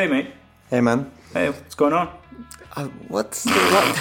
Hey, 0.00 0.06
mate. 0.08 0.28
Hey, 0.70 0.80
man. 0.80 1.10
Hey, 1.34 1.50
what's 1.50 1.74
going 1.74 1.92
on? 1.92 2.08
Uh, 2.74 2.86
what's 3.08 3.44
the, 3.44 3.50
what? 3.50 3.96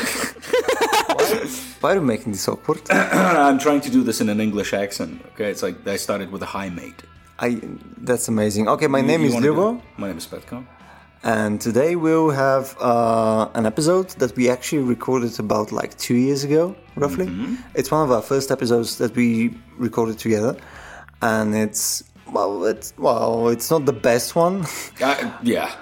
why, 1.20 1.48
why 1.82 1.92
are 1.92 1.96
you 1.96 2.02
making 2.02 2.32
this 2.32 2.48
awkward? 2.48 2.80
I'm 2.90 3.60
trying 3.60 3.82
to 3.82 3.90
do 3.90 4.02
this 4.02 4.22
in 4.22 4.30
an 4.30 4.40
English 4.40 4.72
accent. 4.74 5.22
Okay, 5.34 5.52
it's 5.52 5.62
like 5.62 5.86
I 5.86 5.98
started 5.98 6.32
with 6.32 6.42
a 6.42 6.46
hi, 6.46 6.70
mate. 6.70 7.04
I. 7.38 7.60
That's 7.98 8.30
amazing. 8.30 8.70
Okay, 8.70 8.88
my 8.88 9.00
You- 9.00 9.08
name 9.08 9.22
you 9.24 9.28
is 9.28 9.36
Ljubo, 9.36 9.82
My 9.98 10.08
name 10.08 10.18
is 10.20 10.26
Petko. 10.26 10.66
and 11.24 11.60
today 11.60 11.98
we'll 11.98 12.30
have 12.30 12.78
uh, 12.80 13.50
an 13.56 13.66
episode 13.66 14.08
that 14.22 14.34
we 14.38 14.50
actually 14.50 14.84
recorded 14.84 15.38
about 15.38 15.74
like 15.74 15.98
two 15.98 16.16
years 16.16 16.46
ago, 16.46 16.78
roughly. 16.96 17.26
Mm-hmm. 17.26 17.56
It's 17.76 17.92
one 17.92 18.04
of 18.06 18.12
our 18.14 18.22
first 18.22 18.52
episodes 18.52 19.00
that 19.00 19.14
we 19.18 19.54
recorded 19.78 20.18
together, 20.18 20.56
and 21.22 21.54
it's 21.54 22.06
well, 22.32 22.64
it's 22.64 22.94
well, 22.98 23.50
it's 23.50 23.70
not 23.70 23.86
the 23.86 23.92
best 23.92 24.34
one. 24.38 24.66
Uh, 25.02 25.34
yeah. 25.44 25.76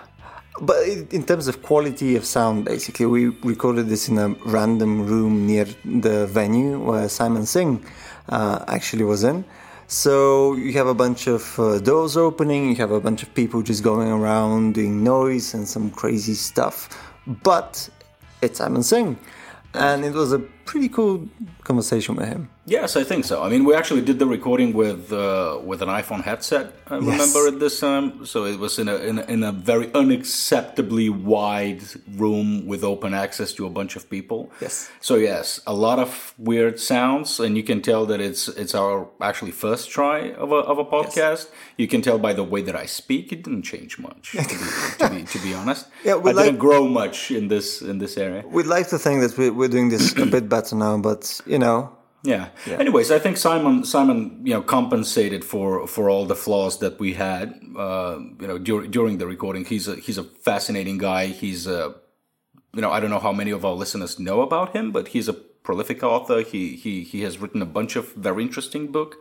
But 0.59 0.88
in 0.88 1.23
terms 1.23 1.47
of 1.47 1.61
quality 1.61 2.16
of 2.16 2.25
sound, 2.25 2.66
basically, 2.66 3.05
we 3.05 3.27
recorded 3.43 3.89
this 3.89 4.09
in 4.09 4.17
a 4.17 4.29
random 4.45 5.05
room 5.05 5.45
near 5.45 5.66
the 5.85 6.25
venue 6.27 6.80
where 6.80 7.07
Simon 7.09 7.45
Singh 7.45 7.85
uh, 8.30 8.66
actually 8.67 9.03
was 9.03 9.23
in. 9.23 9.45
So 9.88 10.55
you 10.55 10.73
have 10.73 10.88
a 10.88 10.93
bunch 10.93 11.27
of 11.27 11.59
uh, 11.59 11.80
doors 11.80 12.17
opening, 12.17 12.70
you 12.70 12.75
have 12.75 12.91
a 12.91 12.99
bunch 12.99 13.23
of 13.23 13.33
people 13.33 13.61
just 13.61 13.83
going 13.83 14.09
around 14.09 14.73
doing 14.73 15.03
noise 15.03 15.53
and 15.53 15.67
some 15.67 15.91
crazy 15.91 16.33
stuff. 16.33 16.89
But 17.25 17.88
it's 18.41 18.58
Simon 18.58 18.83
Singh. 18.83 19.17
And 19.73 20.03
it 20.03 20.13
was 20.13 20.33
a 20.33 20.39
pretty 20.67 20.89
cool 20.89 21.27
conversation 21.63 22.15
with 22.15 22.27
him. 22.27 22.49
Yes, 22.65 22.97
I 22.97 23.03
think 23.05 23.23
so. 23.23 23.43
I 23.43 23.49
mean, 23.49 23.63
we 23.63 23.73
actually 23.73 24.01
did 24.01 24.19
the 24.19 24.25
recording 24.25 24.73
with 24.73 25.13
uh, 25.13 25.59
with 25.63 25.81
an 25.81 25.87
iPhone 25.87 26.21
headset. 26.21 26.73
I 26.87 26.95
remember 26.95 27.47
at 27.47 27.59
this 27.61 27.79
time, 27.79 28.25
so 28.25 28.45
it 28.45 28.59
was 28.59 28.77
in 28.77 28.89
a, 28.89 28.95
in 29.09 29.19
a 29.19 29.25
in 29.35 29.43
a 29.43 29.53
very 29.53 29.88
unacceptably 29.88 31.09
wide 31.09 31.81
room 32.21 32.67
with 32.67 32.83
open 32.83 33.13
access 33.13 33.53
to 33.53 33.65
a 33.65 33.69
bunch 33.69 33.95
of 33.95 34.09
people. 34.09 34.51
Yes. 34.59 34.89
So 34.99 35.15
yes, 35.15 35.61
a 35.65 35.73
lot 35.73 35.97
of 35.97 36.33
weird 36.38 36.77
sounds, 36.77 37.39
and 37.39 37.55
you 37.55 37.63
can 37.63 37.81
tell 37.81 38.05
that 38.07 38.19
it's 38.19 38.49
it's 38.49 38.75
our 38.75 39.07
actually 39.21 39.51
first 39.51 39.89
try 39.89 40.31
of 40.43 40.51
a 40.51 40.61
of 40.71 40.77
a 40.77 40.85
podcast. 40.85 41.47
You 41.77 41.88
can 41.88 42.01
tell 42.01 42.19
by 42.19 42.33
the 42.33 42.43
way 42.43 42.61
that 42.67 42.75
I 42.75 42.85
speak; 42.85 43.31
it 43.31 43.43
didn't 43.45 43.63
change 43.63 43.97
much. 43.97 44.31
to, 44.31 44.38
be, 44.38 44.43
to, 44.99 45.09
be, 45.09 45.23
to 45.23 45.39
be 45.39 45.53
honest, 45.53 45.88
Yeah, 46.03 46.15
we 46.15 46.31
I 46.31 46.33
didn't 46.33 46.59
grow 46.59 46.85
much 46.85 47.31
in 47.31 47.47
this 47.47 47.81
in 47.81 47.97
this 47.99 48.17
area. 48.17 48.43
We'd 48.45 48.73
like 48.77 48.89
to 48.89 48.99
think 48.99 49.21
that 49.21 49.38
we're, 49.38 49.53
we're 49.53 49.73
doing 49.77 49.88
this 49.88 50.11
a 50.17 50.25
bit 50.25 50.49
better 50.49 50.56
now, 50.73 50.97
but 50.97 51.41
you 51.45 51.59
know, 51.59 51.97
Yeah. 52.66 52.77
Anyways, 52.80 53.11
I 53.11 53.19
think 53.19 53.38
Simon 53.38 53.83
Simon 53.86 54.41
you 54.44 54.53
know 54.53 54.61
compensated 54.61 55.44
for 55.45 55.88
for 55.88 56.09
all 56.09 56.25
the 56.25 56.36
flaws 56.36 56.80
that 56.80 57.00
we 57.00 57.13
had 57.13 57.47
uh, 57.77 58.17
you 58.41 58.47
know 58.47 58.58
dur- 58.58 58.88
during 58.88 59.17
the 59.17 59.28
recording. 59.28 59.66
He's 59.66 59.88
a 59.88 59.95
he's 59.95 60.17
a 60.17 60.23
fascinating 60.23 60.97
guy. 60.97 61.28
He's 61.28 61.67
a 61.67 61.95
you 62.73 62.81
know 62.81 62.91
I 62.91 63.00
don't 63.00 63.09
know 63.09 63.19
how 63.28 63.33
many 63.33 63.52
of 63.52 63.63
our 63.63 63.73
listeners 63.73 64.19
know 64.19 64.41
about 64.41 64.75
him, 64.75 64.91
but 64.91 65.09
he's 65.09 65.30
a 65.30 65.35
prolific 65.67 65.99
author. 66.15 66.37
He 66.51 66.61
he 66.83 66.93
he 67.11 67.19
has 67.27 67.33
written 67.41 67.61
a 67.61 67.69
bunch 67.77 67.93
of 68.01 68.05
very 68.27 68.41
interesting 68.47 68.83
book 68.97 69.11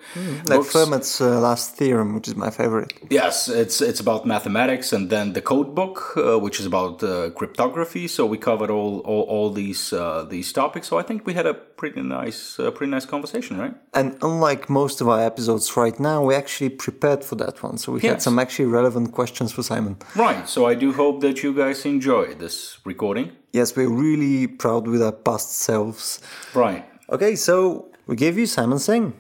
like 0.51 0.61
books. 0.61 0.73
Fermat's 0.75 1.15
uh, 1.21 1.41
last 1.49 1.67
theorem, 1.79 2.09
which 2.17 2.29
is 2.31 2.37
my 2.45 2.51
favorite. 2.61 2.91
Yes, 3.21 3.49
it's 3.63 3.79
it's 3.91 4.01
about 4.07 4.21
mathematics, 4.35 4.93
and 4.97 5.05
then 5.15 5.27
the 5.33 5.43
code 5.53 5.71
book, 5.81 5.97
uh, 6.17 6.39
which 6.45 6.57
is 6.61 6.67
about 6.73 7.03
uh, 7.03 7.31
cryptography. 7.39 8.05
So 8.17 8.21
we 8.33 8.39
covered 8.51 8.71
all 8.79 8.95
all, 9.11 9.25
all 9.35 9.49
these 9.63 9.83
uh, 10.03 10.21
these 10.35 10.49
topics. 10.53 10.87
So 10.91 10.95
I 11.03 11.05
think 11.09 11.27
we 11.29 11.35
had 11.41 11.47
a 11.47 11.55
pretty 11.81 12.03
nice 12.03 12.43
uh, 12.63 12.71
pretty 12.77 12.93
nice 12.97 13.07
conversation, 13.15 13.59
right? 13.63 13.75
And 13.93 14.09
unlike 14.23 14.63
most 14.81 15.01
of 15.03 15.07
our 15.09 15.23
episodes 15.31 15.67
right 15.77 15.99
now, 16.11 16.19
we 16.29 16.33
actually 16.43 16.71
prepared 16.87 17.25
for 17.29 17.37
that 17.37 17.57
one. 17.67 17.77
So 17.79 17.93
we 17.95 18.01
had 18.11 18.23
some 18.23 18.37
actually 18.43 18.69
relevant 18.79 19.09
questions 19.19 19.51
for 19.53 19.63
Simon. 19.63 19.95
Right. 20.15 20.49
So 20.49 20.61
I 20.73 20.75
do 20.85 20.89
hope 21.03 21.17
that 21.27 21.37
you 21.43 21.51
guys 21.63 21.85
enjoy 21.85 22.25
this 22.35 22.79
recording. 22.85 23.27
Yes, 23.57 23.75
we're 23.75 23.89
really 23.89 24.47
proud 24.47 24.87
with 24.87 25.03
our 25.03 25.13
past 25.13 25.51
selves. 25.65 26.21
Right. 26.53 26.85
Okay, 27.09 27.37
so 27.37 27.89
we 28.07 28.15
gave 28.15 28.37
you 28.37 28.45
Simon 28.45 28.79
Singh. 28.79 29.15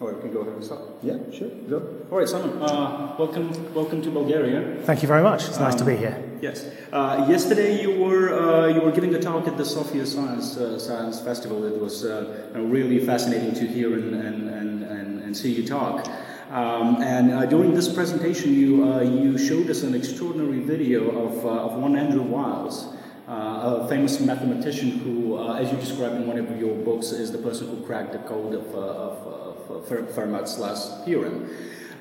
All 0.00 0.06
right, 0.06 0.16
we 0.16 0.22
can 0.22 0.32
go 0.32 0.40
ahead 0.40 0.54
and 0.54 0.64
start. 0.64 0.80
Yeah, 1.02 1.18
sure. 1.30 1.50
Go. 1.68 1.76
All 2.10 2.16
right, 2.16 2.26
Simon. 2.26 2.52
Uh, 2.62 3.14
welcome, 3.18 3.52
welcome 3.74 4.00
to 4.00 4.10
Bulgaria. 4.10 4.80
Thank 4.84 5.02
you 5.02 5.08
very 5.08 5.22
much. 5.22 5.46
It's 5.46 5.60
nice 5.60 5.74
to 5.74 5.84
be 5.84 5.94
here. 5.94 6.16
Yes. 6.40 6.64
Uh, 6.90 7.26
yesterday 7.28 7.82
you 7.82 8.00
were 8.02 8.32
uh, 8.32 8.68
you 8.68 8.80
were 8.80 8.92
giving 8.92 9.14
a 9.14 9.20
talk 9.20 9.46
at 9.46 9.58
the 9.58 9.66
Sofia 9.66 10.06
Science 10.06 10.56
uh, 10.56 10.78
Science 10.78 11.20
Festival. 11.20 11.64
It 11.64 11.78
was 11.78 12.06
uh, 12.06 12.48
really 12.54 12.98
fascinating 13.04 13.52
to 13.60 13.66
hear 13.66 13.92
and 13.92 14.14
and, 14.14 14.48
and, 14.48 14.82
and, 14.84 15.22
and 15.22 15.36
see 15.36 15.52
you 15.52 15.68
talk. 15.68 16.08
Um, 16.50 17.02
and 17.02 17.30
uh, 17.30 17.44
during 17.44 17.74
this 17.74 17.92
presentation, 17.92 18.54
you 18.54 18.90
uh, 18.90 19.02
you 19.02 19.36
showed 19.36 19.68
us 19.68 19.82
an 19.82 19.94
extraordinary 19.94 20.60
video 20.60 21.00
of 21.26 21.44
uh, 21.44 21.66
of 21.66 21.72
one 21.74 21.94
Andrew 21.94 22.22
Wiles. 22.22 22.93
Uh, 23.26 23.80
a 23.80 23.88
famous 23.88 24.20
mathematician 24.20 24.90
who, 24.98 25.38
uh, 25.38 25.54
as 25.54 25.72
you 25.72 25.78
describe 25.78 26.12
in 26.12 26.26
one 26.26 26.36
of 26.36 26.60
your 26.60 26.74
books, 26.74 27.06
is 27.06 27.32
the 27.32 27.38
person 27.38 27.66
who 27.68 27.82
cracked 27.86 28.12
the 28.12 28.18
code 28.18 28.52
of, 28.52 28.74
uh, 28.74 28.78
of, 28.78 29.70
of 29.70 30.14
Fermat's 30.14 30.58
last 30.58 31.06
theorem. 31.06 31.48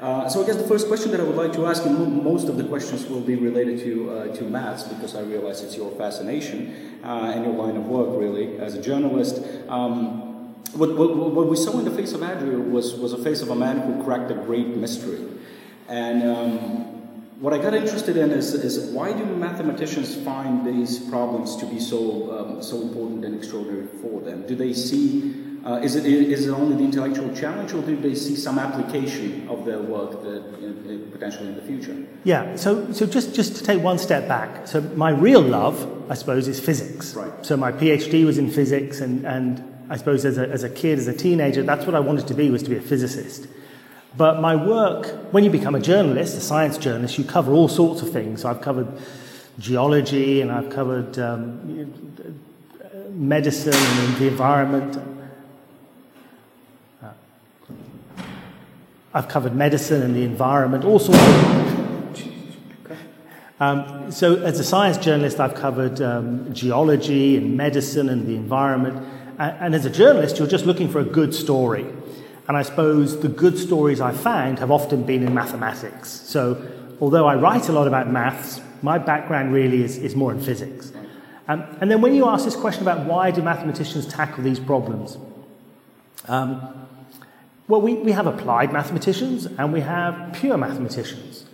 Uh, 0.01 0.28
so 0.28 0.44
I 0.44 0.45
guess 0.45 0.57
the 0.57 0.67
first 0.67 0.89
question 0.89 1.11
that 1.11 1.22
I 1.22 1.23
would 1.23 1.38
like 1.38 1.53
to 1.53 1.66
ask, 1.66 1.85
and 1.85 2.22
most 2.25 2.50
of 2.50 2.57
the 2.57 2.66
questions 2.66 3.06
will 3.06 3.22
be 3.22 3.35
related 3.35 3.79
to 3.85 4.11
uh, 4.11 4.35
to 4.35 4.44
maths 4.44 4.84
because 4.84 5.16
I 5.16 5.22
realize 5.22 5.61
it's 5.63 5.78
your 5.78 5.91
fascination 5.91 7.00
uh, 7.06 7.31
and 7.34 7.45
your 7.45 7.53
line 7.53 7.78
of 7.78 7.88
work 7.88 8.09
really 8.19 8.57
as 8.57 8.75
a 8.75 8.81
journalist. 8.81 9.41
Um, 9.69 10.55
what, 10.73 10.97
what, 10.97 11.16
what 11.16 11.47
we 11.47 11.55
saw 11.55 11.79
in 11.79 11.85
the 11.85 11.91
face 11.91 12.11
of 12.11 12.22
Andrew 12.22 12.59
was 12.63 12.95
was 12.95 13.13
a 13.13 13.17
face 13.17 13.41
of 13.41 13.50
a 13.50 13.55
man 13.55 13.79
who 13.79 14.03
cracked 14.03 14.29
a 14.29 14.35
great 14.35 14.67
mystery, 14.67 15.25
and. 15.88 16.23
Um, 16.23 16.92
what 17.43 17.53
I 17.53 17.57
got 17.57 17.73
interested 17.73 18.15
in 18.15 18.31
is, 18.31 18.53
is 18.53 18.89
why 18.91 19.11
do 19.11 19.25
mathematicians 19.25 20.15
find 20.15 20.65
these 20.65 20.97
problems 20.97 21.57
to 21.57 21.65
be 21.65 21.77
so 21.77 21.99
um, 22.39 22.63
so 22.63 22.81
important 22.81 23.25
and 23.25 23.35
extraordinary 23.35 23.87
for 24.01 24.21
them? 24.21 24.47
Do 24.47 24.55
they 24.55 24.71
see 24.71 25.35
uh, 25.65 25.81
is 25.83 25.97
it 25.97 26.05
is 26.05 26.47
it 26.47 26.51
only 26.51 26.77
the 26.77 26.83
intellectual 26.83 27.35
challenge, 27.35 27.73
or 27.73 27.81
do 27.81 27.97
they 27.97 28.15
see 28.15 28.37
some 28.37 28.57
application 28.57 29.49
of 29.49 29.65
their 29.65 29.81
work 29.81 30.11
that 30.23 30.41
uh, 30.41 30.93
uh, 30.93 31.11
potentially 31.11 31.49
in 31.49 31.55
the 31.55 31.61
future? 31.61 31.95
Yeah, 32.23 32.55
so, 32.55 32.91
so 32.93 33.05
just, 33.05 33.35
just 33.35 33.57
to 33.57 33.63
take 33.63 33.81
one 33.81 33.97
step 33.97 34.27
back. 34.27 34.65
So, 34.67 34.79
my 34.81 35.09
real 35.09 35.41
love, 35.41 36.11
I 36.11 36.15
suppose, 36.15 36.47
is 36.47 36.59
physics. 36.59 37.13
Right. 37.13 37.45
So, 37.45 37.55
my 37.55 37.71
PhD 37.71 38.25
was 38.25 38.37
in 38.37 38.51
physics, 38.51 38.99
and, 38.99 39.25
and 39.25 39.63
I 39.89 39.97
suppose 39.97 40.25
as 40.25 40.37
a, 40.37 40.49
as 40.49 40.63
a 40.63 40.69
kid, 40.69 40.99
as 40.99 41.07
a 41.07 41.13
teenager, 41.13 41.63
that's 41.63 41.85
what 41.85 41.95
I 41.95 41.99
wanted 41.99 42.27
to 42.27 42.33
be, 42.33 42.49
was 42.49 42.63
to 42.63 42.69
be 42.69 42.77
a 42.77 42.81
physicist. 42.81 43.47
But 44.16 44.40
my 44.40 44.56
work, 44.56 45.07
when 45.31 45.44
you 45.44 45.50
become 45.50 45.74
a 45.75 45.79
journalist, 45.79 46.38
a 46.38 46.41
science 46.41 46.78
journalist, 46.78 47.18
you 47.18 47.24
cover 47.24 47.51
all 47.51 47.68
sorts 47.68 48.01
of 48.01 48.12
things. 48.12 48.41
So, 48.41 48.50
I've 48.50 48.62
covered 48.62 48.88
geology, 49.57 50.41
and 50.41 50.51
I've 50.51 50.69
covered 50.69 51.18
um, 51.18 52.13
medicine 53.09 53.73
and 53.73 54.18
the 54.18 54.28
environment. 54.28 55.00
I've 59.16 59.28
covered 59.28 59.56
medicine 59.56 60.02
and 60.02 60.16
the 60.16 60.23
environment, 60.23 60.84
all 60.84 60.97
sorts 60.97 61.22
of. 61.22 61.73
Um, 63.59 64.12
so, 64.12 64.41
as 64.41 64.59
a 64.59 64.63
science 64.63 64.97
journalist, 64.97 65.40
I've 65.40 65.53
covered 65.56 66.02
um, 66.02 66.53
geology 66.53 67.38
and 67.38 67.56
medicine 67.56 68.09
and 68.09 68.28
the 68.28 68.35
environment. 68.35 68.97
And, 69.38 69.57
and 69.59 69.75
as 69.75 69.85
a 69.85 69.90
journalist, 69.90 70.40
you're 70.40 70.47
just 70.47 70.66
looking 70.66 70.90
for 70.90 71.00
a 71.00 71.06
good 71.06 71.34
story. 71.34 71.85
And 72.47 72.57
I 72.57 72.61
suppose 72.61 73.21
the 73.21 73.29
good 73.29 73.57
stories 73.57 74.01
I 74.01 74.11
found 74.11 74.59
have 74.59 74.71
often 74.71 75.03
been 75.03 75.25
in 75.25 75.33
mathematics. 75.33 76.09
So, 76.09 76.61
although 76.99 77.25
I 77.25 77.35
write 77.35 77.69
a 77.69 77.71
lot 77.71 77.87
about 77.87 78.09
maths, 78.09 78.61
my 78.81 78.97
background 78.97 79.53
really 79.53 79.84
is, 79.84 79.97
is 79.97 80.16
more 80.16 80.31
in 80.31 80.41
physics. 80.41 80.91
Um, 81.47 81.63
and 81.79 81.90
then, 81.90 82.01
when 82.01 82.16
you 82.16 82.28
ask 82.28 82.43
this 82.43 82.55
question 82.55 82.84
about 82.84 83.05
why 83.05 83.31
do 83.31 83.41
mathematicians 83.41 84.05
tackle 84.07 84.43
these 84.43 84.59
problems, 84.59 85.17
um, 86.28 86.87
well, 87.67 87.81
we, 87.81 87.93
we 87.95 88.11
have 88.11 88.28
applied 88.28 88.73
mathematicians 88.73 89.46
and 89.46 89.72
we 89.72 89.79
have 89.81 90.34
pure 90.34 90.57
mathematicians. 90.57 91.46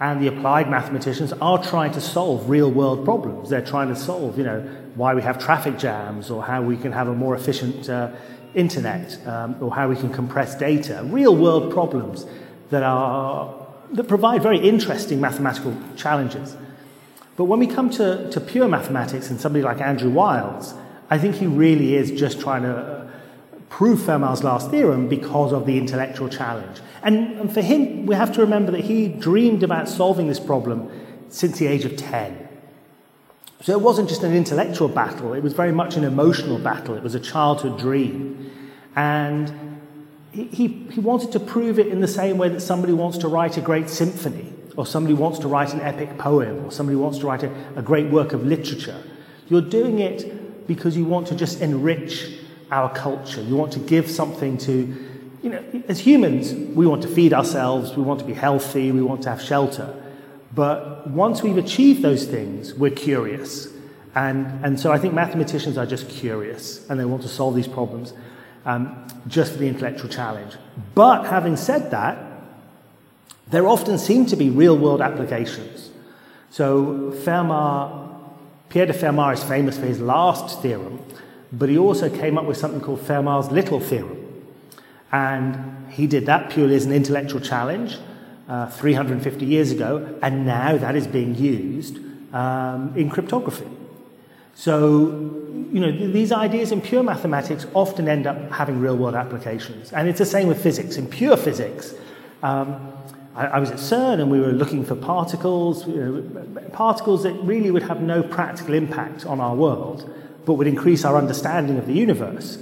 And 0.00 0.22
the 0.22 0.28
applied 0.28 0.70
mathematicians 0.70 1.34
are 1.34 1.62
trying 1.62 1.92
to 1.92 2.00
solve 2.00 2.48
real 2.48 2.70
world 2.70 3.04
problems. 3.04 3.50
They're 3.50 3.64
trying 3.64 3.88
to 3.88 3.96
solve, 3.96 4.38
you 4.38 4.44
know, 4.44 4.60
why 4.94 5.14
we 5.14 5.20
have 5.20 5.38
traffic 5.38 5.78
jams 5.78 6.30
or 6.30 6.42
how 6.42 6.62
we 6.62 6.78
can 6.78 6.92
have 6.92 7.08
a 7.08 7.14
more 7.14 7.34
efficient 7.34 7.88
uh, 7.90 8.10
internet 8.54 9.18
um, 9.26 9.56
or 9.60 9.74
how 9.74 9.88
we 9.88 9.96
can 9.96 10.12
compress 10.12 10.54
data. 10.54 11.02
Real 11.04 11.36
world 11.36 11.72
problems 11.72 12.26
that, 12.70 12.82
are, 12.82 13.66
that 13.92 14.04
provide 14.08 14.42
very 14.42 14.58
interesting 14.58 15.20
mathematical 15.20 15.76
challenges. 15.96 16.56
But 17.36 17.44
when 17.44 17.58
we 17.58 17.66
come 17.66 17.90
to, 17.90 18.30
to 18.30 18.40
pure 18.40 18.68
mathematics 18.68 19.30
and 19.30 19.40
somebody 19.40 19.62
like 19.64 19.80
Andrew 19.80 20.10
Wiles, 20.10 20.74
I 21.08 21.18
think 21.18 21.36
he 21.36 21.46
really 21.46 21.94
is 21.94 22.10
just 22.10 22.40
trying 22.40 22.62
to 22.62 22.76
uh, 22.76 23.08
prove 23.68 24.00
Fermat's 24.00 24.44
last 24.44 24.70
theorem 24.70 25.08
because 25.08 25.52
of 25.52 25.64
the 25.64 25.78
intellectual 25.78 26.28
challenge. 26.28 26.80
And, 27.02 27.40
and 27.40 27.52
for 27.52 27.62
him, 27.62 28.06
we 28.06 28.14
have 28.14 28.32
to 28.34 28.40
remember 28.42 28.72
that 28.72 28.84
he 28.84 29.08
dreamed 29.08 29.62
about 29.62 29.88
solving 29.88 30.28
this 30.28 30.40
problem 30.40 30.90
since 31.30 31.58
the 31.58 31.66
age 31.66 31.84
of 31.84 31.96
10. 31.96 32.48
So 33.62 33.72
it 33.72 33.80
wasn't 33.80 34.08
just 34.08 34.22
an 34.22 34.34
intellectual 34.34 34.88
battle, 34.88 35.34
it 35.34 35.42
was 35.42 35.52
very 35.52 35.72
much 35.72 35.96
an 35.96 36.04
emotional 36.04 36.58
battle. 36.58 36.94
It 36.94 37.02
was 37.02 37.14
a 37.14 37.20
childhood 37.20 37.78
dream. 37.78 38.50
And 38.96 39.80
he, 40.32 40.44
he, 40.44 40.68
he 40.90 41.00
wanted 41.00 41.32
to 41.32 41.40
prove 41.40 41.78
it 41.78 41.88
in 41.88 42.00
the 42.00 42.08
same 42.08 42.38
way 42.38 42.48
that 42.48 42.60
somebody 42.60 42.92
wants 42.92 43.18
to 43.18 43.28
write 43.28 43.56
a 43.56 43.60
great 43.60 43.90
symphony. 43.90 44.50
or 44.76 44.86
somebody 44.86 45.14
wants 45.14 45.38
to 45.40 45.48
write 45.48 45.74
an 45.74 45.80
epic 45.80 46.16
poem, 46.18 46.64
or 46.64 46.72
somebody 46.72 46.96
wants 46.96 47.18
to 47.18 47.26
write 47.26 47.42
a, 47.42 47.52
a 47.76 47.82
great 47.82 48.10
work 48.10 48.32
of 48.32 48.46
literature. 48.46 49.02
You're 49.48 49.60
doing 49.60 49.98
it 49.98 50.66
because 50.66 50.96
you 50.96 51.04
want 51.04 51.26
to 51.28 51.34
just 51.34 51.60
enrich 51.60 52.32
our 52.70 52.90
culture. 52.94 53.42
You 53.42 53.56
want 53.56 53.72
to 53.72 53.78
give 53.80 54.08
something 54.08 54.56
to, 54.58 54.72
you 55.42 55.50
know, 55.50 55.62
as 55.88 55.98
humans, 55.98 56.54
we 56.54 56.86
want 56.86 57.02
to 57.02 57.08
feed 57.08 57.32
ourselves, 57.32 57.96
we 57.96 58.02
want 58.02 58.20
to 58.20 58.26
be 58.26 58.32
healthy, 58.32 58.92
we 58.92 59.02
want 59.02 59.22
to 59.22 59.30
have 59.30 59.42
shelter. 59.42 59.99
But 60.54 61.08
once 61.08 61.42
we've 61.42 61.56
achieved 61.56 62.02
those 62.02 62.24
things, 62.26 62.74
we're 62.74 62.90
curious. 62.90 63.68
And, 64.14 64.64
and 64.64 64.80
so 64.80 64.90
I 64.90 64.98
think 64.98 65.14
mathematicians 65.14 65.78
are 65.78 65.86
just 65.86 66.08
curious 66.08 66.88
and 66.88 66.98
they 66.98 67.04
want 67.04 67.22
to 67.22 67.28
solve 67.28 67.54
these 67.54 67.68
problems 67.68 68.12
um, 68.64 69.06
just 69.28 69.52
for 69.52 69.58
the 69.58 69.68
intellectual 69.68 70.10
challenge. 70.10 70.54
But 70.94 71.26
having 71.26 71.56
said 71.56 71.90
that, 71.92 72.18
there 73.48 73.66
often 73.66 73.98
seem 73.98 74.26
to 74.26 74.36
be 74.36 74.50
real 74.50 74.76
world 74.76 75.00
applications. 75.00 75.90
So 76.50 77.12
Fermat, 77.24 78.08
Pierre 78.68 78.86
de 78.86 78.92
Fermat 78.92 79.34
is 79.34 79.44
famous 79.44 79.78
for 79.78 79.86
his 79.86 80.00
last 80.00 80.60
theorem, 80.62 81.00
but 81.52 81.68
he 81.68 81.78
also 81.78 82.08
came 82.08 82.38
up 82.38 82.44
with 82.44 82.56
something 82.56 82.80
called 82.80 83.00
Fermat's 83.00 83.50
little 83.50 83.80
theorem. 83.80 84.26
And 85.12 85.90
he 85.90 86.06
did 86.06 86.26
that 86.26 86.50
purely 86.50 86.76
as 86.76 86.86
an 86.86 86.92
intellectual 86.92 87.40
challenge 87.40 87.98
uh, 88.50 88.68
350 88.68 89.46
years 89.46 89.70
ago, 89.70 90.18
and 90.22 90.44
now 90.44 90.76
that 90.76 90.96
is 90.96 91.06
being 91.06 91.36
used 91.36 91.98
um, 92.34 92.92
in 92.96 93.08
cryptography. 93.08 93.68
So, 94.56 95.06
you 95.72 95.78
know, 95.78 95.92
these 95.92 96.32
ideas 96.32 96.72
in 96.72 96.80
pure 96.80 97.04
mathematics 97.04 97.64
often 97.74 98.08
end 98.08 98.26
up 98.26 98.50
having 98.50 98.80
real 98.80 98.96
world 98.96 99.14
applications. 99.14 99.92
And 99.92 100.08
it's 100.08 100.18
the 100.18 100.26
same 100.26 100.48
with 100.48 100.60
physics. 100.60 100.96
In 100.96 101.06
pure 101.06 101.36
physics, 101.36 101.94
um, 102.42 102.92
I, 103.36 103.46
I, 103.46 103.58
was 103.60 103.70
at 103.70 103.78
CERN 103.78 104.20
and 104.20 104.32
we 104.32 104.40
were 104.40 104.52
looking 104.52 104.84
for 104.84 104.96
particles, 104.96 105.86
you 105.86 105.94
know, 105.94 106.60
particles 106.72 107.22
that 107.22 107.34
really 107.34 107.70
would 107.70 107.84
have 107.84 108.02
no 108.02 108.20
practical 108.20 108.74
impact 108.74 109.24
on 109.24 109.38
our 109.38 109.54
world, 109.54 110.12
but 110.44 110.54
would 110.54 110.66
increase 110.66 111.04
our 111.04 111.16
understanding 111.16 111.78
of 111.78 111.86
the 111.86 111.94
universe. 111.94 112.58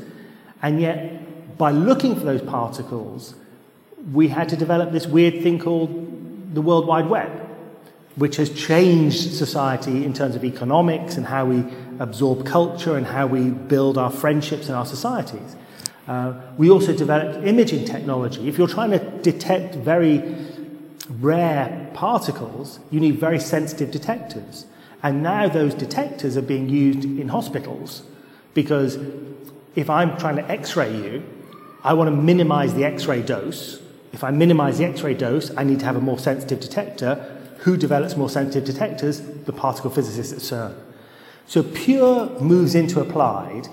And 0.60 0.82
yet, 0.82 1.56
by 1.56 1.70
looking 1.70 2.14
for 2.14 2.26
those 2.26 2.42
particles, 2.42 3.34
we 4.12 4.28
had 4.28 4.48
to 4.50 4.56
develop 4.56 4.92
this 4.92 5.06
weird 5.06 5.42
thing 5.42 5.58
called 5.58 6.54
the 6.54 6.62
World 6.62 6.86
Wide 6.86 7.08
Web 7.08 7.48
which 8.18 8.36
has 8.36 8.50
changed 8.50 9.32
society 9.34 10.04
in 10.04 10.12
terms 10.12 10.34
of 10.34 10.44
economics 10.44 11.16
and 11.16 11.26
how 11.26 11.46
we 11.46 11.64
absorb 12.00 12.44
culture 12.44 12.96
and 12.96 13.06
how 13.06 13.26
we 13.26 13.48
build 13.50 13.96
our 13.96 14.10
friendships 14.10 14.66
and 14.66 14.76
our 14.76 14.86
societies. 14.86 15.54
Uh, 16.08 16.34
we 16.56 16.68
also 16.68 16.92
developed 16.92 17.46
imaging 17.46 17.84
technology. 17.84 18.48
If 18.48 18.58
you're 18.58 18.66
trying 18.66 18.90
to 18.90 18.98
detect 18.98 19.76
very 19.76 20.36
rare 21.20 21.90
particles, 21.94 22.80
you 22.90 22.98
need 22.98 23.20
very 23.20 23.38
sensitive 23.38 23.92
detectors. 23.92 24.66
And 25.00 25.22
now 25.22 25.48
those 25.48 25.74
detectors 25.74 26.36
are 26.36 26.42
being 26.42 26.68
used 26.68 27.04
in 27.04 27.28
hospitals 27.28 28.02
because 28.52 28.98
if 29.76 29.88
I'm 29.88 30.16
trying 30.18 30.36
to 30.36 30.50
x 30.50 30.74
ray 30.74 30.92
you, 30.92 31.22
I 31.84 31.92
want 31.92 32.08
to 32.08 32.16
minimize 32.16 32.74
the 32.74 32.84
x 32.84 33.06
ray 33.06 33.22
dose. 33.22 33.80
If 34.18 34.24
I 34.24 34.32
minimize 34.32 34.78
the 34.78 34.84
x 34.84 35.02
ray 35.02 35.14
dose, 35.14 35.52
I 35.56 35.62
need 35.62 35.78
to 35.78 35.86
have 35.86 35.94
a 35.94 36.00
more 36.00 36.18
sensitive 36.18 36.58
detector 36.58 37.38
who 37.58 37.76
develops 37.76 38.16
more 38.16 38.28
sensitive 38.28 38.64
detectors? 38.64 39.20
The 39.20 39.52
particle 39.52 39.90
physicists 39.90 40.32
at 40.32 40.40
CERN. 40.40 40.74
So 41.46 41.62
pure 41.62 42.28
moves 42.40 42.74
into 42.74 42.98
applied, 42.98 43.68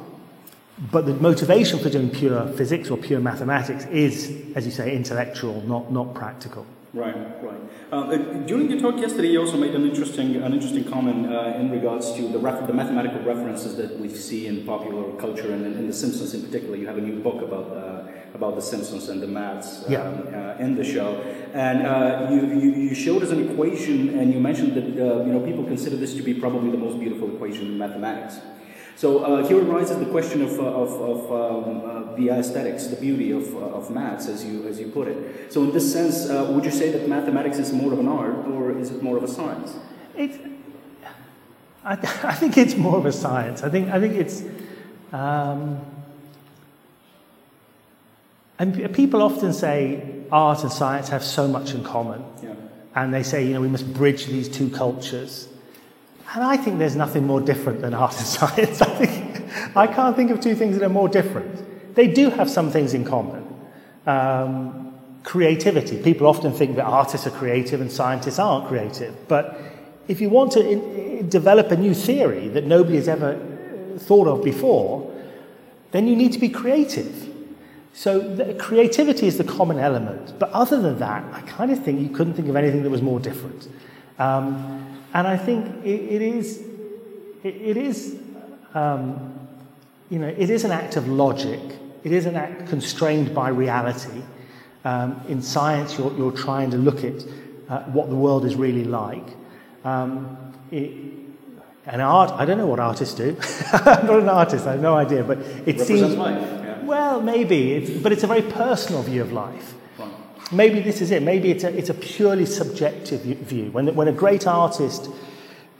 but 0.92 1.08
the 1.08 1.16
motivation 1.16 1.80
for 1.80 1.90
doing 1.90 2.12
pure 2.12 2.46
physics 2.50 2.92
or 2.92 2.98
pure 2.98 3.20
mathematics 3.20 3.86
is, 3.86 4.32
as 4.54 4.68
you 4.68 4.72
say, 4.72 4.96
intellectual, 4.96 5.62
not, 5.62 5.92
not 5.92 6.14
practical. 6.14 6.68
Right, 6.94 7.16
right. 7.44 7.62
Uh, 7.92 7.96
uh 7.96 8.18
during 8.46 8.70
your 8.70 8.80
talk 8.80 9.02
yesterday, 9.02 9.30
you 9.30 9.42
also 9.42 9.58
made 9.58 9.74
an 9.74 9.90
interesting, 9.90 10.36
an 10.36 10.54
interesting 10.54 10.84
comment 10.84 11.26
uh, 11.26 11.60
in 11.60 11.72
regards 11.72 12.14
to 12.14 12.22
the, 12.22 12.38
the 12.38 12.74
mathematical 12.74 13.22
references 13.22 13.78
that 13.78 14.00
we 14.00 14.10
see 14.10 14.46
in 14.46 14.64
popular 14.64 15.12
culture 15.14 15.52
and 15.52 15.66
in, 15.66 15.74
in 15.74 15.88
The 15.88 15.94
Simpsons 15.94 16.36
in 16.36 16.44
particular. 16.44 16.78
You 16.78 16.86
have 16.86 17.00
a 17.00 17.02
new 17.02 17.20
book 17.20 17.42
about 17.42 17.76
uh, 17.76 18.05
about 18.36 18.56
The 18.56 18.62
Simpsons 18.62 19.10
and 19.10 19.22
the 19.22 19.28
maths 19.28 19.86
um, 19.86 19.92
yeah. 19.92 20.02
uh, 20.02 20.64
in 20.64 20.76
the 20.76 20.84
show. 20.84 21.22
And 21.54 21.88
uh, 21.88 22.28
you, 22.30 22.60
you, 22.60 22.72
you, 22.90 22.96
showed 22.96 23.24
us 23.24 23.32
an 23.32 23.50
equation, 23.50 24.20
and 24.20 24.34
you 24.34 24.40
mentioned 24.40 24.74
that 24.76 24.84
uh, 24.84 25.24
you 25.24 25.32
know 25.32 25.40
people 25.40 25.64
consider 25.64 25.96
this 25.96 26.14
to 26.16 26.22
be 26.22 26.34
probably 26.34 26.70
the 26.70 26.78
most 26.78 27.00
beautiful 27.00 27.34
equation 27.34 27.66
in 27.68 27.78
mathematics. 27.78 28.40
So 28.98 29.20
uh, 29.20 29.48
here 29.48 29.62
arises 29.64 29.98
the 29.98 30.06
question 30.06 30.42
of, 30.42 30.58
uh, 30.58 30.64
of, 30.64 31.02
of 31.02 31.68
um, 31.68 32.16
the 32.16 32.30
aesthetics, 32.30 32.88
the 32.88 32.96
beauty 32.96 33.32
of, 33.32 33.54
of 33.58 33.90
maths, 33.90 34.28
as 34.28 34.46
you, 34.46 34.66
as 34.68 34.80
you 34.80 34.88
put 34.88 35.10
it. 35.10 35.52
So 35.52 35.64
in 35.64 35.72
this 35.74 35.92
sense, 35.92 36.30
would 36.30 36.64
you 36.64 36.72
say 36.72 36.92
that 36.92 37.10
mathematics 37.10 37.58
is 37.58 37.74
more 37.74 37.92
of 37.92 38.00
an 38.00 38.08
art, 38.08 38.48
or 38.48 38.78
is 38.78 38.92
it 38.92 39.04
more 39.04 39.18
of 39.18 39.24
a 39.24 39.28
science? 39.28 39.76
It's, 40.16 40.38
I, 41.84 41.94
I 42.24 42.34
think 42.34 42.58
it's 42.58 42.76
more 42.78 42.98
of 42.98 43.06
a 43.06 43.12
science. 43.12 43.64
I 43.64 43.70
think, 43.70 43.90
I 43.90 44.00
think 44.00 44.16
it's... 44.16 44.44
Um, 45.12 45.82
and 48.57 48.94
people 48.94 49.22
often 49.22 49.54
say 49.54 50.24
art 50.31 50.63
and 50.63 50.72
science 50.72 51.10
have 51.10 51.24
so 51.24 51.48
much 51.48 51.74
in 51.74 51.84
common. 51.84 52.24
Yeah. 52.42 52.54
And 52.96 53.13
they 53.13 53.24
say, 53.24 53.46
you 53.46 53.54
know, 53.54 53.62
we 53.62 53.68
must 53.68 53.94
bridge 53.94 54.28
these 54.28 54.48
two 54.48 54.69
cultures. 54.69 55.48
And 56.34 56.44
I 56.44 56.57
think 56.57 56.80
there's 56.80 56.96
nothing 56.96 57.28
more 57.28 57.42
different 57.42 57.81
than 57.81 57.94
art 57.94 58.18
and 58.18 58.25
science. 58.25 58.81
I, 58.81 59.06
think, 59.06 59.78
I 59.78 59.88
can't 59.88 60.16
think 60.16 60.31
of 60.31 60.40
two 60.40 60.56
things 60.56 60.78
that 60.78 60.86
are 60.86 60.90
more 60.90 61.10
different. 61.10 61.96
They 61.96 62.07
do 62.07 62.30
have 62.30 62.50
some 62.50 62.72
things 62.72 62.94
in 62.94 63.06
common. 63.06 63.44
Um, 64.06 64.86
creativity. 65.24 66.01
People 66.01 66.28
often 66.28 66.54
think 66.54 66.75
that 66.75 66.86
artists 66.86 67.25
are 67.25 67.31
creative 67.31 67.81
and 67.81 67.92
scientists 67.92 68.40
aren't 68.40 68.68
creative. 68.68 69.28
But 69.28 69.60
if 70.08 70.22
you 70.22 70.30
want 70.30 70.51
to 70.54 70.69
in, 70.69 71.30
develop 71.30 71.72
a 71.72 71.78
new 71.78 71.94
theory 71.94 72.48
that 72.50 72.66
nobody 72.66 72.98
has 72.98 73.08
ever 73.08 73.40
thought 73.98 74.28
of 74.28 74.44
before, 74.44 75.12
then 75.92 76.08
you 76.08 76.16
need 76.16 76.31
to 76.34 76.40
be 76.40 76.50
creative. 76.50 77.25
So 77.96 78.54
creativity 78.60 79.26
is 79.26 79.38
the 79.38 79.46
common 79.46 79.80
element. 79.80 80.38
But 80.38 80.52
other 80.52 80.82
than 80.82 81.00
that, 81.00 81.24
I 81.34 81.42
kind 81.42 81.72
of 81.72 81.82
think 81.82 82.02
you 82.02 82.10
couldn't 82.10 82.34
think 82.34 82.50
of 82.50 82.58
anything 82.58 82.84
that 82.84 82.90
was 82.90 83.02
more 83.02 83.22
different. 83.22 83.70
Um, 84.20 85.00
and 85.14 85.26
I 85.26 85.38
think 85.38 85.86
it, 85.86 86.02
it 86.02 86.22
is, 86.22 86.62
it, 87.42 87.56
it 87.56 87.78
is, 87.78 88.20
um, 88.74 89.48
you 90.10 90.20
know, 90.20 90.28
it 90.28 90.50
is 90.50 90.66
an 90.66 90.72
act 90.72 90.98
of 90.98 91.08
logic. 91.08 91.62
It 92.04 92.12
is 92.12 92.25
an 92.25 92.36
act 92.36 92.68
constrained 92.68 93.34
by 93.34 93.48
reality. 93.48 94.22
Um, 94.84 95.22
in 95.30 95.42
science, 95.42 95.98
you're, 95.98 96.16
you're, 96.18 96.34
trying 96.34 96.72
to 96.72 96.78
look 96.78 97.04
at 97.04 97.24
uh, 97.70 97.84
what 97.84 98.10
the 98.10 98.16
world 98.16 98.44
is 98.44 98.56
really 98.56 98.84
like. 98.84 99.25
Um, 99.86 100.54
it, 100.70 100.92
and 101.86 102.02
art, 102.02 102.32
I 102.32 102.46
don't 102.46 102.58
know 102.58 102.68
what 102.68 102.80
artists 102.80 103.16
do. 103.16 103.38
I'm 103.72 104.06
not 104.06 104.20
an 104.20 104.30
artist, 104.30 104.68
I 104.68 104.74
have 104.74 104.82
no 104.82 104.96
idea, 104.96 105.24
but 105.24 105.40
it 105.66 105.80
seems. 105.80 106.14
Life. 106.16 106.64
Well, 106.86 107.22
maybe, 107.22 107.74
it's, 107.74 107.89
but 107.89 108.12
it's 108.12 108.24
a 108.24 108.27
very 108.27 108.44
personal 108.44 109.01
view 109.04 109.22
of 109.22 109.32
life. 109.32 109.74
Maybe 110.51 110.80
this 110.80 111.01
is 111.01 111.10
it. 111.10 111.24
Maybe 111.24 111.50
it's 111.50 111.63
a, 111.63 111.75
it's 111.75 111.89
a 111.89 111.94
purely 111.96 112.46
subjective 112.46 113.22
view. 113.22 113.72
When, 113.72 113.96
when 113.96 114.08
a 114.08 114.12
great 114.12 114.46
artist 114.46 115.10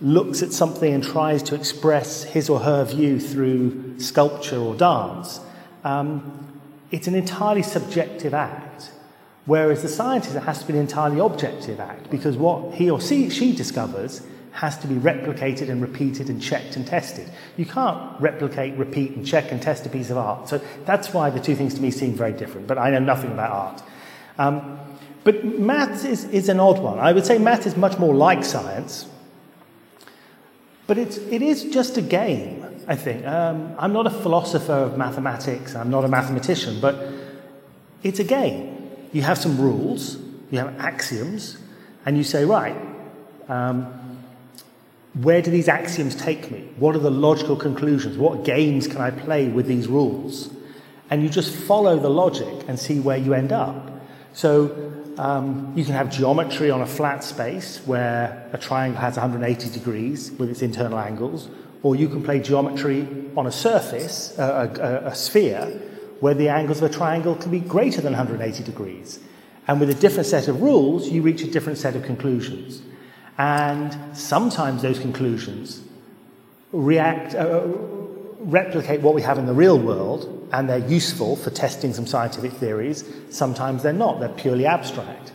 looks 0.01 0.41
at 0.41 0.51
something 0.51 0.91
and 0.91 1.03
tries 1.03 1.43
to 1.43 1.55
express 1.55 2.24
his 2.24 2.50
or 2.50 2.59
her 2.62 2.83
view 2.83 3.19
through 3.19 4.00
sculpture 4.00 4.57
or 4.57 4.75
dance, 4.75 5.39
um, 5.83 6.59
it's 6.91 7.07
an 7.07 7.13
entirely 7.13 7.62
subjective 7.62 8.33
act. 8.33 8.91
Whereas 9.45 9.83
the 9.83 9.89
scientist, 9.89 10.35
it 10.35 10.43
has 10.43 10.62
to 10.62 10.67
be 10.67 10.74
an 10.74 10.79
entirely 10.79 11.19
objective 11.19 11.79
act 11.79 12.09
because 12.09 12.35
what 12.35 12.74
he 12.74 12.89
or 12.89 13.00
she, 13.00 13.29
she 13.29 13.55
discovers 13.55 14.25
has 14.55 14.77
to 14.77 14.88
be 14.88 14.95
replicated 14.95 15.69
and 15.69 15.81
repeated 15.81 16.29
and 16.29 16.41
checked 16.41 16.77
and 16.77 16.88
tested. 16.88 17.29
You 17.57 17.65
can't 17.65 18.19
replicate, 18.21 18.77
repeat, 18.77 19.12
and 19.12 19.27
check 19.27 19.51
and 19.51 19.62
test 19.62 19.85
a 19.85 19.89
piece 19.89 20.09
of 20.09 20.17
art. 20.17 20.47
So 20.47 20.62
that's 20.85 21.13
why 21.13 21.29
the 21.29 21.41
two 21.41 21.55
things 21.55 21.74
to 21.74 21.81
me 21.81 21.91
seem 21.91 22.13
very 22.13 22.31
different, 22.31 22.65
but 22.65 22.77
I 22.77 22.89
know 22.89 23.00
nothing 23.00 23.33
about 23.33 23.51
art. 23.51 23.83
Um, 24.38 24.79
but 25.25 25.43
maths 25.43 26.05
is, 26.05 26.24
is 26.25 26.47
an 26.47 26.62
odd 26.62 26.79
one. 26.79 27.00
I 27.00 27.12
would 27.12 27.25
say 27.25 27.38
maths 27.38 27.65
is 27.65 27.75
much 27.75 28.00
more 28.00 28.15
like 28.15 28.45
science, 28.45 29.07
but 30.88 30.97
it's, 30.97 31.17
it 31.17 31.41
is 31.41 31.65
just 31.65 31.97
a 31.97 32.01
game, 32.01 32.65
I 32.88 32.95
think. 32.95 33.25
Um, 33.25 33.75
I'm 33.77 33.91
not 33.91 34.07
a 34.07 34.09
philosopher 34.09 34.71
of 34.71 34.97
mathematics, 34.97 35.75
I'm 35.75 35.89
not 35.89 36.05
a 36.05 36.07
mathematician, 36.07 36.79
but 36.79 37.09
it's 38.03 38.19
a 38.19 38.24
game. 38.24 38.89
You 39.12 39.21
have 39.24 39.38
some 39.38 39.59
rules, 39.59 40.17
you 40.50 40.59
have 40.59 40.79
axioms, 40.79 41.57
and 42.05 42.17
you 42.17 42.24
say, 42.24 42.45
right, 42.45 42.77
um, 43.50 44.14
where 45.22 45.41
do 45.41 45.50
these 45.50 45.69
axioms 45.69 46.13
take 46.15 46.51
me? 46.51 46.67
What 46.77 46.95
are 46.95 47.00
the 47.00 47.12
logical 47.12 47.55
conclusions? 47.55 48.17
What 48.17 48.43
games 48.43 48.86
can 48.88 49.00
I 49.00 49.12
play 49.12 49.48
with 49.48 49.65
these 49.65 49.88
rules? 49.88 50.53
And 51.10 51.24
you 51.24 51.29
just 51.29 51.55
follow 51.55 51.98
the 51.98 52.10
logic 52.10 52.65
and 52.67 52.77
see 52.77 53.00
where 53.00 53.17
you 53.17 53.34
end 53.34 53.53
up. 53.53 53.91
So 54.34 54.93
um, 55.17 55.72
you 55.75 55.86
can 55.86 55.93
have 55.93 56.12
geometry 56.12 56.69
on 56.69 56.81
a 56.81 56.86
flat 56.86 57.24
space 57.24 57.81
where 57.86 58.50
a 58.51 58.57
triangle 58.57 59.00
has 59.00 59.15
180 59.15 59.69
degrees 59.69 60.31
with 60.34 60.50
its 60.50 60.62
internal 60.62 61.00
angles, 61.00 61.50
or 61.81 61.95
you 61.95 62.10
can 62.10 62.22
play 62.22 62.39
geometry 62.39 63.07
on 63.38 63.48
a 63.48 63.51
surface, 63.51 64.38
a, 64.38 65.01
a, 65.03 65.07
a 65.07 65.15
sphere, 65.15 65.65
where 66.19 66.34
the 66.34 66.50
angles 66.50 66.81
of 66.81 66.91
a 66.91 66.93
triangle 66.93 67.36
can 67.36 67.51
be 67.51 67.60
greater 67.62 68.01
than 68.01 68.12
180 68.12 68.63
degrees. 68.63 69.19
And 69.67 69.79
with 69.79 69.89
a 69.89 69.93
different 69.93 70.27
set 70.27 70.50
of 70.50 70.62
rules, 70.62 71.07
you 71.07 71.22
reach 71.22 71.41
a 71.41 71.50
different 71.50 71.77
set 71.77 71.95
of 71.95 72.03
conclusions. 72.03 72.81
And 73.37 74.17
sometimes 74.17 74.81
those 74.81 74.99
conclusions 74.99 75.81
react, 76.71 77.35
uh, 77.35 77.63
replicate 78.39 79.01
what 79.01 79.13
we 79.13 79.21
have 79.21 79.37
in 79.37 79.45
the 79.45 79.53
real 79.53 79.77
world, 79.77 80.31
and 80.53 80.69
they're 80.69 80.87
useful 80.87 81.35
for 81.35 81.49
testing 81.49 81.93
some 81.93 82.05
scientific 82.05 82.53
theories. 82.53 83.03
Sometimes 83.29 83.83
they're 83.83 83.93
not, 83.93 84.19
they're 84.19 84.29
purely 84.29 84.65
abstract. 84.65 85.31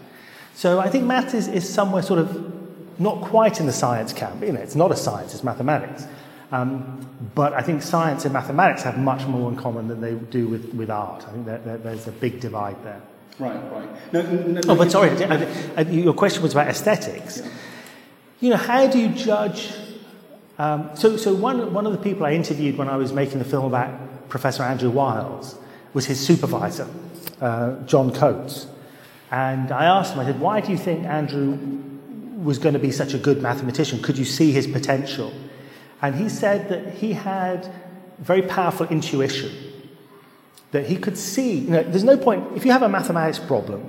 So 0.54 0.78
I 0.78 0.88
think 0.88 1.04
maths 1.04 1.34
is, 1.34 1.48
is 1.48 1.68
somewhere 1.68 2.02
sort 2.02 2.20
of 2.20 3.00
not 3.00 3.22
quite 3.22 3.60
in 3.60 3.66
the 3.66 3.72
science 3.72 4.12
camp. 4.12 4.42
You 4.42 4.52
know, 4.52 4.60
it's 4.60 4.74
not 4.74 4.92
a 4.92 4.96
science, 4.96 5.34
it's 5.34 5.44
mathematics. 5.44 6.06
Um, 6.52 7.06
but 7.34 7.52
I 7.52 7.62
think 7.62 7.82
science 7.82 8.24
and 8.24 8.32
mathematics 8.32 8.82
have 8.82 8.98
much 8.98 9.26
more 9.26 9.50
in 9.50 9.56
common 9.56 9.88
than 9.88 10.00
they 10.00 10.14
do 10.14 10.48
with, 10.48 10.74
with 10.74 10.90
art. 10.90 11.24
I 11.28 11.32
think 11.32 11.46
that, 11.46 11.64
that 11.64 11.82
there's 11.82 12.08
a 12.08 12.12
big 12.12 12.40
divide 12.40 12.82
there. 12.82 13.00
Right, 13.38 13.72
right. 13.72 14.12
No, 14.12 14.22
no, 14.22 14.60
oh, 14.68 14.74
but 14.74 14.90
sorry, 14.90 15.10
your 15.90 16.12
question 16.12 16.42
was 16.42 16.52
about 16.52 16.68
aesthetics. 16.68 17.38
Yeah. 17.38 17.50
You 18.40 18.48
know, 18.48 18.56
how 18.56 18.86
do 18.86 18.98
you 18.98 19.10
judge? 19.10 19.70
Um, 20.58 20.90
so, 20.94 21.18
so 21.18 21.34
one, 21.34 21.74
one 21.74 21.84
of 21.84 21.92
the 21.92 21.98
people 21.98 22.24
I 22.24 22.32
interviewed 22.32 22.78
when 22.78 22.88
I 22.88 22.96
was 22.96 23.12
making 23.12 23.38
the 23.38 23.44
film 23.44 23.66
about 23.66 24.30
Professor 24.30 24.62
Andrew 24.62 24.88
Wiles 24.88 25.56
was 25.92 26.06
his 26.06 26.18
supervisor, 26.18 26.88
uh, 27.42 27.74
John 27.84 28.12
Coates. 28.12 28.66
And 29.30 29.70
I 29.70 29.84
asked 29.84 30.14
him, 30.14 30.20
I 30.20 30.24
said, 30.24 30.40
why 30.40 30.62
do 30.62 30.72
you 30.72 30.78
think 30.78 31.04
Andrew 31.04 31.58
was 32.42 32.58
going 32.58 32.72
to 32.72 32.78
be 32.78 32.90
such 32.90 33.12
a 33.12 33.18
good 33.18 33.42
mathematician? 33.42 34.00
Could 34.00 34.16
you 34.16 34.24
see 34.24 34.52
his 34.52 34.66
potential? 34.66 35.34
And 36.00 36.14
he 36.14 36.30
said 36.30 36.70
that 36.70 36.94
he 36.94 37.12
had 37.12 37.70
very 38.18 38.42
powerful 38.42 38.86
intuition, 38.86 39.52
that 40.70 40.86
he 40.86 40.96
could 40.96 41.18
see, 41.18 41.58
you 41.58 41.70
know, 41.70 41.82
there's 41.82 42.04
no 42.04 42.16
point, 42.16 42.56
if 42.56 42.64
you 42.64 42.72
have 42.72 42.82
a 42.82 42.88
mathematics 42.88 43.38
problem 43.38 43.86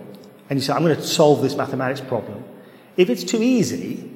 and 0.50 0.60
you 0.60 0.66
say, 0.66 0.74
I'm 0.74 0.84
going 0.84 0.96
to 0.96 1.02
solve 1.02 1.42
this 1.42 1.56
mathematics 1.56 2.02
problem, 2.02 2.44
if 2.98 3.10
it's 3.10 3.24
too 3.24 3.42
easy, 3.42 4.10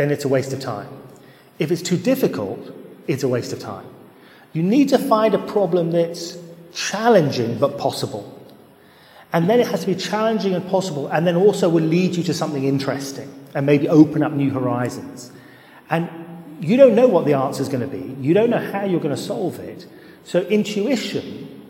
then 0.00 0.10
it's 0.10 0.24
a 0.24 0.28
waste 0.28 0.52
of 0.52 0.60
time. 0.60 0.88
If 1.58 1.70
it's 1.70 1.82
too 1.82 1.98
difficult, 1.98 2.74
it's 3.06 3.22
a 3.22 3.28
waste 3.28 3.52
of 3.52 3.58
time. 3.58 3.86
You 4.52 4.62
need 4.62 4.88
to 4.88 4.98
find 4.98 5.34
a 5.34 5.38
problem 5.38 5.90
that's 5.90 6.38
challenging 6.72 7.58
but 7.58 7.76
possible. 7.78 8.36
And 9.32 9.48
then 9.48 9.60
it 9.60 9.68
has 9.68 9.82
to 9.82 9.86
be 9.86 9.94
challenging 9.94 10.54
and 10.54 10.66
possible, 10.68 11.06
and 11.08 11.26
then 11.26 11.36
also 11.36 11.68
will 11.68 11.84
lead 11.84 12.16
you 12.16 12.22
to 12.24 12.34
something 12.34 12.64
interesting 12.64 13.32
and 13.54 13.66
maybe 13.66 13.88
open 13.88 14.22
up 14.22 14.32
new 14.32 14.50
horizons. 14.50 15.30
And 15.88 16.08
you 16.60 16.76
don't 16.76 16.94
know 16.94 17.06
what 17.06 17.26
the 17.26 17.34
answer 17.34 17.62
is 17.62 17.68
going 17.68 17.88
to 17.88 17.96
be, 17.98 18.16
you 18.20 18.34
don't 18.34 18.50
know 18.50 18.58
how 18.72 18.84
you're 18.84 19.00
going 19.00 19.14
to 19.14 19.22
solve 19.22 19.60
it. 19.60 19.86
So, 20.24 20.40
intuition 20.40 21.66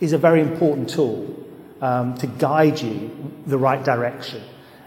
is 0.00 0.12
a 0.12 0.18
very 0.18 0.40
important 0.40 0.90
tool 0.90 1.44
um, 1.80 2.16
to 2.18 2.26
guide 2.26 2.80
you 2.80 3.34
the 3.46 3.58
right 3.58 3.82
direction. 3.82 4.42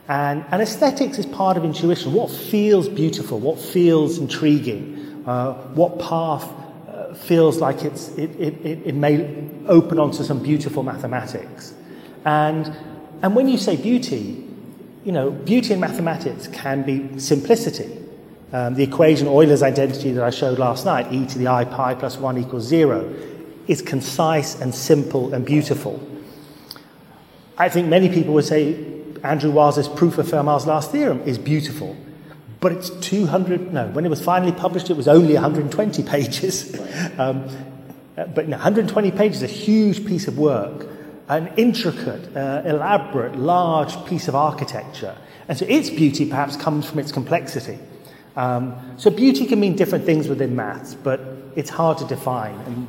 And, 0.10 0.44
and, 0.50 0.60
aesthetics 0.60 1.20
is 1.20 1.28
part 1.28 1.56
of 1.56 1.64
intuition. 1.64 2.14
What 2.14 2.32
feels 2.32 2.90
beautiful? 2.90 3.40
What 3.40 3.60
feels 3.60 4.18
intriguing? 4.18 5.24
Uh, 5.28 5.54
what 5.76 6.00
path 6.00 6.52
uh, 6.88 7.14
feels 7.14 7.60
like 7.60 7.84
it's, 7.84 8.10
it, 8.18 8.32
it, 8.40 8.88
it, 8.88 8.96
may 8.96 9.48
open 9.68 10.00
onto 10.00 10.24
some 10.24 10.42
beautiful 10.42 10.82
mathematics? 10.82 11.76
And, 12.26 12.76
and 13.22 13.36
when 13.36 13.48
you 13.48 13.60
say 13.60 13.76
beauty, 13.76 14.44
you 15.06 15.12
know, 15.12 15.30
beauty 15.30 15.76
in 15.76 15.80
mathematics 15.80 16.48
can 16.48 16.82
be 16.82 17.20
simplicity. 17.20 17.96
Um, 18.52 18.74
the 18.74 18.84
equation 18.84 19.28
Euler's 19.28 19.62
identity 19.62 20.12
that 20.14 20.24
I 20.24 20.32
showed 20.32 20.58
last 20.58 20.86
night, 20.86 21.14
e 21.14 21.28
to 21.28 21.38
the 21.38 21.48
i 21.50 21.66
pi 21.66 21.94
plus 21.94 22.18
1 22.18 22.40
equals 22.40 22.64
0, 22.64 23.14
is 23.68 23.84
concise 23.84 24.60
and 24.60 24.74
simple 24.74 25.36
and 25.36 25.46
beautiful. 25.46 26.02
I 27.60 27.70
think 27.70 27.90
many 27.90 28.10
people 28.10 28.34
would 28.34 28.46
say 28.46 28.99
Andrew 29.24 29.52
Wiles's 29.52 29.88
proof 29.88 30.18
of 30.18 30.28
Fermat's 30.28 30.66
last 30.66 30.92
theorem 30.92 31.22
is 31.22 31.38
beautiful. 31.38 31.96
But 32.60 32.74
it's 32.74 32.90
200, 32.90 33.74
no, 33.74 33.88
when 33.88 34.06
it 34.06 34.10
was 34.10 34.22
finally 34.22 34.52
published, 34.52 34.90
it 34.90 34.98
was 34.98 35.08
only 35.08 35.34
120 35.34 36.04
pages. 36.04 36.80
Um, 37.18 37.48
but 38.16 38.48
120 38.48 39.12
pages, 39.12 39.44
a 39.44 39.48
huge 39.48 40.06
piece 40.06 40.28
of 40.28 40.38
work, 40.38 40.88
an 41.30 41.54
intricate, 41.56 42.36
uh, 42.36 42.64
elaborate, 42.66 43.38
large 43.38 44.06
piece 44.06 44.28
of 44.28 44.36
architecture. 44.36 45.16
And 45.48 45.58
so 45.58 45.66
its 45.68 45.90
beauty 45.90 46.28
perhaps 46.30 46.56
comes 46.56 46.90
from 46.90 47.00
its 47.00 47.12
complexity. 47.12 47.80
Um, 48.36 48.76
so 48.98 49.10
beauty 49.10 49.46
can 49.46 49.60
mean 49.60 49.76
different 49.76 50.06
things 50.06 50.28
within 50.28 50.56
maths, 50.56 50.96
but 50.96 51.22
it's 51.56 51.70
hard 51.70 51.98
to 52.00 52.06
define. 52.06 52.56
And 52.62 52.88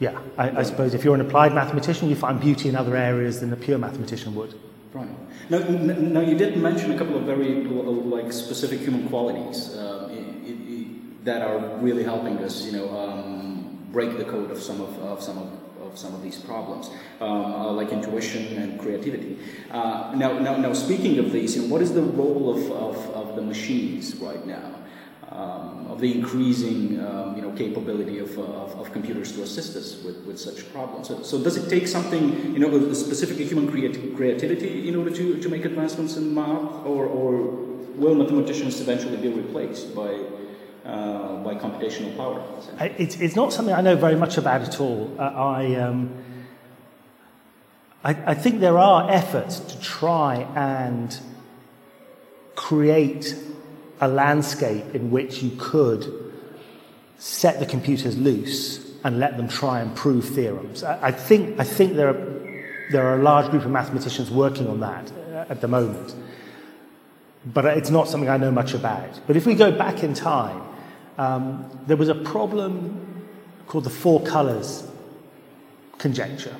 yeah, 0.00 0.18
I, 0.36 0.60
I 0.60 0.62
suppose 0.62 0.94
if 0.94 1.04
you're 1.04 1.14
an 1.14 1.20
applied 1.20 1.54
mathematician, 1.54 2.08
you 2.08 2.16
find 2.16 2.40
beauty 2.40 2.68
in 2.68 2.76
other 2.76 2.96
areas 2.96 3.40
than 3.40 3.52
a 3.52 3.56
pure 3.56 3.78
mathematician 3.78 4.34
would. 4.34 4.54
Right. 4.92 5.08
Now, 5.50 5.58
now 5.58 6.20
you 6.20 6.36
did 6.36 6.56
mention 6.56 6.92
a 6.92 6.98
couple 6.98 7.16
of 7.16 7.24
very 7.24 7.64
like 7.64 8.32
specific 8.32 8.80
human 8.80 9.08
qualities 9.08 9.74
uh, 9.74 10.08
it, 10.10 10.52
it, 10.68 11.24
that 11.24 11.42
are 11.42 11.58
really 11.78 12.04
helping 12.04 12.38
us, 12.38 12.64
you 12.64 12.72
know, 12.72 12.88
um, 12.96 13.78
break 13.92 14.16
the 14.18 14.24
code 14.24 14.50
of 14.50 14.62
some 14.62 14.80
of, 14.80 14.98
of 15.00 15.22
some 15.22 15.38
of 15.38 15.50
of 15.92 15.98
some 15.98 16.14
of 16.14 16.22
these 16.22 16.38
problems, 16.38 16.90
um, 17.20 17.52
uh, 17.52 17.72
like 17.72 17.90
intuition 17.90 18.56
and 18.56 18.80
creativity. 18.80 19.38
Uh, 19.70 20.12
now, 20.14 20.38
now, 20.38 20.56
now, 20.56 20.72
speaking 20.72 21.18
of 21.18 21.32
these, 21.32 21.56
you 21.56 21.62
know, 21.62 21.68
what 21.68 21.82
is 21.82 21.92
the 21.92 22.02
role 22.02 22.50
of, 22.50 22.70
of, 22.70 22.96
of 23.10 23.36
the 23.36 23.42
machines 23.42 24.16
right 24.16 24.46
now? 24.46 24.81
Um, 25.32 25.86
of 25.90 26.00
the 26.00 26.12
increasing 26.12 27.00
um, 27.00 27.34
you 27.36 27.40
know, 27.40 27.52
capability 27.52 28.18
of, 28.18 28.38
uh, 28.38 28.42
of, 28.42 28.78
of, 28.78 28.92
computers 28.92 29.32
to 29.32 29.42
assist 29.42 29.74
us 29.76 30.02
with, 30.02 30.18
with 30.26 30.38
such 30.38 30.70
problems. 30.74 31.08
So, 31.08 31.22
so, 31.22 31.42
does 31.42 31.56
it 31.56 31.70
take 31.70 31.88
something, 31.88 32.52
you 32.52 32.58
know, 32.58 32.92
specifically 32.92 33.46
human 33.46 33.66
creati- 33.72 34.14
creativity 34.14 34.86
in 34.88 34.94
order 34.94 35.10
to, 35.10 35.40
to 35.40 35.48
make 35.48 35.64
advancements 35.64 36.18
in 36.18 36.34
math, 36.34 36.84
or, 36.84 37.06
or 37.06 37.32
will 37.96 38.14
mathematicians 38.14 38.78
eventually 38.82 39.16
be 39.16 39.28
replaced 39.28 39.94
by 39.94 40.20
uh, 40.84 41.36
by 41.44 41.54
computational 41.54 42.14
power. 42.16 42.42
It's, 42.98 43.16
it's 43.16 43.36
not 43.36 43.52
something 43.52 43.74
I 43.74 43.80
know 43.80 43.96
very 43.96 44.16
much 44.16 44.36
about 44.36 44.62
at 44.62 44.80
all. 44.80 45.14
Uh, 45.18 45.22
I, 45.22 45.74
um, 45.76 46.10
I, 48.04 48.10
I 48.32 48.34
think 48.34 48.60
there 48.60 48.78
are 48.78 49.10
efforts 49.10 49.60
to 49.60 49.80
try 49.80 50.46
and 50.56 51.18
create 52.54 53.34
a 54.02 54.08
landscape 54.08 54.94
in 54.94 55.10
which 55.10 55.42
you 55.42 55.52
could 55.58 56.32
set 57.18 57.60
the 57.60 57.66
computers 57.66 58.18
loose 58.18 58.84
and 59.04 59.20
let 59.20 59.36
them 59.36 59.48
try 59.48 59.80
and 59.80 59.94
prove 59.94 60.28
theorems. 60.28 60.82
I, 60.82 61.08
I 61.08 61.12
think, 61.12 61.58
I 61.58 61.64
think 61.64 61.94
there, 61.94 62.08
are, 62.08 62.40
there 62.90 63.06
are 63.06 63.18
a 63.18 63.22
large 63.22 63.50
group 63.50 63.64
of 63.64 63.70
mathematicians 63.70 64.28
working 64.30 64.66
on 64.66 64.80
that 64.80 65.10
at 65.48 65.60
the 65.60 65.68
moment. 65.68 66.14
But 67.46 67.64
it's 67.64 67.90
not 67.90 68.08
something 68.08 68.28
I 68.28 68.36
know 68.36 68.50
much 68.50 68.74
about. 68.74 69.20
But 69.28 69.36
if 69.36 69.46
we 69.46 69.54
go 69.54 69.70
back 69.70 70.02
in 70.02 70.14
time, 70.14 70.62
um, 71.16 71.70
there 71.86 71.96
was 71.96 72.08
a 72.08 72.14
problem 72.14 73.28
called 73.68 73.84
the 73.84 73.90
four 73.90 74.20
colours 74.22 74.84
conjecture. 75.98 76.56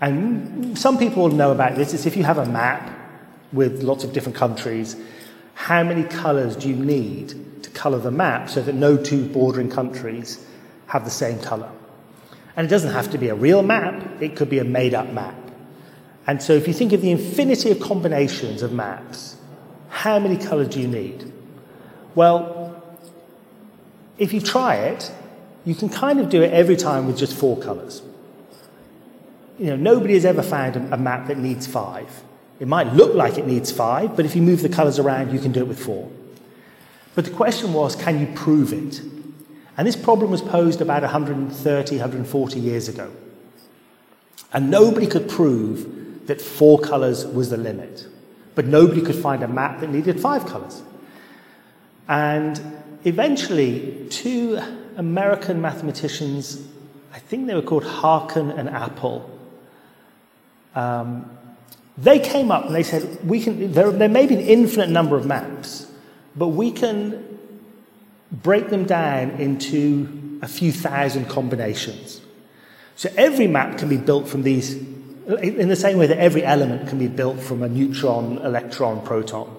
And 0.00 0.78
some 0.78 0.96
people 0.96 1.28
know 1.28 1.52
about 1.52 1.76
this. 1.76 1.92
It's 1.92 2.06
if 2.06 2.16
you 2.16 2.24
have 2.24 2.38
a 2.38 2.46
map 2.46 2.98
with 3.52 3.82
lots 3.82 4.02
of 4.02 4.14
different 4.14 4.36
countries, 4.36 4.96
how 5.60 5.84
many 5.84 6.04
colours 6.04 6.56
do 6.56 6.70
you 6.70 6.74
need 6.74 7.62
to 7.62 7.68
colour 7.72 7.98
the 7.98 8.10
map 8.10 8.48
so 8.48 8.62
that 8.62 8.74
no 8.74 8.96
two 8.96 9.26
bordering 9.26 9.68
countries 9.68 10.42
have 10.86 11.04
the 11.04 11.10
same 11.10 11.38
colour? 11.38 11.70
And 12.56 12.66
it 12.66 12.70
doesn't 12.70 12.94
have 12.94 13.10
to 13.10 13.18
be 13.18 13.28
a 13.28 13.34
real 13.34 13.62
map, 13.62 14.22
it 14.22 14.36
could 14.36 14.48
be 14.48 14.58
a 14.58 14.64
made 14.64 14.94
up 14.94 15.12
map. 15.12 15.36
And 16.26 16.42
so 16.42 16.54
if 16.54 16.66
you 16.66 16.72
think 16.72 16.94
of 16.94 17.02
the 17.02 17.10
infinity 17.10 17.70
of 17.70 17.78
combinations 17.78 18.62
of 18.62 18.72
maps, 18.72 19.36
how 19.90 20.18
many 20.18 20.38
colours 20.38 20.68
do 20.68 20.80
you 20.80 20.88
need? 20.88 21.30
Well, 22.14 22.82
if 24.16 24.32
you 24.32 24.40
try 24.40 24.76
it, 24.76 25.12
you 25.66 25.74
can 25.74 25.90
kind 25.90 26.20
of 26.20 26.30
do 26.30 26.40
it 26.42 26.54
every 26.54 26.76
time 26.76 27.06
with 27.06 27.18
just 27.18 27.36
four 27.36 27.58
colours. 27.58 28.00
You 29.58 29.66
know, 29.66 29.76
nobody 29.76 30.14
has 30.14 30.24
ever 30.24 30.42
found 30.42 30.76
a, 30.76 30.94
a 30.94 30.96
map 30.96 31.28
that 31.28 31.36
needs 31.36 31.66
five. 31.66 32.22
It 32.60 32.68
might 32.68 32.92
look 32.92 33.14
like 33.14 33.38
it 33.38 33.46
needs 33.46 33.72
five, 33.72 34.14
but 34.14 34.26
if 34.26 34.36
you 34.36 34.42
move 34.42 34.60
the 34.62 34.68
colours 34.68 34.98
around, 34.98 35.32
you 35.32 35.40
can 35.40 35.50
do 35.50 35.60
it 35.60 35.66
with 35.66 35.82
four. 35.82 36.10
But 37.14 37.24
the 37.24 37.30
question 37.30 37.72
was, 37.72 37.96
can 37.96 38.20
you 38.20 38.26
prove 38.34 38.72
it? 38.72 39.00
And 39.76 39.88
this 39.88 39.96
problem 39.96 40.30
was 40.30 40.42
posed 40.42 40.82
about 40.82 41.02
130, 41.02 41.96
140 41.96 42.60
years 42.60 42.86
ago. 42.86 43.10
And 44.52 44.70
nobody 44.70 45.06
could 45.06 45.28
prove 45.28 46.26
that 46.26 46.40
four 46.40 46.78
colours 46.78 47.26
was 47.26 47.48
the 47.48 47.56
limit. 47.56 48.06
But 48.54 48.66
nobody 48.66 49.00
could 49.00 49.16
find 49.16 49.42
a 49.42 49.48
map 49.48 49.80
that 49.80 49.90
needed 49.90 50.20
five 50.20 50.44
colours. 50.44 50.82
And 52.08 52.60
eventually, 53.04 54.06
two 54.10 54.60
American 54.96 55.62
mathematicians, 55.62 56.62
I 57.14 57.20
think 57.20 57.46
they 57.46 57.54
were 57.54 57.62
called 57.62 57.84
Haken 57.84 58.50
and 58.50 58.68
Appel, 58.68 59.30
um, 60.74 61.30
they 62.00 62.18
came 62.18 62.50
up 62.50 62.66
and 62.66 62.74
they 62.74 62.82
said, 62.82 63.28
we 63.28 63.42
can, 63.42 63.72
there, 63.72 63.90
there 63.90 64.08
may 64.08 64.26
be 64.26 64.34
an 64.34 64.40
infinite 64.40 64.88
number 64.88 65.16
of 65.16 65.26
maps, 65.26 65.86
but 66.34 66.48
we 66.48 66.72
can 66.72 67.38
break 68.32 68.70
them 68.70 68.84
down 68.84 69.30
into 69.32 70.38
a 70.42 70.48
few 70.48 70.72
thousand 70.72 71.28
combinations. 71.28 72.20
So 72.96 73.10
every 73.16 73.46
map 73.46 73.78
can 73.78 73.88
be 73.88 73.96
built 73.96 74.28
from 74.28 74.42
these 74.42 74.74
in 74.74 75.68
the 75.68 75.76
same 75.76 75.98
way 75.98 76.06
that 76.06 76.18
every 76.18 76.44
element 76.44 76.88
can 76.88 76.98
be 76.98 77.06
built 77.06 77.38
from 77.38 77.62
a 77.62 77.68
neutron, 77.68 78.38
electron, 78.38 79.04
proton. 79.04 79.54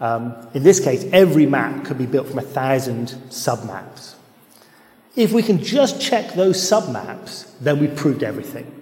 Um, 0.00 0.34
in 0.54 0.62
this 0.62 0.80
case, 0.80 1.04
every 1.12 1.46
map 1.46 1.84
could 1.84 1.98
be 1.98 2.06
built 2.06 2.28
from 2.28 2.38
a 2.38 2.42
thousand 2.42 3.08
submaps. 3.28 4.14
If 5.14 5.32
we 5.32 5.42
can 5.42 5.62
just 5.62 6.00
check 6.00 6.34
those 6.34 6.56
submaps, 6.56 7.50
then 7.60 7.78
we 7.80 7.88
proved 7.88 8.22
everything. 8.22 8.77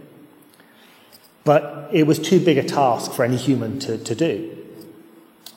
But 1.47 1.89
it 1.93 2.09
was 2.09 2.19
too 2.19 2.41
big 2.41 2.59
a 2.59 2.65
task 2.65 3.13
for 3.13 3.25
any 3.25 3.37
human 3.37 3.79
to, 3.79 3.99
to 3.99 4.15
do. 4.17 4.53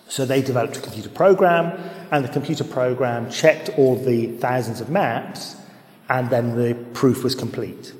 So 0.07 0.23
they 0.23 0.41
developed 0.41 0.77
a 0.77 0.81
computer 0.81 1.09
program, 1.09 1.79
and 2.11 2.23
the 2.23 2.29
computer 2.29 2.63
program 2.63 3.31
checked 3.31 3.71
all 3.75 3.95
the 3.95 4.27
thousands 4.37 4.81
of 4.81 4.89
maps, 4.89 5.55
and 6.07 6.29
then 6.29 6.55
the 6.55 6.75
proof 6.93 7.23
was 7.23 7.33
complete. 7.33 7.93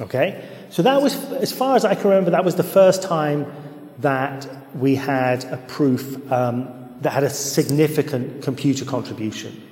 Okay? 0.00 0.44
So 0.70 0.82
that 0.82 1.00
was, 1.00 1.14
as 1.34 1.52
far 1.52 1.76
as 1.76 1.84
I 1.84 1.94
can 1.94 2.10
remember, 2.10 2.30
that 2.32 2.44
was 2.44 2.56
the 2.56 2.64
first 2.64 3.04
time 3.04 3.46
that 3.98 4.48
we 4.74 4.96
had 4.96 5.44
a 5.44 5.58
proof 5.68 6.32
um, 6.32 6.68
that 7.02 7.12
had 7.12 7.22
a 7.22 7.30
significant 7.30 8.42
computer 8.42 8.84
contribution. 8.84 9.62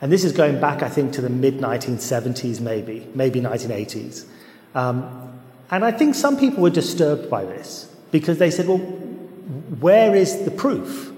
And 0.00 0.10
this 0.10 0.24
is 0.24 0.32
going 0.32 0.60
back, 0.60 0.82
I 0.82 0.88
think, 0.88 1.12
to 1.12 1.20
the 1.20 1.30
mid 1.30 1.58
1970s, 1.58 2.60
maybe, 2.60 3.06
maybe 3.14 3.40
1980s. 3.40 4.26
Um, 4.74 5.31
and 5.70 5.84
I 5.84 5.92
think 5.92 6.14
some 6.14 6.36
people 6.36 6.62
were 6.62 6.70
disturbed 6.70 7.30
by 7.30 7.44
this 7.44 7.90
because 8.10 8.38
they 8.38 8.50
said, 8.50 8.68
well, 8.68 8.78
where 8.78 10.14
is 10.14 10.44
the 10.44 10.50
proof? 10.50 11.12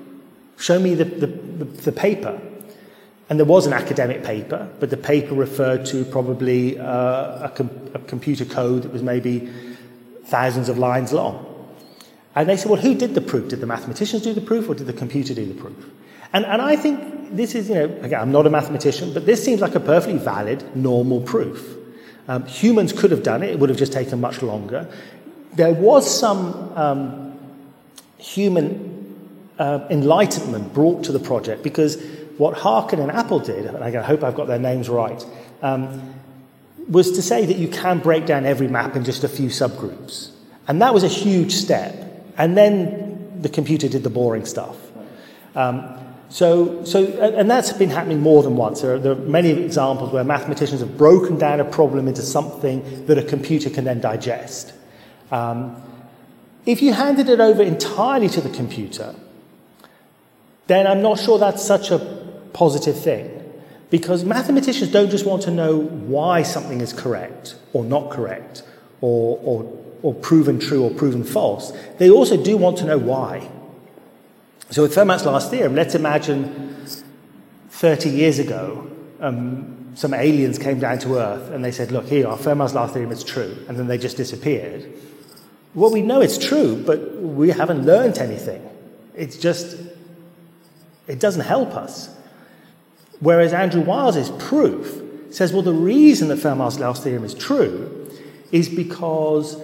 Show 0.58 0.78
me 0.78 0.94
the, 0.94 1.04
the, 1.04 1.26
the, 1.26 1.64
the 1.64 1.92
paper. 1.92 2.40
And 3.28 3.38
there 3.38 3.46
was 3.46 3.66
an 3.66 3.72
academic 3.72 4.22
paper, 4.22 4.70
but 4.80 4.90
the 4.90 4.96
paper 4.96 5.34
referred 5.34 5.86
to 5.86 6.04
probably 6.04 6.78
uh, 6.78 7.46
a, 7.46 7.52
com- 7.54 7.90
a 7.94 7.98
computer 8.00 8.44
code 8.44 8.82
that 8.82 8.92
was 8.92 9.02
maybe 9.02 9.50
thousands 10.26 10.68
of 10.68 10.78
lines 10.78 11.12
long. 11.12 11.50
And 12.36 12.48
they 12.48 12.56
said, 12.56 12.70
well, 12.70 12.80
who 12.80 12.94
did 12.94 13.14
the 13.14 13.20
proof? 13.20 13.48
Did 13.48 13.60
the 13.60 13.66
mathematicians 13.66 14.22
do 14.22 14.34
the 14.34 14.40
proof 14.40 14.68
or 14.68 14.74
did 14.74 14.86
the 14.86 14.92
computer 14.92 15.34
do 15.34 15.46
the 15.46 15.54
proof? 15.54 15.76
And, 16.32 16.44
and 16.44 16.60
I 16.60 16.76
think 16.76 17.36
this 17.36 17.54
is, 17.54 17.68
you 17.68 17.76
know, 17.76 17.84
again, 18.02 18.20
I'm 18.20 18.32
not 18.32 18.46
a 18.46 18.50
mathematician, 18.50 19.14
but 19.14 19.24
this 19.24 19.42
seems 19.44 19.60
like 19.60 19.74
a 19.74 19.80
perfectly 19.80 20.18
valid, 20.18 20.76
normal 20.76 21.20
proof. 21.20 21.76
Um, 22.26 22.46
humans 22.46 22.92
could 22.92 23.10
have 23.10 23.22
done 23.22 23.42
it, 23.42 23.50
it 23.50 23.58
would 23.58 23.68
have 23.68 23.78
just 23.78 23.92
taken 23.92 24.20
much 24.20 24.42
longer. 24.42 24.88
There 25.52 25.74
was 25.74 26.18
some 26.18 26.72
um, 26.76 27.38
human 28.18 28.94
uh, 29.58 29.86
enlightenment 29.90 30.72
brought 30.72 31.04
to 31.04 31.12
the 31.12 31.20
project 31.20 31.62
because 31.62 32.02
what 32.38 32.56
Haken 32.56 32.98
and 32.98 33.10
Appel 33.10 33.38
did, 33.38 33.66
and 33.66 33.84
I 33.84 34.02
hope 34.02 34.24
I've 34.24 34.34
got 34.34 34.46
their 34.46 34.58
names 34.58 34.88
right, 34.88 35.24
um, 35.62 36.14
was 36.88 37.12
to 37.12 37.22
say 37.22 37.46
that 37.46 37.56
you 37.56 37.68
can 37.68 38.00
break 38.00 38.26
down 38.26 38.44
every 38.44 38.68
map 38.68 38.96
in 38.96 39.04
just 39.04 39.24
a 39.24 39.28
few 39.28 39.48
subgroups. 39.48 40.30
And 40.66 40.82
that 40.82 40.92
was 40.92 41.04
a 41.04 41.08
huge 41.08 41.52
step. 41.52 41.94
And 42.36 42.56
then 42.56 43.40
the 43.40 43.48
computer 43.48 43.88
did 43.88 44.02
the 44.02 44.10
boring 44.10 44.44
stuff. 44.44 44.76
Um, 45.54 46.03
so, 46.34 46.84
so, 46.84 47.04
and 47.04 47.48
that's 47.48 47.72
been 47.72 47.90
happening 47.90 48.18
more 48.18 48.42
than 48.42 48.56
once. 48.56 48.80
There 48.80 48.96
are, 48.96 48.98
there 48.98 49.12
are, 49.12 49.14
many 49.14 49.50
examples 49.50 50.12
where 50.12 50.24
mathematicians 50.24 50.80
have 50.80 50.98
broken 50.98 51.38
down 51.38 51.60
a 51.60 51.64
problem 51.64 52.08
into 52.08 52.22
something 52.22 53.06
that 53.06 53.18
a 53.18 53.22
computer 53.22 53.70
can 53.70 53.84
then 53.84 54.00
digest. 54.00 54.72
Um, 55.30 55.80
if 56.66 56.82
you 56.82 56.92
handed 56.92 57.28
it 57.28 57.38
over 57.38 57.62
entirely 57.62 58.28
to 58.30 58.40
the 58.40 58.48
computer, 58.48 59.14
then 60.66 60.88
I'm 60.88 61.02
not 61.02 61.20
sure 61.20 61.38
that's 61.38 61.64
such 61.64 61.92
a 61.92 62.00
positive 62.52 62.98
thing. 62.98 63.30
Because 63.90 64.24
mathematicians 64.24 64.90
don't 64.90 65.12
just 65.12 65.26
want 65.26 65.42
to 65.42 65.52
know 65.52 65.78
why 65.78 66.42
something 66.42 66.80
is 66.80 66.92
correct 66.92 67.54
or 67.72 67.84
not 67.84 68.10
correct 68.10 68.64
or, 69.00 69.38
or 69.40 69.84
or 70.02 70.12
proven 70.12 70.58
true 70.58 70.82
or 70.82 70.90
proven 70.90 71.22
false, 71.24 71.72
they 71.98 72.10
also 72.10 72.36
do 72.36 72.58
want 72.58 72.76
to 72.76 72.84
know 72.84 72.98
why. 72.98 73.48
So, 74.70 74.82
with 74.82 74.94
Fermat's 74.94 75.24
last 75.24 75.50
theorem, 75.50 75.74
let's 75.74 75.94
imagine 75.94 76.86
30 77.70 78.08
years 78.08 78.38
ago, 78.38 78.90
um, 79.20 79.92
some 79.94 80.14
aliens 80.14 80.58
came 80.58 80.80
down 80.80 80.98
to 81.00 81.16
Earth 81.16 81.50
and 81.50 81.64
they 81.64 81.70
said, 81.70 81.92
Look, 81.92 82.06
here, 82.06 82.26
our 82.26 82.38
Fermat's 82.38 82.74
last 82.74 82.94
theorem 82.94 83.12
is 83.12 83.22
true, 83.22 83.56
and 83.68 83.78
then 83.78 83.86
they 83.86 83.98
just 83.98 84.16
disappeared. 84.16 84.92
Well, 85.74 85.90
we 85.90 86.02
know 86.02 86.20
it's 86.20 86.38
true, 86.38 86.82
but 86.84 87.16
we 87.16 87.50
haven't 87.50 87.84
learned 87.84 88.18
anything. 88.18 88.62
It's 89.14 89.36
just, 89.36 89.76
it 91.06 91.18
doesn't 91.20 91.42
help 91.42 91.74
us. 91.74 92.14
Whereas 93.20 93.52
Andrew 93.52 93.80
Wiles's 93.82 94.30
proof 94.42 95.02
says, 95.30 95.52
well, 95.52 95.62
the 95.62 95.72
reason 95.72 96.28
that 96.28 96.38
Fermat's 96.38 96.78
last 96.78 97.02
theorem 97.02 97.24
is 97.24 97.34
true 97.34 98.10
is 98.52 98.68
because 98.68 99.60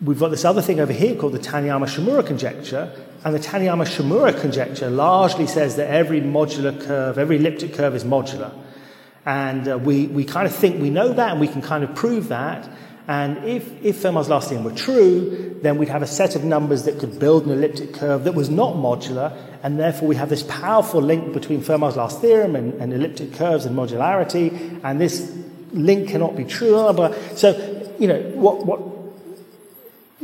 we've 0.00 0.20
got 0.20 0.28
this 0.30 0.44
other 0.44 0.62
thing 0.62 0.78
over 0.78 0.92
here 0.92 1.16
called 1.16 1.32
the 1.32 1.38
Taniyama-Shimura 1.38 2.26
conjecture, 2.26 2.92
and 3.24 3.34
the 3.34 3.38
Taniyama-Shimura 3.38 4.38
conjecture 4.38 4.90
largely 4.90 5.46
says 5.46 5.76
that 5.76 5.88
every 5.88 6.20
modular 6.20 6.78
curve, 6.78 7.18
every 7.18 7.36
elliptic 7.36 7.72
curve 7.72 7.94
is 7.94 8.04
modular. 8.04 8.52
And 9.24 9.66
uh, 9.66 9.78
we, 9.78 10.06
we 10.06 10.24
kind 10.26 10.46
of 10.46 10.54
think 10.54 10.82
we 10.82 10.90
know 10.90 11.10
that, 11.14 11.30
and 11.30 11.40
we 11.40 11.48
can 11.48 11.62
kind 11.62 11.82
of 11.82 11.94
prove 11.94 12.28
that. 12.28 12.68
And 13.08 13.44
if, 13.44 13.82
if 13.82 14.02
Fermat's 14.02 14.28
last 14.28 14.50
theorem 14.50 14.64
were 14.64 14.72
true, 14.72 15.58
then 15.62 15.78
we'd 15.78 15.88
have 15.88 16.02
a 16.02 16.06
set 16.06 16.36
of 16.36 16.44
numbers 16.44 16.84
that 16.84 16.98
could 16.98 17.18
build 17.18 17.46
an 17.46 17.52
elliptic 17.52 17.94
curve 17.94 18.24
that 18.24 18.34
was 18.34 18.50
not 18.50 18.74
modular, 18.74 19.34
and 19.62 19.78
therefore 19.78 20.08
we 20.08 20.16
have 20.16 20.28
this 20.28 20.42
powerful 20.42 21.00
link 21.00 21.32
between 21.32 21.62
Fermat's 21.62 21.96
last 21.96 22.20
theorem 22.20 22.54
and, 22.54 22.74
and 22.74 22.92
elliptic 22.92 23.32
curves 23.32 23.64
and 23.64 23.74
modularity, 23.74 24.80
and 24.84 25.00
this 25.00 25.34
link 25.72 26.10
cannot 26.10 26.36
be 26.36 26.44
true. 26.44 26.92
But, 26.92 27.14
so, 27.38 27.50
you 27.98 28.06
know, 28.06 28.20
what, 28.34 28.66
what 28.66 28.93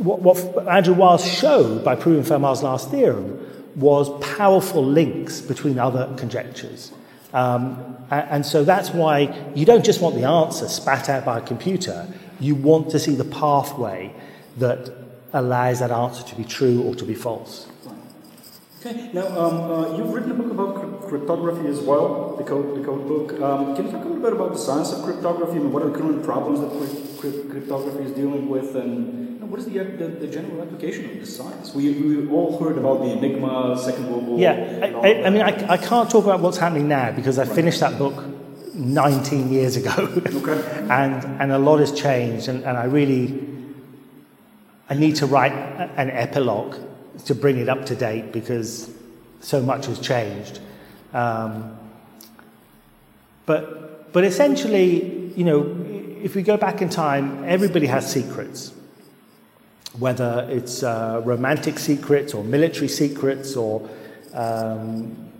what, 0.03 0.21
what 0.21 0.67
Andrew 0.67 0.93
Wiles 0.93 1.25
showed 1.25 1.83
by 1.83 1.95
proving 1.95 2.23
Fermat's 2.23 2.63
last 2.63 2.89
theorem 2.91 3.47
was 3.75 4.09
powerful 4.35 4.83
links 4.83 5.41
between 5.41 5.79
other 5.79 6.13
conjectures. 6.17 6.91
Um, 7.33 7.97
and 8.09 8.45
so 8.45 8.63
that's 8.63 8.89
why 8.89 9.51
you 9.55 9.65
don't 9.65 9.85
just 9.85 10.01
want 10.01 10.15
the 10.15 10.25
answer 10.25 10.67
spat 10.67 11.07
out 11.07 11.23
by 11.23 11.37
a 11.37 11.41
computer, 11.41 12.07
you 12.39 12.55
want 12.55 12.89
to 12.91 12.99
see 12.99 13.15
the 13.15 13.23
pathway 13.23 14.13
that 14.57 14.91
allows 15.31 15.79
that 15.79 15.91
answer 15.91 16.23
to 16.23 16.35
be 16.35 16.43
true 16.43 16.83
or 16.83 16.95
to 16.95 17.05
be 17.05 17.15
false. 17.15 17.67
Okay. 18.83 19.11
Now, 19.13 19.27
um, 19.27 19.71
uh, 19.71 19.97
you've 19.97 20.11
written 20.11 20.31
a 20.31 20.33
book 20.33 20.51
about 20.51 21.07
cryptography 21.07 21.67
as 21.67 21.79
well, 21.79 22.35
the 22.35 22.43
code, 22.43 22.75
the 22.79 22.83
code 22.83 23.07
book. 23.07 23.39
Um, 23.39 23.75
can 23.75 23.85
you 23.85 23.91
talk 23.91 24.03
a 24.03 24.07
little 24.07 24.23
bit 24.23 24.33
about 24.33 24.53
the 24.53 24.57
science 24.57 24.91
of 24.91 25.03
cryptography 25.03 25.57
and 25.57 25.71
what 25.71 25.83
are 25.83 25.89
the 25.91 25.97
current 25.97 26.23
problems 26.23 26.59
that 26.61 26.71
cryptography 27.19 28.05
is 28.05 28.11
dealing 28.13 28.49
with, 28.49 28.75
and 28.75 29.20
what 29.51 29.59
is 29.59 29.65
the, 29.65 29.79
the, 29.79 30.07
the, 30.07 30.27
general 30.27 30.61
application 30.61 31.09
of 31.09 31.19
this 31.19 31.35
science? 31.35 31.73
We, 31.75 31.91
we 31.91 32.29
all 32.29 32.57
heard 32.57 32.77
about 32.77 33.01
the 33.01 33.11
Enigma, 33.11 33.77
Second 33.77 34.09
World 34.09 34.25
War. 34.25 34.39
Yeah, 34.39 34.79
I, 34.81 34.87
I, 34.87 35.25
I, 35.25 35.29
mean, 35.29 35.41
I, 35.41 35.73
I 35.73 35.77
can't 35.77 36.09
talk 36.09 36.23
about 36.23 36.39
what's 36.39 36.57
happening 36.57 36.87
now 36.87 37.11
because 37.11 37.37
I 37.37 37.45
finished 37.45 37.81
that 37.81 37.97
book 37.97 38.15
19 38.73 39.51
years 39.51 39.75
ago, 39.75 39.91
okay. 39.97 40.87
and 40.89 41.41
and 41.41 41.51
a 41.51 41.59
lot 41.59 41.79
has 41.81 41.91
changed, 41.91 42.47
and, 42.47 42.63
and 42.63 42.77
I 42.77 42.85
really 42.85 43.51
I 44.89 44.93
need 44.93 45.17
to 45.17 45.25
write 45.25 45.53
an 45.97 46.09
epilogue 46.09 46.75
to 47.25 47.35
bring 47.35 47.57
it 47.57 47.69
up 47.69 47.85
to 47.87 47.95
date 47.95 48.31
because 48.31 48.89
so 49.39 49.61
much 49.61 49.85
has 49.85 49.99
changed. 49.99 50.59
Um, 51.13 51.77
but, 53.45 54.11
but 54.13 54.23
essentially, 54.23 55.31
you 55.35 55.43
know, 55.43 55.77
if 56.21 56.35
we 56.35 56.41
go 56.41 56.57
back 56.57 56.81
in 56.81 56.89
time, 56.89 57.43
everybody 57.45 57.87
has 57.87 58.11
secrets. 58.11 58.73
Whether 59.99 60.47
it's 60.49 60.83
uh, 60.83 61.21
romantic 61.25 61.77
secrets 61.77 62.33
or 62.33 62.43
military 62.43 62.87
secrets 62.87 63.55
or, 63.55 63.89
um, 64.33 65.31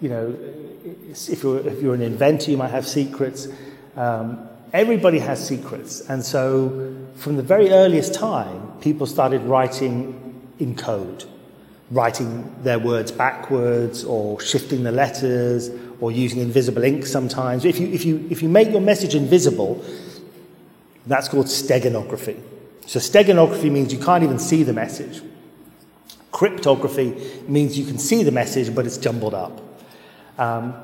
you 0.00 0.08
know, 0.08 0.36
if 0.84 1.42
you're, 1.42 1.66
if 1.66 1.82
you're 1.82 1.94
an 1.94 2.02
inventor, 2.02 2.50
you 2.50 2.56
might 2.56 2.70
have 2.70 2.86
secrets. 2.86 3.48
Um, 3.96 4.48
everybody 4.72 5.18
has 5.20 5.46
secrets. 5.46 6.00
And 6.08 6.24
so, 6.24 6.94
from 7.16 7.36
the 7.36 7.42
very 7.42 7.70
earliest 7.70 8.12
time, 8.12 8.72
people 8.80 9.06
started 9.06 9.40
writing 9.42 10.20
in 10.58 10.76
code, 10.76 11.24
writing 11.90 12.54
their 12.62 12.78
words 12.78 13.10
backwards 13.12 14.04
or 14.04 14.40
shifting 14.40 14.82
the 14.82 14.92
letters 14.92 15.70
or 16.00 16.12
using 16.12 16.40
invisible 16.40 16.84
ink 16.84 17.06
sometimes. 17.06 17.64
If 17.64 17.78
you, 17.80 17.88
if 17.88 18.04
you, 18.04 18.26
if 18.30 18.42
you 18.42 18.48
make 18.48 18.70
your 18.70 18.80
message 18.80 19.14
invisible, 19.14 19.82
that's 21.06 21.28
called 21.28 21.46
steganography. 21.46 22.40
So, 22.86 22.98
steganography 22.98 23.70
means 23.70 23.92
you 23.92 23.98
can't 23.98 24.24
even 24.24 24.38
see 24.38 24.62
the 24.62 24.72
message. 24.72 25.22
Cryptography 26.32 27.14
means 27.46 27.78
you 27.78 27.86
can 27.86 27.98
see 27.98 28.22
the 28.22 28.32
message, 28.32 28.74
but 28.74 28.86
it's 28.86 28.98
jumbled 28.98 29.34
up. 29.34 29.60
Um, 30.38 30.74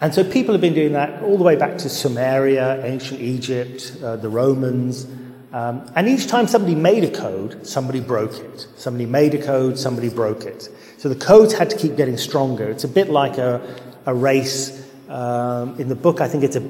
and 0.00 0.12
so 0.12 0.28
people 0.28 0.52
have 0.52 0.60
been 0.60 0.74
doing 0.74 0.94
that 0.94 1.22
all 1.22 1.38
the 1.38 1.44
way 1.44 1.54
back 1.54 1.78
to 1.78 1.88
Sumeria, 1.88 2.82
ancient 2.82 3.20
Egypt, 3.20 3.96
uh, 4.02 4.16
the 4.16 4.28
Romans, 4.28 5.06
um, 5.52 5.86
and 5.94 6.08
each 6.08 6.28
time 6.28 6.46
somebody 6.46 6.74
made 6.74 7.04
a 7.04 7.10
code, 7.10 7.66
somebody 7.66 8.00
broke 8.00 8.38
it. 8.38 8.66
Somebody 8.76 9.04
made 9.04 9.34
a 9.34 9.42
code, 9.42 9.78
somebody 9.78 10.08
broke 10.08 10.44
it. 10.44 10.68
So 10.96 11.08
the 11.08 11.14
codes 11.14 11.52
had 11.52 11.68
to 11.70 11.76
keep 11.76 11.96
getting 11.96 12.16
stronger. 12.16 12.70
It's 12.70 12.84
a 12.84 12.88
bit 12.88 13.10
like 13.10 13.36
a, 13.36 13.60
a 14.06 14.14
race. 14.14 14.88
Um, 15.08 15.78
in 15.78 15.88
the 15.88 15.94
book, 15.94 16.22
I 16.22 16.28
think 16.28 16.42
it's 16.42 16.56
a, 16.56 16.62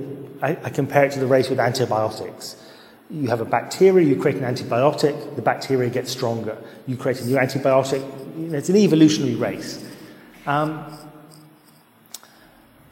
I, 0.42 0.58
I 0.64 0.70
compare 0.70 1.04
it 1.04 1.12
to 1.12 1.20
the 1.20 1.26
race 1.26 1.48
with 1.48 1.60
antibiotics. 1.60 2.56
You 3.12 3.28
have 3.28 3.40
a 3.40 3.44
bacteria, 3.44 4.06
you 4.06 4.16
create 4.16 4.38
an 4.38 4.54
antibiotic, 4.54 5.36
the 5.36 5.42
bacteria 5.42 5.90
gets 5.90 6.10
stronger. 6.10 6.56
You 6.86 6.96
create 6.96 7.20
a 7.20 7.26
new 7.26 7.36
antibiotic. 7.36 8.02
It's 8.52 8.70
an 8.70 8.76
evolutionary 8.76 9.34
race. 9.34 9.84
Um, 10.46 10.98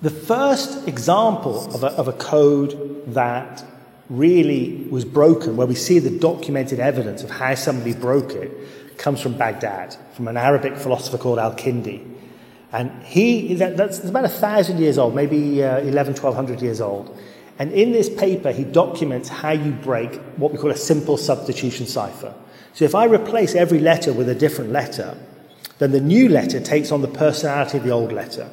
the 0.02 0.11
first 0.11 0.87
example 0.87 1.74
of 1.74 1.85
a, 1.85 1.88
of 1.88 2.09
a 2.09 2.12
code 2.12 3.04
that 3.14 3.64
really 4.11 4.87
was 4.90 5.04
broken, 5.04 5.56
where 5.56 5.66
we 5.66 5.74
see 5.74 5.98
the 5.98 6.18
documented 6.18 6.80
evidence 6.80 7.22
of 7.22 7.30
how 7.30 7.54
somebody 7.54 7.94
broke 7.94 8.33
it, 8.33 8.98
comes 8.98 9.20
from 9.20 9.38
Baghdad, 9.38 9.96
from 10.14 10.28
an 10.28 10.37
Arabic 10.37 10.76
philosopher 10.76 11.16
called 11.16 11.38
Al 11.38 11.54
Kindi. 11.54 12.06
And 12.72 13.02
he, 13.02 13.54
that, 13.54 13.76
that's 13.76 14.04
about 14.04 14.24
a 14.24 14.28
thousand 14.28 14.78
years 14.78 14.98
old, 14.98 15.14
maybe 15.14 15.64
uh, 15.64 15.78
11, 15.78 16.14
1200 16.14 16.61
years 16.61 16.80
old. 16.80 17.16
And 17.61 17.70
in 17.73 17.92
this 17.92 18.09
paper, 18.09 18.51
he 18.53 18.64
documents 18.64 19.29
how 19.29 19.51
you 19.51 19.73
break 19.73 20.14
what 20.38 20.51
we 20.51 20.57
call 20.57 20.70
a 20.70 20.77
simple 20.77 21.18
substitution 21.18 21.87
cipher. 21.87 22.35
So 22.73 22.87
if 22.87 22.94
I 22.94 23.05
replace 23.05 23.55
every 23.55 23.81
letter 23.81 24.14
with 24.14 24.31
a 24.31 24.35
different 24.35 24.73
letter, 24.73 25.14
then 25.79 25.92
the 25.92 26.01
new 26.01 26.31
letter 26.31 26.59
takes 26.59 26.90
on 26.90 27.03
the 27.03 27.09
personality 27.09 27.77
of 27.77 27.85
the 27.85 27.90
old 27.90 28.12
letter. 28.12 28.51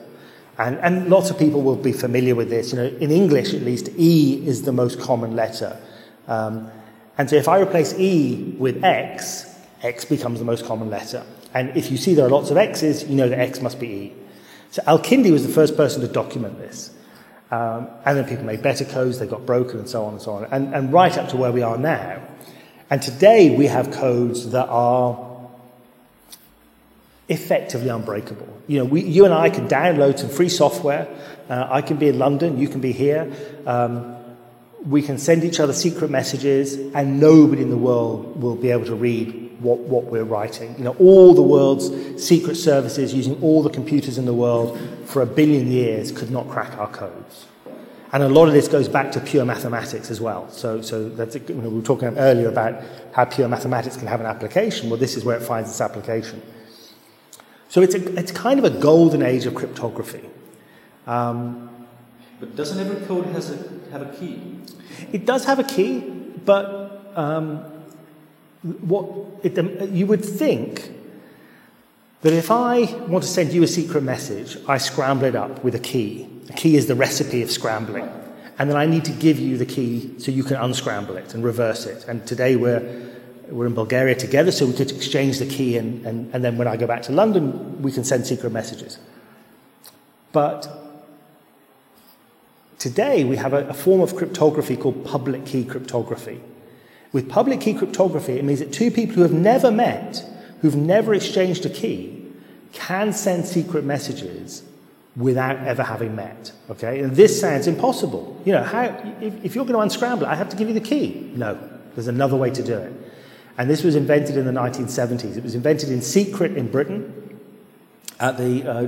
And, 0.57 0.77
and 0.79 1.07
lots 1.07 1.29
of 1.29 1.39
people 1.39 1.61
will 1.61 1.77
be 1.77 1.93
familiar 1.93 2.35
with 2.35 2.49
this. 2.49 2.73
You 2.73 2.79
know, 2.79 2.85
in 2.85 3.11
English, 3.11 3.53
at 3.53 3.61
least, 3.61 3.87
E 3.97 4.45
is 4.45 4.63
the 4.63 4.73
most 4.73 4.99
common 4.99 5.37
letter. 5.37 5.79
Um, 6.27 6.69
and 7.17 7.29
so 7.29 7.37
if 7.37 7.47
I 7.47 7.61
replace 7.61 7.97
E 7.97 8.55
with 8.57 8.83
X, 8.83 9.55
X 9.83 10.03
becomes 10.03 10.39
the 10.39 10.45
most 10.45 10.65
common 10.65 10.89
letter. 10.89 11.25
And 11.53 11.75
if 11.77 11.91
you 11.91 11.97
see 11.97 12.13
there 12.13 12.25
are 12.25 12.29
lots 12.29 12.51
of 12.51 12.57
X's, 12.57 13.07
you 13.07 13.15
know 13.15 13.29
that 13.29 13.39
X 13.39 13.61
must 13.61 13.79
be 13.79 13.87
E. 13.87 14.13
So 14.71 14.83
Al-Kindi 14.85 15.31
was 15.31 15.47
the 15.47 15.53
first 15.53 15.77
person 15.77 16.01
to 16.01 16.09
document 16.09 16.59
this. 16.59 16.93
Um, 17.49 17.87
and 18.05 18.17
then 18.17 18.25
people 18.27 18.43
made 18.43 18.61
better 18.61 18.83
codes, 18.83 19.19
they 19.19 19.27
got 19.27 19.45
broken, 19.45 19.79
and 19.79 19.89
so 19.89 20.03
on 20.05 20.13
and 20.13 20.21
so 20.21 20.33
on. 20.33 20.45
And, 20.45 20.75
and 20.75 20.91
right 20.91 21.17
up 21.17 21.29
to 21.29 21.37
where 21.37 21.51
we 21.51 21.61
are 21.61 21.77
now. 21.77 22.21
And 22.89 23.01
today 23.01 23.55
we 23.55 23.67
have 23.67 23.91
codes 23.91 24.51
that 24.51 24.67
are 24.67 25.27
effectively 27.29 27.89
unbreakable. 27.89 28.47
You 28.67 28.79
know, 28.79 28.85
we, 28.85 29.01
you 29.01 29.25
and 29.25 29.33
I 29.33 29.49
can 29.49 29.67
download 29.67 30.19
some 30.19 30.29
free 30.29 30.49
software. 30.49 31.07
Uh, 31.49 31.67
I 31.69 31.81
can 31.81 31.97
be 31.97 32.09
in 32.09 32.19
London, 32.19 32.57
you 32.57 32.67
can 32.67 32.81
be 32.81 32.91
here. 32.91 33.31
Um, 33.65 34.15
we 34.85 35.01
can 35.01 35.17
send 35.17 35.43
each 35.43 35.59
other 35.59 35.73
secret 35.73 36.09
messages, 36.09 36.75
and 36.93 37.19
nobody 37.19 37.61
in 37.61 37.69
the 37.69 37.77
world 37.77 38.41
will 38.41 38.55
be 38.55 38.71
able 38.71 38.85
to 38.85 38.95
read 38.95 39.57
what, 39.59 39.79
what 39.79 40.05
we're 40.05 40.23
writing. 40.23 40.75
You 40.77 40.85
know, 40.85 40.95
all 40.99 41.33
the 41.33 41.41
world's 41.41 42.23
secret 42.23 42.55
services 42.55 43.13
using 43.13 43.41
all 43.41 43.63
the 43.63 43.69
computers 43.69 44.17
in 44.17 44.25
the 44.25 44.33
world 44.33 44.77
for 45.07 45.21
a 45.21 45.25
billion 45.25 45.71
years 45.71 46.11
could 46.11 46.29
not 46.29 46.49
crack 46.49 46.77
our 46.77 46.89
codes. 46.89 47.45
And 48.11 48.23
a 48.23 48.29
lot 48.29 48.47
of 48.47 48.53
this 48.53 48.67
goes 48.67 48.89
back 48.89 49.11
to 49.13 49.21
pure 49.21 49.45
mathematics 49.45 50.11
as 50.11 50.19
well. 50.19 50.49
So, 50.49 50.81
so 50.81 51.07
that's, 51.09 51.35
you 51.35 51.55
know, 51.55 51.69
we 51.69 51.77
were 51.77 51.81
talking 51.81 52.09
earlier 52.17 52.49
about 52.49 52.83
how 53.13 53.25
pure 53.25 53.47
mathematics 53.47 53.95
can 53.95 54.07
have 54.07 54.19
an 54.19 54.25
application. 54.25 54.89
Well, 54.89 54.99
this 54.99 55.15
is 55.15 55.23
where 55.23 55.37
it 55.37 55.43
finds 55.43 55.69
its 55.69 55.81
application. 55.81 56.41
So 57.69 57.81
it's, 57.81 57.95
a, 57.95 58.19
it's 58.19 58.31
kind 58.31 58.59
of 58.59 58.65
a 58.65 58.69
golden 58.69 59.21
age 59.21 59.45
of 59.45 59.55
cryptography. 59.55 60.23
Um, 61.05 61.69
but 62.39 62.55
doesn't 62.55 62.79
every 62.79 63.05
code 63.07 63.27
has 63.27 63.49
a, 63.49 63.57
have 63.91 64.01
a 64.01 64.17
key? 64.17 64.59
It 65.11 65.25
does 65.25 65.45
have 65.45 65.59
a 65.59 65.63
key, 65.63 65.99
but 66.45 67.13
um, 67.15 67.59
what 68.61 69.05
it, 69.43 69.89
you 69.89 70.05
would 70.05 70.23
think 70.23 70.91
that 72.21 72.33
if 72.33 72.49
I 72.49 72.91
want 73.07 73.23
to 73.23 73.29
send 73.29 73.53
you 73.53 73.63
a 73.63 73.67
secret 73.67 74.03
message, 74.03 74.57
I 74.67 74.77
scramble 74.77 75.25
it 75.25 75.35
up 75.35 75.63
with 75.63 75.75
a 75.75 75.79
key. 75.79 76.27
The 76.45 76.53
key 76.53 76.75
is 76.75 76.87
the 76.87 76.95
recipe 76.95 77.41
of 77.43 77.51
scrambling. 77.51 78.09
And 78.59 78.69
then 78.69 78.77
I 78.77 78.87
need 78.87 79.05
to 79.05 79.11
give 79.11 79.37
you 79.37 79.57
the 79.57 79.65
key 79.65 80.17
so 80.19 80.31
you 80.31 80.43
can 80.43 80.55
unscramble 80.55 81.15
it 81.15 81.35
and 81.35 81.43
reverse 81.43 81.85
it. 81.85 82.07
And 82.07 82.25
today 82.25 82.55
we're, 82.55 82.81
we're 83.49 83.67
in 83.67 83.75
Bulgaria 83.75 84.15
together, 84.15 84.51
so 84.51 84.65
we 84.65 84.73
could 84.73 84.91
exchange 84.91 85.37
the 85.37 85.45
key, 85.45 85.77
and, 85.77 86.05
and, 86.07 86.33
and 86.33 86.43
then 86.43 86.57
when 86.57 86.67
I 86.67 86.75
go 86.75 86.87
back 86.87 87.03
to 87.03 87.11
London, 87.11 87.81
we 87.83 87.91
can 87.91 88.03
send 88.03 88.25
secret 88.25 88.51
messages. 88.51 88.97
But 90.31 90.67
today 92.79 93.23
we 93.25 93.37
have 93.37 93.53
a, 93.53 93.67
a 93.67 93.73
form 93.73 94.01
of 94.01 94.15
cryptography 94.15 94.75
called 94.75 95.05
public 95.05 95.45
key 95.45 95.63
cryptography. 95.63 96.41
With 97.13 97.29
public 97.29 97.61
key 97.61 97.75
cryptography, 97.75 98.33
it 98.33 98.43
means 98.43 98.59
that 98.59 98.73
two 98.73 98.89
people 98.89 99.17
who 99.17 99.21
have 99.21 99.33
never 99.33 99.69
met, 99.69 100.25
who've 100.61 100.75
never 100.75 101.13
exchanged 101.13 101.65
a 101.65 101.69
key, 101.69 102.25
can 102.73 103.13
send 103.13 103.45
secret 103.45 103.83
messages 103.83 104.63
without 105.15 105.57
ever 105.57 105.83
having 105.83 106.15
met. 106.15 106.51
Okay? 106.69 106.99
And 106.99 107.15
this 107.15 107.39
sounds 107.39 107.67
impossible. 107.67 108.39
You 108.45 108.53
know, 108.53 108.63
how, 108.63 108.83
if, 109.19 109.45
if 109.45 109.55
you're 109.55 109.65
going 109.65 109.75
to 109.75 109.81
unscramble 109.81 110.25
it, 110.25 110.29
I 110.29 110.35
have 110.35 110.49
to 110.49 110.55
give 110.55 110.67
you 110.67 110.73
the 110.73 110.81
key. 110.81 111.31
No, 111.35 111.57
there's 111.95 112.07
another 112.07 112.37
way 112.37 112.51
to 112.51 112.63
do 112.63 112.77
it. 112.77 112.93
And 113.57 113.69
this 113.69 113.83
was 113.83 113.95
invented 113.95 114.37
in 114.37 114.45
the 114.45 114.51
1970s. 114.51 115.35
It 115.35 115.43
was 115.43 115.55
invented 115.55 115.89
in 115.89 116.01
secret 116.01 116.55
in 116.55 116.69
Britain 116.69 117.39
at 118.19 118.37
the 118.37 118.63
uh, 118.69 118.83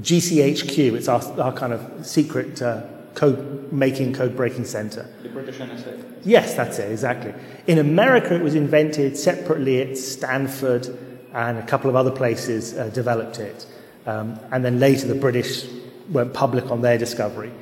GCHQ. 0.00 0.94
It's 0.94 1.08
our, 1.08 1.22
our 1.40 1.52
kind 1.52 1.72
of 1.72 2.06
secret 2.06 2.62
uh, 2.62 2.82
code 3.14 3.72
making, 3.72 4.14
code 4.14 4.36
breaking 4.36 4.64
center. 4.64 5.08
The 5.22 5.28
British 5.28 5.58
NSA. 5.58 6.22
Yes, 6.24 6.54
that's 6.54 6.78
it, 6.78 6.90
exactly. 6.90 7.34
In 7.66 7.78
America, 7.78 8.34
it 8.34 8.42
was 8.42 8.54
invented 8.54 9.16
separately 9.16 9.80
at 9.80 9.96
Stanford 9.96 10.86
and 11.32 11.58
a 11.58 11.66
couple 11.66 11.88
of 11.88 11.96
other 11.96 12.10
places 12.10 12.76
uh, 12.76 12.88
developed 12.88 13.38
it. 13.38 13.66
Um, 14.06 14.38
and 14.50 14.64
then 14.64 14.80
later, 14.80 15.06
the 15.06 15.14
British 15.14 15.66
went 16.10 16.34
public 16.34 16.70
on 16.70 16.82
their 16.82 16.98
discovery. 16.98 17.52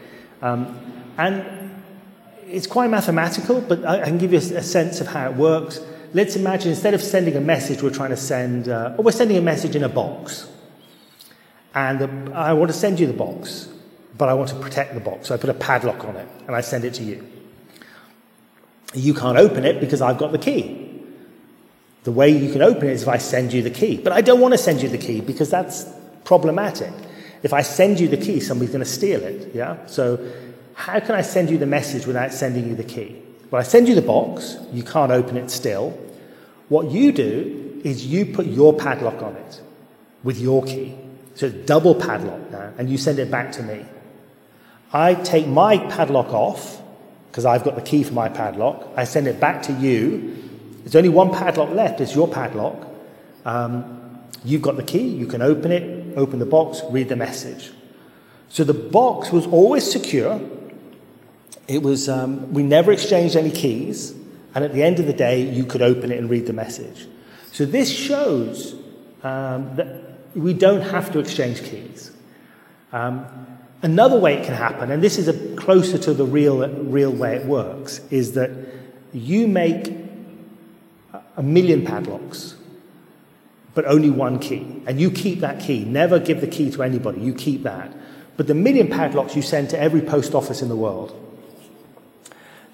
Um, 0.40 0.78
and 1.18 1.44
it's 2.46 2.66
quite 2.66 2.88
mathematical, 2.90 3.60
but 3.60 3.84
I, 3.84 4.02
I 4.02 4.04
can 4.04 4.18
give 4.18 4.32
you 4.32 4.38
a, 4.38 4.58
a, 4.58 4.62
sense 4.62 5.00
of 5.00 5.08
how 5.08 5.30
it 5.30 5.36
works. 5.36 5.80
Let's 6.14 6.36
imagine 6.36 6.70
instead 6.70 6.94
of 6.94 7.02
sending 7.02 7.36
a 7.36 7.40
message, 7.40 7.82
we're 7.82 7.90
trying 7.90 8.10
to 8.10 8.16
send, 8.16 8.68
uh, 8.68 8.94
or 8.96 9.04
we're 9.04 9.12
sending 9.12 9.36
a 9.36 9.42
message 9.42 9.76
in 9.76 9.84
a 9.84 9.88
box. 9.88 10.48
And 11.74 11.98
the, 11.98 12.32
I 12.34 12.54
want 12.54 12.70
to 12.70 12.76
send 12.76 12.98
you 12.98 13.06
the 13.06 13.12
box, 13.12 13.68
but 14.18 14.28
I 14.28 14.34
want 14.34 14.50
to 14.50 14.56
protect 14.56 14.94
the 14.94 15.00
box. 15.00 15.28
So 15.28 15.34
I 15.34 15.38
put 15.38 15.50
a 15.50 15.54
padlock 15.54 16.04
on 16.04 16.16
it 16.16 16.28
and 16.46 16.54
I 16.54 16.60
send 16.60 16.84
it 16.84 16.94
to 16.94 17.04
you. 17.04 17.26
You 18.94 19.14
can't 19.14 19.38
open 19.38 19.64
it 19.64 19.80
because 19.80 20.02
I've 20.02 20.18
got 20.18 20.32
the 20.32 20.38
key. 20.38 20.84
The 22.04 22.12
way 22.12 22.30
you 22.30 22.52
can 22.52 22.62
open 22.62 22.88
it 22.88 22.92
is 22.92 23.02
if 23.02 23.08
I 23.08 23.18
send 23.18 23.52
you 23.52 23.62
the 23.62 23.70
key. 23.70 23.96
But 23.96 24.12
I 24.12 24.20
don't 24.20 24.40
want 24.40 24.54
to 24.54 24.58
send 24.58 24.82
you 24.82 24.88
the 24.88 24.98
key 24.98 25.20
because 25.20 25.50
that's 25.50 25.86
problematic. 26.24 26.92
If 27.42 27.52
I 27.52 27.62
send 27.62 28.00
you 28.00 28.08
the 28.08 28.16
key, 28.16 28.40
somebody's 28.40 28.72
going 28.72 28.84
to 28.84 28.90
steal 28.90 29.22
it. 29.22 29.54
Yeah? 29.54 29.86
So, 29.86 30.18
how 30.74 31.00
can 31.00 31.14
I 31.14 31.22
send 31.22 31.50
you 31.50 31.58
the 31.58 31.66
message 31.66 32.06
without 32.06 32.32
sending 32.32 32.68
you 32.68 32.76
the 32.76 32.84
key? 32.84 33.20
Well, 33.50 33.60
I 33.60 33.64
send 33.64 33.88
you 33.88 33.94
the 33.94 34.02
box, 34.02 34.56
you 34.72 34.82
can't 34.82 35.10
open 35.10 35.36
it 35.36 35.50
still. 35.50 35.90
What 36.68 36.90
you 36.90 37.12
do 37.12 37.80
is 37.84 38.06
you 38.06 38.26
put 38.26 38.46
your 38.46 38.72
padlock 38.72 39.22
on 39.22 39.36
it 39.36 39.60
with 40.22 40.38
your 40.38 40.62
key. 40.64 40.96
So 41.34 41.46
it's 41.46 41.66
double 41.66 41.94
padlock 41.94 42.50
now, 42.50 42.72
and 42.78 42.90
you 42.90 42.98
send 42.98 43.18
it 43.18 43.30
back 43.30 43.52
to 43.52 43.62
me. 43.62 43.84
I 44.92 45.14
take 45.14 45.46
my 45.46 45.78
padlock 45.78 46.32
off, 46.32 46.80
because 47.30 47.44
I've 47.44 47.62
got 47.62 47.76
the 47.76 47.82
key 47.82 48.02
for 48.02 48.14
my 48.14 48.28
padlock. 48.28 48.88
I 48.96 49.04
send 49.04 49.26
it 49.26 49.38
back 49.38 49.62
to 49.64 49.72
you. 49.72 50.36
There's 50.80 50.96
only 50.96 51.10
one 51.10 51.30
padlock 51.30 51.70
left, 51.70 52.00
it's 52.00 52.14
your 52.14 52.26
padlock. 52.26 52.86
Um, 53.44 54.18
you've 54.44 54.62
got 54.62 54.76
the 54.76 54.82
key, 54.82 55.06
you 55.06 55.26
can 55.26 55.42
open 55.42 55.70
it, 55.70 56.16
open 56.16 56.38
the 56.38 56.46
box, 56.46 56.80
read 56.90 57.08
the 57.08 57.16
message. 57.16 57.70
So 58.48 58.64
the 58.64 58.74
box 58.74 59.30
was 59.30 59.46
always 59.46 59.90
secure. 59.90 60.40
It 61.66 61.82
was, 61.82 62.08
um, 62.08 62.52
we 62.54 62.62
never 62.62 62.90
exchanged 62.92 63.36
any 63.36 63.50
keys, 63.50 64.14
and 64.54 64.64
at 64.64 64.72
the 64.72 64.82
end 64.82 64.98
of 64.98 65.06
the 65.06 65.12
day, 65.12 65.42
you 65.42 65.64
could 65.64 65.82
open 65.82 66.10
it 66.10 66.18
and 66.18 66.30
read 66.30 66.46
the 66.46 66.54
message. 66.54 67.06
So 67.52 67.66
this 67.66 67.90
shows 67.90 68.74
um, 69.22 69.76
that 69.76 70.34
we 70.34 70.54
don't 70.54 70.80
have 70.80 71.12
to 71.12 71.18
exchange 71.18 71.62
keys. 71.62 72.10
Um, 72.92 73.26
Another 73.80 74.18
way 74.18 74.38
it 74.38 74.44
can 74.44 74.54
happen, 74.54 74.90
and 74.90 75.02
this 75.02 75.18
is 75.18 75.28
a, 75.28 75.56
closer 75.56 75.98
to 75.98 76.12
the 76.12 76.24
real, 76.24 76.68
real 76.68 77.12
way 77.12 77.36
it 77.36 77.46
works, 77.46 78.00
is 78.10 78.32
that 78.32 78.50
you 79.12 79.46
make 79.46 79.94
a 81.36 81.42
million 81.42 81.84
padlocks, 81.84 82.56
but 83.74 83.84
only 83.84 84.10
one 84.10 84.40
key. 84.40 84.82
And 84.86 85.00
you 85.00 85.10
keep 85.12 85.40
that 85.40 85.60
key. 85.60 85.84
Never 85.84 86.18
give 86.18 86.40
the 86.40 86.48
key 86.48 86.70
to 86.72 86.82
anybody. 86.82 87.20
You 87.20 87.32
keep 87.32 87.62
that. 87.62 87.92
But 88.36 88.48
the 88.48 88.54
million 88.54 88.88
padlocks 88.88 89.36
you 89.36 89.42
send 89.42 89.70
to 89.70 89.78
every 89.78 90.00
post 90.00 90.34
office 90.34 90.60
in 90.60 90.68
the 90.68 90.76
world. 90.76 91.14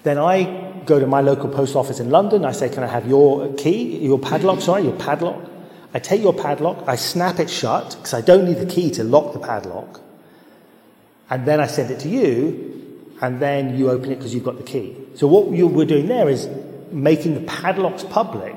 Then 0.01 0.17
I 0.17 0.81
go 0.85 0.99
to 0.99 1.05
my 1.05 1.21
local 1.21 1.49
post 1.49 1.75
office 1.75 1.99
in 1.99 2.09
London. 2.09 2.45
I 2.45 2.51
say, 2.51 2.69
Can 2.69 2.83
I 2.83 2.87
have 2.87 3.07
your 3.07 3.53
key, 3.53 3.97
your 3.99 4.19
padlock? 4.19 4.61
Sorry, 4.61 4.83
your 4.83 4.95
padlock. 4.95 5.51
I 5.93 5.99
take 5.99 6.21
your 6.21 6.33
padlock, 6.33 6.83
I 6.87 6.97
snap 6.97 7.39
it 7.39 7.49
shut 7.49 7.95
because 7.95 8.13
I 8.13 8.19
don't 8.19 8.45
need 8.45 8.57
the 8.57 8.65
key 8.65 8.91
to 8.91 9.03
lock 9.03 9.31
the 9.31 9.39
padlock 9.39 10.01
and 11.29 11.45
then 11.45 11.59
I 11.59 11.67
send 11.67 11.91
it 11.91 11.99
to 12.01 12.09
you, 12.09 13.09
and 13.21 13.39
then 13.39 13.77
you 13.77 13.89
open 13.89 14.11
it 14.11 14.17
because 14.17 14.33
you've 14.33 14.43
got 14.43 14.57
the 14.57 14.63
key. 14.63 14.95
So 15.15 15.27
what 15.27 15.51
you, 15.51 15.67
we're 15.67 15.85
doing 15.85 16.07
there 16.07 16.29
is 16.29 16.49
making 16.91 17.33
the 17.33 17.41
padlocks 17.41 18.03
public, 18.03 18.55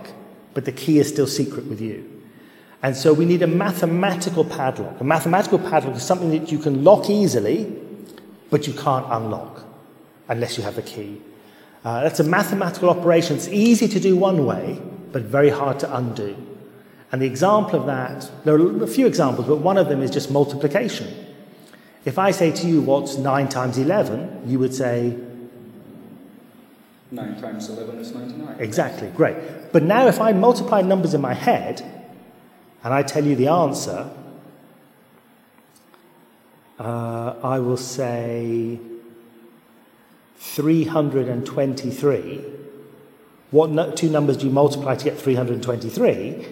but 0.55 0.65
the 0.65 0.73
key 0.73 0.99
is 0.99 1.09
still 1.09 1.27
secret 1.27 1.67
with 1.67 1.81
you. 1.81 2.05
And 2.83 2.97
so 2.97 3.13
we 3.13 3.25
need 3.25 3.43
a 3.43 3.47
mathematical 3.47 4.45
padlock. 4.45 5.01
A 5.01 5.05
mathematical 5.05 5.59
padlock 5.59 5.97
is 5.97 6.03
something 6.03 6.31
that 6.31 6.53
you 6.53 6.59
can 6.59 6.85
lock 6.85 7.11
easily, 7.11 7.75
but 8.51 8.67
you 8.67 8.73
can't 8.73 9.07
unlock 9.11 9.65
unless 10.29 10.57
you 10.57 10.65
have 10.65 10.77
the 10.77 10.83
key. 10.83 11.21
Uh, 11.85 12.03
that's 12.03 12.21
a 12.21 12.25
mathematical 12.25 12.91
operation. 12.91 13.37
It's 13.37 13.49
easy 13.49 13.89
to 13.89 14.01
do 14.01 14.17
one 14.17 14.45
way, 14.47 14.81
but 15.13 15.23
very 15.23 15.51
hard 15.51 15.81
to 15.81 15.97
undo. 15.97 16.37
And 17.11 17.23
the 17.23 17.27
example 17.27 17.81
of 17.81 17.87
that, 17.87 18.31
there 18.45 18.55
are 18.55 18.83
a 18.85 18.87
few 18.87 19.07
examples, 19.07 19.47
but 19.47 19.57
one 19.57 19.79
of 19.79 19.89
them 19.89 20.03
is 20.03 20.11
just 20.11 20.31
multiplication. 20.31 21.27
If 22.09 22.19
I 22.19 22.31
say 22.31 22.51
to 22.53 22.67
you, 22.67 22.81
what's 22.81 23.19
9 23.19 23.49
times 23.51 23.77
11, 23.77 24.45
you 24.47 24.59
would 24.59 24.75
say, 24.75 25.15
9 27.11 27.37
times 27.39 27.69
11 27.69 27.99
is 27.99 28.15
99. 28.15 28.57
Exactly, 28.61 29.11
great. 29.11 29.37
But 29.73 29.83
now 29.83 30.07
if 30.07 30.19
I 30.19 30.33
multiply 30.33 30.81
numbers 30.81 31.13
in 31.13 31.21
my 31.21 31.35
head 31.35 31.83
and 32.83 32.95
I 32.95 33.03
tell 33.03 33.27
you 33.27 33.37
the 33.37 33.49
answer, 33.49 34.11
uh, 36.79 37.35
I 37.43 37.59
will 37.59 37.77
say 37.77 38.81
323. 40.39 42.45
What 43.51 43.69
no- 43.69 43.91
two 43.91 44.09
numbers 44.09 44.39
do 44.39 44.47
you 44.47 44.53
multiply 44.53 44.95
to 44.95 45.05
get 45.05 45.19
323? 45.19 46.47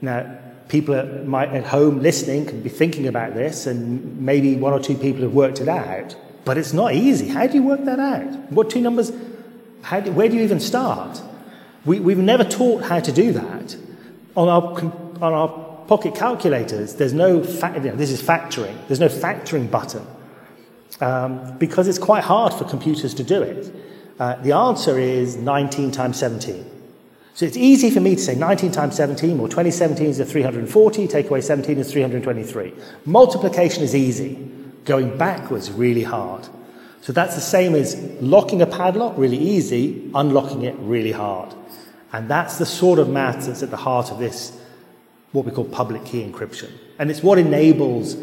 Now, 0.00 0.38
people 0.68 0.94
at, 0.94 1.26
my, 1.26 1.46
at 1.46 1.64
home 1.64 2.00
listening 2.00 2.46
can 2.46 2.60
be 2.60 2.68
thinking 2.68 3.06
about 3.06 3.34
this, 3.34 3.66
and 3.66 4.20
maybe 4.20 4.56
one 4.56 4.72
or 4.72 4.80
two 4.80 4.96
people 4.96 5.22
have 5.22 5.34
worked 5.34 5.60
it 5.60 5.68
out, 5.68 6.16
but 6.44 6.58
it's 6.58 6.72
not 6.72 6.94
easy. 6.94 7.28
How 7.28 7.46
do 7.46 7.54
you 7.54 7.62
work 7.62 7.84
that 7.84 7.98
out? 8.00 8.52
What 8.52 8.70
two 8.70 8.80
numbers? 8.80 9.12
How 9.82 10.00
do, 10.00 10.12
where 10.12 10.28
do 10.28 10.36
you 10.36 10.42
even 10.42 10.60
start? 10.60 11.22
We, 11.84 12.00
we've 12.00 12.18
never 12.18 12.44
taught 12.44 12.82
how 12.82 13.00
to 13.00 13.12
do 13.12 13.32
that. 13.32 13.76
On 14.36 14.48
our, 14.48 14.78
on 15.22 15.32
our 15.32 15.48
pocket 15.86 16.14
calculators, 16.14 16.96
there's 16.96 17.12
no, 17.12 17.42
fa- 17.42 17.72
you 17.76 17.90
know, 17.90 17.96
this 17.96 18.10
is 18.10 18.20
factoring, 18.20 18.76
there's 18.88 19.00
no 19.00 19.08
factoring 19.08 19.70
button 19.70 20.04
um, 21.00 21.56
because 21.58 21.88
it's 21.88 21.98
quite 21.98 22.24
hard 22.24 22.52
for 22.52 22.64
computers 22.64 23.14
to 23.14 23.24
do 23.24 23.42
it. 23.42 23.74
Uh, 24.18 24.36
the 24.36 24.52
answer 24.52 24.98
is 24.98 25.36
19 25.36 25.90
times 25.90 26.18
17. 26.18 26.75
So 27.36 27.44
it's 27.44 27.58
easy 27.58 27.90
for 27.90 28.00
me 28.00 28.16
to 28.16 28.22
say 28.22 28.34
19 28.34 28.72
times 28.72 28.96
17, 28.96 29.38
or 29.38 29.46
2017 29.46 30.06
is 30.06 30.32
340, 30.32 31.06
take 31.06 31.28
away 31.28 31.42
17 31.42 31.76
is 31.76 31.92
323. 31.92 32.72
Multiplication 33.04 33.82
is 33.82 33.94
easy. 33.94 34.36
Going 34.86 35.18
backwards 35.18 35.70
really 35.70 36.02
hard. 36.02 36.48
So 37.02 37.12
that's 37.12 37.34
the 37.34 37.42
same 37.42 37.74
as 37.74 37.94
locking 38.22 38.62
a 38.62 38.66
padlock, 38.66 39.18
really 39.18 39.36
easy, 39.36 40.10
unlocking 40.14 40.62
it 40.62 40.76
really 40.78 41.12
hard. 41.12 41.52
And 42.10 42.26
that's 42.26 42.56
the 42.56 42.64
sort 42.64 42.98
of 42.98 43.10
math 43.10 43.44
that's 43.44 43.62
at 43.62 43.70
the 43.70 43.76
heart 43.76 44.10
of 44.10 44.18
this, 44.18 44.58
what 45.32 45.44
we 45.44 45.52
call 45.52 45.66
public 45.66 46.06
key 46.06 46.24
encryption. 46.26 46.70
And 46.98 47.10
it's 47.10 47.22
what 47.22 47.36
enables 47.36 48.16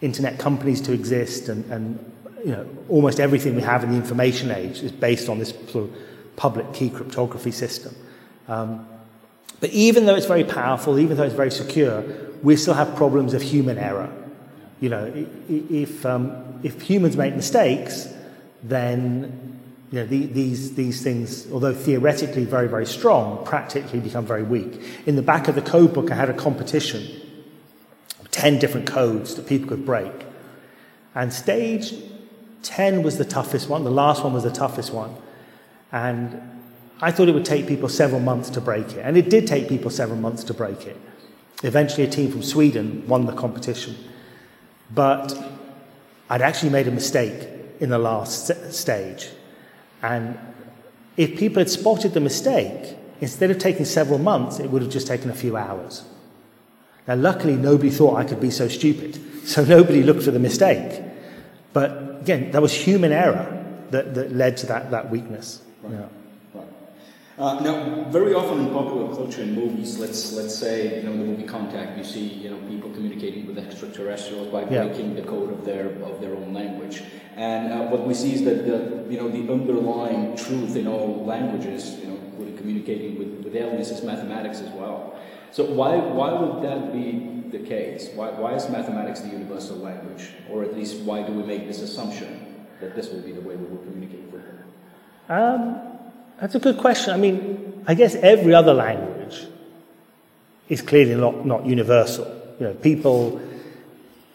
internet 0.00 0.40
companies 0.40 0.80
to 0.80 0.92
exist 0.92 1.48
and, 1.48 1.64
and 1.70 2.12
you 2.44 2.50
know, 2.50 2.68
almost 2.88 3.20
everything 3.20 3.54
we 3.54 3.62
have 3.62 3.84
in 3.84 3.92
the 3.92 3.96
information 3.96 4.50
age 4.50 4.82
is 4.82 4.90
based 4.90 5.28
on 5.28 5.38
this 5.38 5.50
sort 5.68 5.84
of 5.84 5.96
public 6.36 6.72
key 6.72 6.90
cryptography 6.90 7.50
system. 7.50 7.94
Um, 8.48 8.86
but 9.60 9.70
even 9.70 10.06
though 10.06 10.14
it's 10.14 10.26
very 10.26 10.44
powerful, 10.44 10.98
even 10.98 11.16
though 11.16 11.22
it's 11.22 11.34
very 11.34 11.50
secure, 11.50 12.04
we 12.42 12.56
still 12.56 12.74
have 12.74 12.94
problems 12.96 13.34
of 13.34 13.42
human 13.42 13.78
error. 13.78 14.12
You 14.80 14.90
know, 14.90 15.26
if, 15.48 16.04
um, 16.04 16.60
if 16.62 16.82
humans 16.82 17.16
make 17.16 17.34
mistakes, 17.34 18.12
then 18.62 19.60
you 19.90 20.00
know, 20.00 20.06
the, 20.06 20.26
these, 20.26 20.74
these 20.74 21.02
things, 21.02 21.50
although 21.52 21.72
theoretically 21.72 22.44
very, 22.44 22.68
very 22.68 22.84
strong, 22.84 23.44
practically 23.46 24.00
become 24.00 24.26
very 24.26 24.42
weak. 24.42 24.80
In 25.06 25.16
the 25.16 25.22
back 25.22 25.48
of 25.48 25.54
the 25.54 25.62
code 25.62 25.94
book, 25.94 26.10
I 26.10 26.14
had 26.14 26.28
a 26.28 26.34
competition 26.34 27.06
10 28.30 28.58
different 28.58 28.86
codes 28.86 29.36
that 29.36 29.46
people 29.46 29.68
could 29.68 29.86
break. 29.86 30.12
And 31.14 31.32
stage 31.32 31.94
10 32.64 33.04
was 33.04 33.16
the 33.16 33.24
toughest 33.24 33.68
one, 33.68 33.84
the 33.84 33.90
last 33.90 34.24
one 34.24 34.32
was 34.32 34.42
the 34.42 34.50
toughest 34.50 34.92
one. 34.92 35.14
And 35.94 36.42
I 37.00 37.12
thought 37.12 37.28
it 37.28 37.34
would 37.34 37.44
take 37.44 37.68
people 37.68 37.88
several 37.88 38.20
months 38.20 38.50
to 38.50 38.60
break 38.60 38.94
it. 38.94 38.98
And 38.98 39.16
it 39.16 39.30
did 39.30 39.46
take 39.46 39.68
people 39.68 39.90
several 39.92 40.18
months 40.18 40.42
to 40.44 40.52
break 40.52 40.88
it. 40.88 40.96
Eventually, 41.62 42.02
a 42.04 42.10
team 42.10 42.32
from 42.32 42.42
Sweden 42.42 43.06
won 43.06 43.26
the 43.26 43.32
competition. 43.32 43.96
But 44.92 45.32
I'd 46.28 46.42
actually 46.42 46.70
made 46.70 46.88
a 46.88 46.90
mistake 46.90 47.48
in 47.78 47.90
the 47.90 47.98
last 47.98 48.72
stage. 48.72 49.30
And 50.02 50.36
if 51.16 51.38
people 51.38 51.60
had 51.60 51.70
spotted 51.70 52.12
the 52.12 52.20
mistake, 52.20 52.96
instead 53.20 53.52
of 53.52 53.58
taking 53.58 53.84
several 53.84 54.18
months, 54.18 54.58
it 54.58 54.70
would 54.70 54.82
have 54.82 54.90
just 54.90 55.06
taken 55.06 55.30
a 55.30 55.34
few 55.34 55.56
hours. 55.56 56.02
Now, 57.06 57.14
luckily, 57.14 57.54
nobody 57.54 57.90
thought 57.90 58.16
I 58.16 58.24
could 58.24 58.40
be 58.40 58.50
so 58.50 58.66
stupid. 58.66 59.46
So 59.46 59.64
nobody 59.76 60.02
looked 60.02 60.24
for 60.24 60.32
the 60.32 60.40
mistake. 60.40 61.00
But 61.72 62.18
again, 62.20 62.50
that 62.50 62.60
was 62.60 62.72
human 62.72 63.12
error 63.12 63.64
that, 63.90 64.14
that 64.14 64.32
led 64.32 64.56
to 64.56 64.66
that, 64.66 64.90
that 64.90 65.08
weakness. 65.08 65.60
Right. 65.84 65.92
Yeah. 65.92 66.60
Right. 66.60 66.68
Uh, 67.36 67.60
now, 67.60 68.04
very 68.10 68.32
often 68.32 68.60
in 68.60 68.72
popular 68.72 69.14
culture 69.14 69.42
and 69.42 69.54
movies, 69.54 69.98
let's 69.98 70.32
let's 70.32 70.54
say 70.54 70.96
you 70.98 71.02
know 71.02 71.16
the 71.16 71.24
movie 71.24 71.42
Contact, 71.42 71.98
you 71.98 72.04
see 72.04 72.26
you 72.26 72.50
know 72.50 72.58
people 72.68 72.90
communicating 72.90 73.46
with 73.46 73.58
extraterrestrials 73.58 74.48
by 74.48 74.64
breaking 74.64 75.10
yeah. 75.10 75.20
the 75.20 75.26
code 75.26 75.52
of 75.52 75.64
their 75.64 75.88
of 76.02 76.20
their 76.20 76.34
own 76.34 76.54
language. 76.54 77.02
And 77.36 77.72
uh, 77.72 77.86
what 77.86 78.06
we 78.06 78.14
see 78.14 78.34
is 78.34 78.44
that 78.44 78.64
the 78.66 79.12
you 79.12 79.18
know 79.20 79.28
the 79.28 79.52
underlying 79.52 80.36
truth 80.36 80.76
in 80.76 80.86
all 80.86 81.24
languages, 81.24 81.98
you 82.00 82.06
know, 82.06 82.56
communicating 82.56 83.18
with, 83.18 83.44
with 83.44 83.54
aliens 83.54 83.90
is 83.90 84.02
mathematics 84.02 84.60
as 84.60 84.70
well. 84.70 85.18
So 85.50 85.64
why 85.64 85.96
why 85.96 86.32
would 86.32 86.62
that 86.62 86.92
be 86.92 87.34
the 87.50 87.66
case? 87.66 88.10
Why, 88.14 88.30
why 88.30 88.54
is 88.54 88.68
mathematics 88.68 89.20
the 89.20 89.28
universal 89.28 89.76
language? 89.76 90.30
Or 90.50 90.64
at 90.64 90.74
least, 90.74 91.00
why 91.02 91.22
do 91.22 91.32
we 91.32 91.42
make 91.42 91.66
this 91.66 91.80
assumption 91.80 92.66
that 92.80 92.94
this 92.94 93.10
will 93.10 93.22
be 93.22 93.32
the 93.32 93.40
way 93.40 93.56
we 93.56 93.66
will 93.66 93.82
communicate 93.84 94.30
with 94.32 94.44
them? 94.46 94.73
Um, 95.28 95.80
that's 96.40 96.54
a 96.54 96.58
good 96.58 96.78
question. 96.78 97.14
I 97.14 97.16
mean, 97.16 97.82
I 97.86 97.94
guess 97.94 98.14
every 98.16 98.54
other 98.54 98.74
language 98.74 99.46
is 100.68 100.82
clearly 100.82 101.14
not, 101.14 101.46
not 101.46 101.66
universal. 101.66 102.26
You 102.58 102.66
know, 102.66 102.74
people 102.74 103.40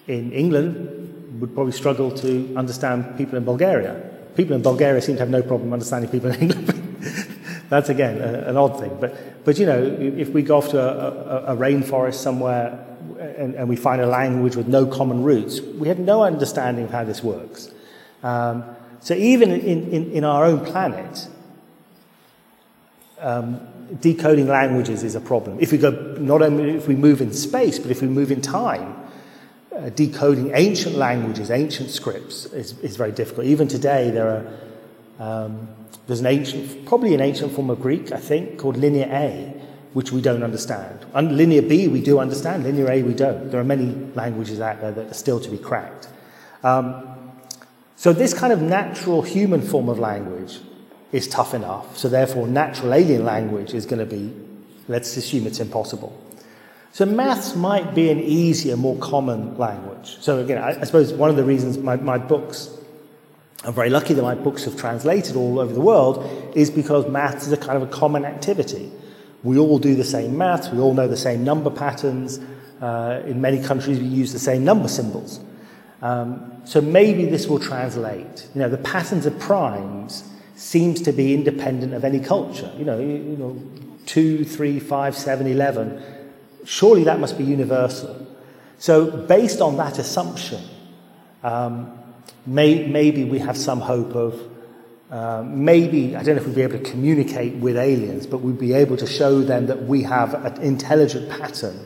in 0.08 0.32
England 0.32 1.39
would 1.39 1.54
probably 1.54 1.71
struggle 1.71 2.12
to 2.12 2.56
understand 2.56 3.17
people 3.17 3.38
in 3.38 3.45
Bulgaria. 3.45 4.10
People 4.36 4.56
in 4.56 4.62
Bulgaria 4.62 5.02
seem 5.02 5.15
to 5.15 5.21
have 5.21 5.30
no 5.30 5.41
problem 5.41 5.73
understanding 5.73 6.10
people 6.10 6.32
in 6.32 6.41
England. 6.41 6.67
That's 7.69 7.89
again 7.89 8.19
a, 8.19 8.49
an 8.49 8.58
odd 8.58 8.80
thing. 8.80 8.97
But, 8.99 9.45
but 9.45 9.58
you 9.60 9.65
know, 9.65 9.82
if 9.84 10.30
we 10.30 10.41
go 10.41 10.58
off 10.58 10.69
to 10.69 10.80
a, 10.80 11.52
a, 11.52 11.56
a 11.56 11.58
rainforest 11.58 12.15
somewhere 12.15 12.86
and, 13.38 13.54
and, 13.54 13.69
we 13.69 13.75
find 13.75 14.02
a 14.02 14.08
language 14.08 14.56
with 14.56 14.67
no 14.67 14.86
common 14.86 15.23
roots, 15.23 15.62
we 15.62 15.88
have 15.88 15.99
no 15.99 16.23
understanding 16.23 16.86
of 16.86 16.91
how 16.91 17.04
this 17.04 17.23
works. 17.23 17.71
Um, 18.23 18.63
so 19.01 19.13
even 19.13 19.51
in, 19.51 19.91
in, 19.91 20.12
in, 20.12 20.23
our 20.23 20.45
own 20.45 20.65
planet, 20.65 21.27
um, 23.19 23.59
decoding 24.01 24.47
languages 24.47 25.03
is 25.03 25.15
a 25.15 25.21
problem. 25.21 25.57
If 25.59 25.71
we 25.71 25.77
go, 25.77 25.91
not 26.19 26.41
only 26.41 26.71
if 26.71 26.88
we 26.88 26.95
move 26.95 27.21
in 27.21 27.33
space, 27.33 27.79
but 27.79 27.91
if 27.91 28.01
we 28.01 28.07
move 28.07 28.31
in 28.31 28.41
time, 28.41 28.95
uh, 29.75 29.89
decoding 29.89 30.51
ancient 30.53 30.95
languages, 30.95 31.49
ancient 31.49 31.89
scripts 31.89 32.45
is, 32.45 32.77
is 32.79 32.97
very 32.97 33.12
difficult. 33.12 33.47
Even 33.47 33.67
today, 33.67 34.12
there 34.12 34.29
are 34.29 34.45
um, 35.19 35.67
there's 36.07 36.21
an 36.21 36.25
ancient, 36.25 36.85
probably 36.85 37.13
an 37.13 37.21
ancient 37.21 37.51
form 37.51 37.69
of 37.69 37.81
Greek, 37.81 38.12
I 38.12 38.17
think, 38.17 38.57
called 38.57 38.77
Linear 38.77 39.07
A, 39.12 39.53
which 39.93 40.12
we 40.12 40.21
don't 40.21 40.41
understand. 40.43 41.05
And 41.13 41.38
Linear 41.38 41.62
B, 41.62 41.88
we 41.88 42.01
do 42.01 42.17
understand. 42.17 42.63
Linear 42.63 42.89
A, 42.89 43.03
we 43.03 43.13
don't. 43.13 43.51
There 43.51 43.59
are 43.59 43.65
many 43.65 43.93
languages 44.15 44.59
out 44.59 44.81
there 44.81 44.91
that 44.91 45.12
are 45.12 45.13
still 45.13 45.39
to 45.39 45.49
be 45.49 45.57
cracked. 45.57 46.07
Um, 46.63 47.18
so 47.99 48.13
this 48.13 48.33
kind 48.33 48.53
of 48.53 48.62
natural 48.62 49.21
human 49.21 49.62
form 49.62 49.89
of 49.89 49.99
language 49.99 50.62
is 51.12 51.27
tough 51.27 51.53
enough. 51.53 51.97
So 51.97 52.07
therefore, 52.07 52.47
natural 52.47 52.93
alien 52.93 53.25
language 53.25 53.73
is 53.73 53.85
going 53.85 53.99
to 53.99 54.05
be, 54.05 54.33
let's 54.88 55.17
assume 55.17 55.45
it's 55.45 55.59
impossible. 55.59 56.17
So 56.93 57.05
maths 57.05 57.57
might 57.57 57.93
be 57.93 58.09
an 58.09 58.21
easier, 58.21 58.77
more 58.77 58.97
common 58.99 59.57
language. 59.57 60.17
So 60.21 60.39
again, 60.39 60.59
I, 60.59 60.79
I 60.79 60.83
suppose 60.85 61.12
one 61.12 61.29
of 61.29 61.35
the 61.35 61.43
reasons 61.43 61.77
my, 61.77 61.97
my 61.97 62.17
books, 62.17 62.73
I'm 63.65 63.73
very 63.73 63.89
lucky 63.89 64.13
that 64.13 64.21
my 64.21 64.33
books 64.33 64.63
have 64.63 64.77
translated 64.77 65.35
all 65.35 65.59
over 65.59 65.73
the 65.73 65.81
world, 65.81 66.23
is 66.55 66.71
because 66.71 67.05
maths 67.09 67.47
is 67.47 67.51
a 67.51 67.57
kind 67.57 67.75
of 67.75 67.83
a 67.83 67.91
common 67.91 68.23
activity. 68.23 68.89
We 69.43 69.57
all 69.57 69.77
do 69.77 69.95
the 69.95 70.05
same 70.05 70.38
maths, 70.38 70.69
we 70.69 70.79
all 70.79 70.93
know 70.93 71.09
the 71.09 71.17
same 71.17 71.43
number 71.43 71.69
patterns. 71.69 72.39
Uh, 72.79 73.23
in 73.25 73.41
many 73.41 73.62
countries, 73.62 73.99
we 73.99 74.05
use 74.05 74.31
the 74.31 74.39
same 74.39 74.63
number 74.63 74.88
symbols. 74.88 75.41
Um, 76.01 76.62
so 76.65 76.81
maybe 76.81 77.25
this 77.25 77.47
will 77.47 77.59
translate. 77.59 78.47
You 78.55 78.62
know, 78.62 78.69
the 78.69 78.77
patterns 78.77 79.25
of 79.25 79.38
primes 79.39 80.23
seems 80.55 81.01
to 81.01 81.12
be 81.12 81.33
independent 81.33 81.93
of 81.93 82.03
any 82.03 82.19
culture. 82.19 82.71
You 82.77 82.85
know, 82.85 82.99
you, 82.99 83.07
you 83.07 83.38
know, 83.38 83.62
two, 84.05 84.45
three, 84.45 84.79
five, 84.79 85.15
seven, 85.15 85.47
eleven. 85.47 86.01
Surely 86.65 87.03
that 87.05 87.19
must 87.19 87.38
be 87.38 87.43
universal. 87.43 88.27
So 88.77 89.12
based 89.12 89.62
on 89.62 89.77
that 89.77 89.99
assumption, 89.99 90.62
um, 91.43 91.97
may, 92.45 92.88
maybe 92.88 93.25
we 93.25 93.39
have 93.39 93.57
some 93.57 93.81
hope 93.81 94.15
of 94.15 94.39
uh, 95.12 95.43
maybe, 95.43 96.15
I 96.15 96.23
don't 96.23 96.35
know 96.35 96.41
if 96.41 96.47
we'd 96.47 96.55
be 96.55 96.62
able 96.62 96.77
to 96.77 96.91
communicate 96.91 97.55
with 97.55 97.77
aliens, 97.77 98.27
but 98.27 98.38
we'd 98.38 98.59
be 98.59 98.73
able 98.73 98.95
to 98.97 99.07
show 99.07 99.41
them 99.41 99.65
that 99.65 99.83
we 99.83 100.03
have 100.03 100.33
an 100.45 100.62
intelligent 100.62 101.29
pattern 101.29 101.79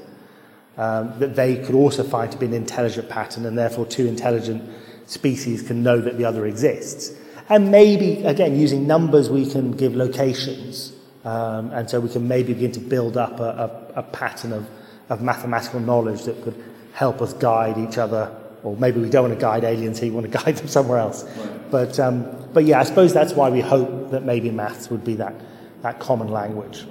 um, 0.78 1.18
that 1.20 1.36
they 1.36 1.58
could 1.58 1.76
also 1.76 2.04
find 2.04 2.32
to 2.32 2.38
be 2.38 2.46
an 2.46 2.54
intelligent 2.54 3.10
pattern, 3.10 3.46
and 3.46 3.58
therefore 3.58 3.86
two 3.86 4.08
intelligent 4.08 4.64
species 5.06 5.62
can 5.62 5.84
know 5.84 6.00
that 6.00 6.18
the 6.18 6.26
other 6.26 6.46
exists. 6.46 7.14
And 7.50 7.72
maybe, 7.72 8.24
again, 8.24 8.58
using 8.58 8.88
numbers, 8.88 9.30
we 9.30 9.50
can 9.50 9.72
give 9.72 9.96
locations. 9.96 10.94
Um, 11.26 11.72
and 11.72 11.90
so 11.90 12.00
we 12.00 12.10
can 12.10 12.28
maybe 12.28 12.54
begin 12.54 12.72
to 12.74 12.80
build 12.80 13.18
up 13.18 13.40
a, 13.40 13.92
a, 13.96 14.00
a 14.00 14.04
pattern 14.04 14.54
of, 14.54 14.70
of 15.10 15.22
mathematical 15.22 15.80
knowledge 15.80 16.24
that 16.24 16.42
could 16.44 16.62
help 16.94 17.22
us 17.22 17.34
guide 17.34 17.78
each 17.78 17.98
other. 17.98 18.36
Or 18.64 18.76
maybe 18.78 19.02
we 19.02 19.10
don't 19.10 19.30
want 19.30 19.34
to 19.34 19.42
guide 19.42 19.64
aliens 19.64 20.00
here, 20.00 20.10
we 20.10 20.16
want 20.16 20.32
to 20.32 20.38
guide 20.44 20.58
them 20.58 20.68
somewhere 20.68 21.00
else. 21.00 21.24
Right. 21.24 21.72
But, 21.72 22.00
um, 22.00 22.26
but 22.54 22.66
yeah, 22.66 22.80
I 22.80 22.84
suppose 22.84 23.14
that's 23.14 23.34
why 23.34 23.50
we 23.50 23.62
hope 23.62 24.12
that 24.12 24.24
maybe 24.24 24.52
maths 24.52 24.90
would 24.90 25.04
be 25.04 25.16
that, 25.16 25.34
that 25.82 26.00
common 26.00 26.30
language. 26.30 26.86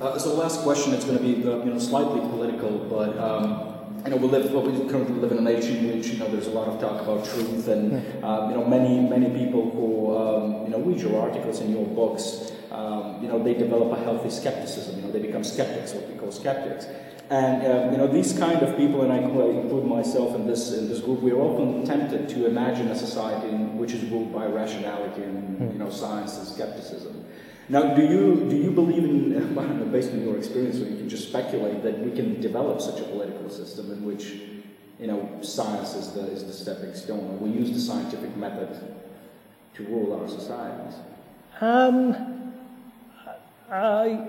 Uh, 0.00 0.18
so, 0.18 0.34
last 0.34 0.60
question. 0.62 0.94
It's 0.94 1.04
going 1.04 1.18
to 1.18 1.22
be 1.22 1.46
uh, 1.46 1.64
you 1.64 1.72
know 1.72 1.78
slightly 1.78 2.20
political, 2.20 2.78
but 2.90 3.16
um, 3.18 4.02
you 4.04 4.10
know 4.10 4.16
we 4.16 4.28
live 4.28 4.52
well, 4.52 4.62
we 4.62 4.88
currently 4.88 5.16
live 5.16 5.32
in 5.32 5.46
a 5.46 5.50
age 5.50 5.66
in 5.66 5.86
which 5.88 6.08
you 6.08 6.18
know 6.18 6.28
there's 6.28 6.48
a 6.48 6.50
lot 6.50 6.68
of 6.68 6.80
talk 6.80 7.00
about 7.02 7.24
truth, 7.24 7.68
and 7.68 7.94
uh, 8.24 8.48
you 8.48 8.56
know 8.56 8.64
many 8.66 9.00
many 9.00 9.30
people 9.38 9.70
who 9.70 10.16
um, 10.16 10.64
you 10.64 10.70
know 10.70 10.80
read 10.80 11.00
your 11.00 11.20
articles 11.20 11.60
and 11.60 11.70
your 11.72 11.86
books, 11.86 12.52
um, 12.72 13.22
you 13.22 13.28
know 13.28 13.42
they 13.42 13.54
develop 13.54 13.96
a 13.96 14.02
healthy 14.02 14.30
skepticism. 14.30 14.96
You 14.96 15.02
know 15.02 15.12
they 15.12 15.20
become 15.20 15.44
skeptics, 15.44 15.92
what 15.92 16.08
we 16.08 16.14
call 16.18 16.32
skeptics. 16.32 16.86
And 17.30 17.64
um, 17.64 17.92
you 17.92 17.98
know 17.98 18.08
these 18.08 18.36
kind 18.36 18.60
of 18.62 18.76
people, 18.76 19.02
and 19.02 19.12
I 19.12 19.18
include 19.18 19.86
myself 19.86 20.34
in 20.34 20.46
this 20.46 20.72
in 20.72 20.88
this 20.88 21.00
group, 21.00 21.20
we 21.20 21.30
are 21.30 21.40
often 21.40 21.84
tempted 21.84 22.28
to 22.30 22.46
imagine 22.46 22.88
a 22.88 22.96
society 22.96 23.48
which 23.78 23.92
is 23.92 24.04
ruled 24.10 24.32
by 24.32 24.46
rationality 24.46 25.22
and 25.22 25.72
you 25.72 25.78
know 25.78 25.90
science 25.90 26.38
and 26.38 26.48
skepticism. 26.48 27.21
Now, 27.72 27.94
do 27.94 28.02
you, 28.02 28.46
do 28.50 28.54
you 28.54 28.70
believe 28.70 29.02
in, 29.02 29.32
based 29.92 30.12
on 30.12 30.22
your 30.22 30.36
experience, 30.36 30.76
or 30.76 30.90
you 30.90 30.98
can 30.98 31.08
just 31.08 31.28
speculate 31.28 31.82
that 31.84 31.98
we 32.00 32.10
can 32.10 32.38
develop 32.38 32.82
such 32.82 33.00
a 33.00 33.04
political 33.04 33.48
system 33.48 33.90
in 33.90 34.04
which, 34.04 34.24
you 35.00 35.06
know, 35.06 35.26
science 35.40 35.94
is 35.94 36.12
the, 36.12 36.20
is 36.26 36.44
the 36.44 36.52
stepping 36.52 36.94
stone, 36.94 37.30
or 37.30 37.36
we 37.38 37.48
use 37.48 37.72
the 37.72 37.80
scientific 37.80 38.36
method 38.36 38.78
to 39.72 39.84
rule 39.84 40.20
our 40.20 40.28
societies? 40.28 40.96
Um, 41.62 42.52
I, 43.70 44.28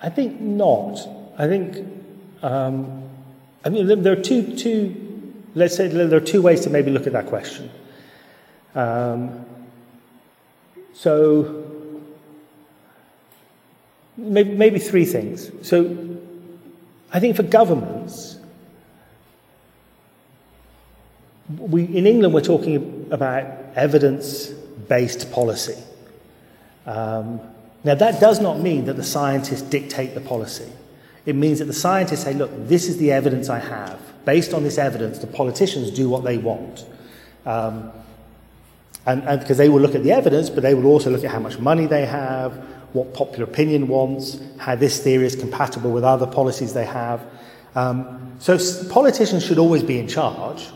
I 0.00 0.08
think 0.08 0.40
not. 0.40 0.98
I 1.36 1.46
think, 1.46 1.86
um, 2.42 3.02
I 3.66 3.68
mean, 3.68 4.02
there 4.02 4.14
are 4.14 4.22
two, 4.22 4.56
two, 4.56 5.44
let's 5.54 5.76
say 5.76 5.88
there 5.88 6.16
are 6.16 6.20
two 6.20 6.40
ways 6.40 6.62
to 6.62 6.70
maybe 6.70 6.90
look 6.90 7.06
at 7.06 7.12
that 7.12 7.26
question. 7.26 7.70
Um, 8.74 9.44
so, 10.94 11.57
maybe, 14.18 14.54
maybe 14.54 14.78
three 14.78 15.04
things. 15.04 15.50
So 15.66 15.96
I 17.12 17.20
think 17.20 17.36
for 17.36 17.44
governments, 17.44 18.36
we, 21.56 21.84
in 21.84 22.06
England, 22.06 22.34
we're 22.34 22.42
talking 22.42 23.08
about 23.10 23.46
evidence 23.74 24.48
based 24.88 25.32
policy. 25.32 25.82
Um, 26.84 27.40
now, 27.84 27.94
that 27.94 28.20
does 28.20 28.40
not 28.40 28.58
mean 28.58 28.84
that 28.86 28.94
the 28.94 29.04
scientists 29.04 29.62
dictate 29.62 30.14
the 30.14 30.20
policy. 30.20 30.70
It 31.24 31.36
means 31.36 31.60
that 31.60 31.66
the 31.66 31.72
scientists 31.72 32.24
say, 32.24 32.34
look, 32.34 32.50
this 32.68 32.88
is 32.88 32.98
the 32.98 33.12
evidence 33.12 33.48
I 33.48 33.60
have. 33.60 34.00
Based 34.24 34.52
on 34.52 34.62
this 34.62 34.78
evidence, 34.78 35.18
the 35.18 35.26
politicians 35.26 35.90
do 35.90 36.08
what 36.08 36.24
they 36.24 36.38
want. 36.38 36.84
Um, 37.46 37.92
and 39.06 39.40
because 39.40 39.56
they 39.56 39.70
will 39.70 39.80
look 39.80 39.94
at 39.94 40.02
the 40.02 40.12
evidence, 40.12 40.50
but 40.50 40.62
they 40.62 40.74
will 40.74 40.86
also 40.86 41.10
look 41.10 41.24
at 41.24 41.30
how 41.30 41.38
much 41.38 41.58
money 41.58 41.86
they 41.86 42.04
have, 42.04 42.62
what 42.92 43.14
popular 43.14 43.44
opinion 43.44 43.88
wants, 43.88 44.38
how 44.58 44.74
this 44.74 45.02
theory 45.02 45.26
is 45.26 45.36
compatible 45.36 45.90
with 45.90 46.04
other 46.04 46.26
policies 46.26 46.72
they 46.72 46.84
have. 46.84 47.24
Um, 47.74 48.36
so 48.38 48.58
politicians 48.88 49.44
should 49.44 49.58
always 49.58 49.82
be 49.82 49.98
in 49.98 50.08
charge, 50.08 50.66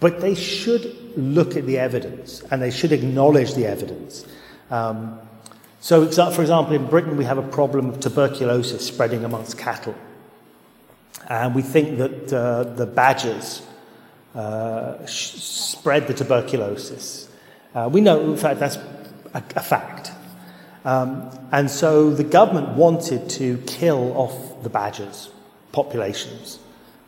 but 0.00 0.20
they 0.20 0.34
should 0.34 1.16
look 1.16 1.56
at 1.56 1.66
the 1.66 1.78
evidence 1.78 2.42
and 2.50 2.60
they 2.60 2.70
should 2.70 2.92
acknowledge 2.92 3.54
the 3.54 3.66
evidence. 3.66 4.26
Um, 4.70 5.18
so, 5.80 6.10
for 6.30 6.40
example, 6.42 6.74
in 6.74 6.86
Britain, 6.86 7.16
we 7.16 7.24
have 7.24 7.38
a 7.38 7.46
problem 7.46 7.90
of 7.90 8.00
tuberculosis 8.00 8.86
spreading 8.86 9.24
amongst 9.24 9.56
cattle. 9.56 9.94
And 11.28 11.54
we 11.54 11.62
think 11.62 11.98
that 11.98 12.32
uh, 12.32 12.64
the 12.64 12.86
badgers 12.86 13.62
uh, 14.34 15.04
spread 15.06 16.06
the 16.06 16.14
tuberculosis. 16.14 17.28
Uh, 17.74 17.88
we 17.92 18.00
know, 18.00 18.20
in 18.32 18.36
fact, 18.36 18.60
that's 18.60 18.76
a, 19.34 19.44
a 19.54 19.62
fact. 19.62 20.12
Um, 20.86 21.28
and 21.50 21.68
so 21.68 22.10
the 22.10 22.22
government 22.22 22.76
wanted 22.76 23.28
to 23.30 23.58
kill 23.66 24.16
off 24.16 24.62
the 24.62 24.70
badgers' 24.70 25.30
populations, 25.72 26.60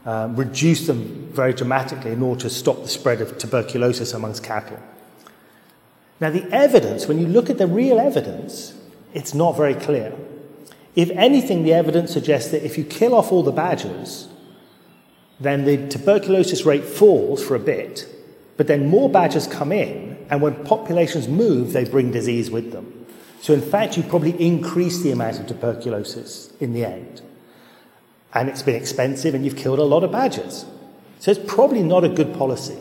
um, 0.04 0.34
reduce 0.34 0.88
them 0.88 1.28
very 1.32 1.52
dramatically 1.52 2.10
in 2.10 2.20
order 2.20 2.40
to 2.40 2.50
stop 2.50 2.82
the 2.82 2.88
spread 2.88 3.20
of 3.20 3.38
tuberculosis 3.38 4.12
amongst 4.14 4.42
cattle. 4.42 4.80
Now, 6.20 6.30
the 6.30 6.42
evidence, 6.52 7.06
when 7.06 7.20
you 7.20 7.28
look 7.28 7.50
at 7.50 7.58
the 7.58 7.68
real 7.68 8.00
evidence, 8.00 8.74
it's 9.14 9.32
not 9.32 9.56
very 9.56 9.74
clear. 9.74 10.12
If 10.96 11.10
anything, 11.10 11.62
the 11.62 11.72
evidence 11.72 12.12
suggests 12.12 12.50
that 12.50 12.64
if 12.64 12.76
you 12.76 12.82
kill 12.82 13.14
off 13.14 13.30
all 13.30 13.44
the 13.44 13.52
badgers, 13.52 14.26
then 15.38 15.64
the 15.64 15.86
tuberculosis 15.86 16.66
rate 16.66 16.84
falls 16.84 17.44
for 17.46 17.54
a 17.54 17.60
bit, 17.60 18.08
but 18.56 18.66
then 18.66 18.88
more 18.88 19.08
badgers 19.08 19.46
come 19.46 19.70
in, 19.70 20.26
and 20.30 20.42
when 20.42 20.64
populations 20.64 21.28
move, 21.28 21.72
they 21.72 21.84
bring 21.84 22.10
disease 22.10 22.50
with 22.50 22.72
them. 22.72 22.97
So, 23.40 23.54
in 23.54 23.60
fact, 23.60 23.96
you 23.96 24.02
probably 24.02 24.32
increase 24.44 25.02
the 25.02 25.12
amount 25.12 25.38
of 25.38 25.46
tuberculosis 25.46 26.52
in 26.60 26.72
the 26.72 26.84
end. 26.84 27.22
And 28.34 28.48
it's 28.48 28.62
been 28.62 28.74
expensive, 28.74 29.34
and 29.34 29.44
you've 29.44 29.56
killed 29.56 29.78
a 29.78 29.84
lot 29.84 30.04
of 30.04 30.12
badgers. 30.12 30.66
So, 31.20 31.30
it's 31.30 31.40
probably 31.46 31.82
not 31.82 32.04
a 32.04 32.08
good 32.08 32.34
policy. 32.34 32.78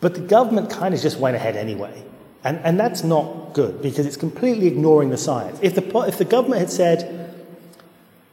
But 0.00 0.14
the 0.14 0.20
government 0.20 0.68
kind 0.68 0.94
of 0.94 1.00
just 1.00 1.18
went 1.18 1.36
ahead 1.36 1.56
anyway. 1.56 2.02
And, 2.44 2.58
and 2.64 2.78
that's 2.78 3.04
not 3.04 3.54
good 3.54 3.80
because 3.82 4.04
it's 4.04 4.16
completely 4.16 4.66
ignoring 4.66 5.10
the 5.10 5.16
science. 5.16 5.60
If 5.62 5.76
the, 5.76 5.98
if 6.00 6.18
the 6.18 6.24
government 6.24 6.60
had 6.60 6.70
said, 6.70 7.32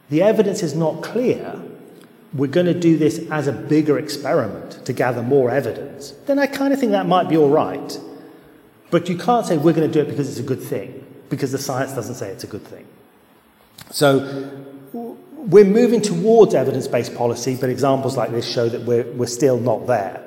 the 0.08 0.22
evidence 0.22 0.64
is 0.64 0.74
not 0.74 1.02
clear, 1.02 1.60
we're 2.32 2.48
going 2.48 2.66
to 2.66 2.74
do 2.74 2.96
this 2.96 3.20
as 3.30 3.46
a 3.46 3.52
bigger 3.52 3.98
experiment 4.00 4.84
to 4.84 4.92
gather 4.92 5.22
more 5.22 5.48
evidence, 5.48 6.10
then 6.26 6.40
I 6.40 6.48
kind 6.48 6.72
of 6.72 6.80
think 6.80 6.90
that 6.90 7.06
might 7.06 7.28
be 7.28 7.36
all 7.36 7.50
right. 7.50 8.00
But 8.90 9.08
you 9.08 9.16
can't 9.16 9.46
say 9.46 9.56
we're 9.56 9.72
going 9.72 9.88
to 9.88 9.92
do 9.92 10.00
it 10.00 10.10
because 10.10 10.28
it's 10.28 10.40
a 10.40 10.48
good 10.48 10.62
thing 10.62 11.06
because 11.30 11.52
the 11.52 11.58
science 11.58 11.92
doesn't 11.94 12.16
say 12.16 12.28
it's 12.30 12.44
a 12.44 12.48
good 12.48 12.64
thing. 12.64 12.86
So 13.90 14.18
we're 14.92 15.64
moving 15.64 16.02
towards 16.02 16.54
evidence 16.54 16.86
based 16.86 17.14
policy, 17.14 17.56
but 17.58 17.70
examples 17.70 18.16
like 18.16 18.30
this 18.30 18.46
show 18.46 18.68
that 18.68 18.82
we're, 18.82 19.10
we're 19.12 19.26
still 19.26 19.58
not 19.58 19.86
there. 19.86 20.26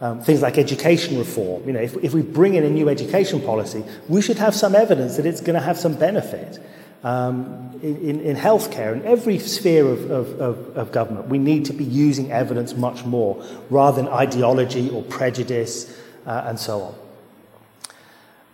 Um, 0.00 0.20
things 0.20 0.42
like 0.42 0.58
education 0.58 1.18
reform. 1.18 1.66
You 1.66 1.72
know, 1.72 1.80
if, 1.80 1.96
if 2.02 2.14
we 2.14 2.22
bring 2.22 2.54
in 2.54 2.64
a 2.64 2.70
new 2.70 2.88
education 2.88 3.40
policy, 3.40 3.84
we 4.08 4.20
should 4.20 4.38
have 4.38 4.54
some 4.54 4.74
evidence 4.74 5.16
that 5.16 5.26
it's 5.26 5.40
going 5.40 5.54
to 5.54 5.64
have 5.64 5.78
some 5.78 5.94
benefit. 5.94 6.58
Um, 7.04 7.78
in, 7.82 8.20
in 8.20 8.34
healthcare, 8.34 8.94
in 8.94 9.04
every 9.04 9.38
sphere 9.38 9.86
of, 9.86 10.10
of, 10.10 10.40
of, 10.40 10.76
of 10.76 10.92
government, 10.92 11.28
we 11.28 11.38
need 11.38 11.66
to 11.66 11.74
be 11.74 11.84
using 11.84 12.32
evidence 12.32 12.74
much 12.74 13.04
more 13.04 13.44
rather 13.68 14.02
than 14.02 14.10
ideology 14.10 14.88
or 14.88 15.02
prejudice 15.02 15.94
uh, 16.26 16.44
and 16.46 16.58
so 16.58 16.80
on. 16.80 16.94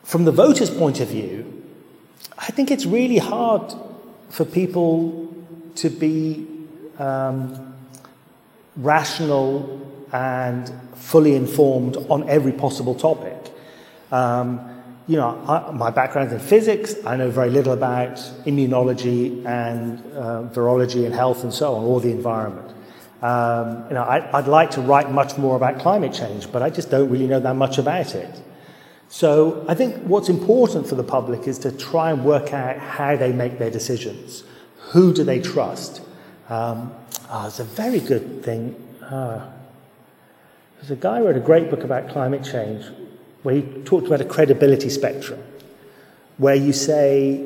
From 0.03 0.25
the 0.25 0.33
voter's 0.33 0.71
point 0.71 0.99
of 0.99 1.09
view, 1.09 1.60
I 2.41 2.53
think 2.53 2.71
it's 2.71 2.87
really 2.87 3.19
hard 3.19 3.75
for 4.31 4.47
people 4.47 5.35
to 5.77 5.91
be 5.91 6.47
um, 6.99 7.75
rational 8.77 9.79
and 10.13 10.73
fully 10.95 11.35
informed 11.35 11.99
on 12.09 12.29
every 12.31 12.53
possible 12.53 12.95
topic. 12.95 13.37
Um, 14.11 14.59
you 15.07 15.17
know, 15.17 15.29
I, 15.47 15.71
my 15.73 15.91
background 15.91 16.33
in 16.33 16.39
physics, 16.39 16.95
I 17.05 17.17
know 17.17 17.31
very 17.31 17.51
little 17.51 17.75
about 17.75 18.17
immunology 18.47 19.45
and 19.45 19.99
uh, 20.15 20.49
virology 20.55 21.05
and 21.05 21.15
health 21.15 21.43
and 21.43 21.53
so 21.53 21.75
on, 21.75 21.85
or 21.85 22.01
the 22.01 22.11
environment. 22.11 22.71
Um, 23.21 23.85
you 23.89 23.95
know, 23.95 24.03
I, 24.03 24.39
I'd 24.39 24.49
like 24.49 24.71
to 24.73 24.81
write 24.81 25.11
much 25.11 25.37
more 25.37 25.57
about 25.57 25.79
climate 25.79 26.15
change, 26.15 26.51
but 26.51 26.63
I 26.63 26.71
just 26.71 26.91
don't 26.91 27.11
really 27.11 27.27
know 27.27 27.41
that 27.41 27.57
much 27.57 27.77
about 27.77 28.15
it. 28.15 28.41
So 29.11 29.65
I 29.69 29.75
think 29.75 29.97
what's 30.05 30.29
important 30.29 30.87
for 30.87 30.95
the 30.95 31.03
public 31.03 31.49
is 31.49 31.59
to 31.61 31.73
try 31.73 32.13
and 32.13 32.25
work 32.25 32.55
out 32.55 32.79
how 32.79 33.17
they 33.17 33.33
make 33.33 33.59
their 33.59 33.71
decisions. 33.71 34.45
Who 34.93 35.13
do 35.13 35.25
they 35.25 35.41
trust? 35.41 36.01
Um, 36.49 36.95
oh, 37.29 37.49
it's 37.49 37.59
a 37.59 37.65
very 37.65 37.99
good 37.99 38.45
thing. 38.45 38.77
Uh, 39.03 39.51
there's 40.77 40.93
a 40.93 40.97
guy 40.97 41.19
who 41.19 41.27
wrote 41.27 41.37
a 41.37 41.41
great 41.41 41.71
book 41.71 41.83
about 41.83 42.09
climate 42.09 42.45
change 42.45 42.85
where 43.43 43.57
he 43.57 43.63
talked 43.83 44.07
about 44.07 44.21
a 44.21 44.25
credibility 44.25 44.89
spectrum, 44.89 45.43
where 46.39 46.55
you 46.55 46.73
say, 46.73 47.37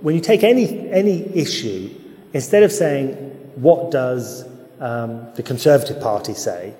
when 0.00 0.14
you 0.14 0.22
take 0.22 0.42
any, 0.42 0.90
any 0.90 1.36
issue, 1.36 1.94
instead 2.32 2.62
of 2.62 2.72
saying, 2.72 3.12
what 3.56 3.90
does 3.90 4.48
um, 4.80 5.28
the 5.34 5.42
Conservative 5.42 6.00
Party 6.00 6.32
say, 6.32 6.74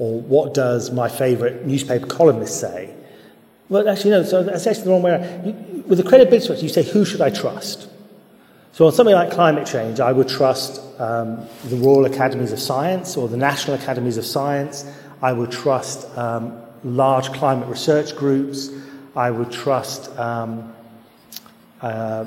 or 0.00 0.20
what 0.22 0.54
does 0.54 0.90
my 0.90 1.08
favourite 1.08 1.66
newspaper 1.66 2.06
columnist 2.06 2.58
say? 2.58 2.92
Well, 3.68 3.88
actually, 3.88 4.10
no, 4.10 4.22
so 4.24 4.42
that's 4.42 4.66
actually 4.66 4.84
the 4.84 4.90
wrong 4.90 5.02
way 5.02 5.10
around. 5.12 5.86
With 5.86 5.98
the 5.98 6.04
credibility 6.04 6.54
you 6.62 6.68
say, 6.68 6.82
who 6.82 7.04
should 7.04 7.20
I 7.20 7.30
trust? 7.30 7.88
So 8.72 8.86
on 8.86 8.92
something 8.92 9.14
like 9.14 9.30
climate 9.30 9.66
change, 9.66 10.00
I 10.00 10.10
would 10.10 10.28
trust 10.28 10.80
um, 10.98 11.46
the 11.64 11.76
Royal 11.76 12.06
Academies 12.06 12.50
of 12.50 12.58
Science 12.58 13.16
or 13.16 13.28
the 13.28 13.36
National 13.36 13.76
Academies 13.76 14.16
of 14.16 14.24
Science. 14.24 14.90
I 15.20 15.32
would 15.32 15.52
trust 15.52 16.08
um, 16.16 16.60
large 16.82 17.30
climate 17.32 17.68
research 17.68 18.16
groups. 18.16 18.70
I 19.14 19.30
would 19.30 19.52
trust 19.52 20.16
um, 20.18 20.72
uh, 21.82 22.24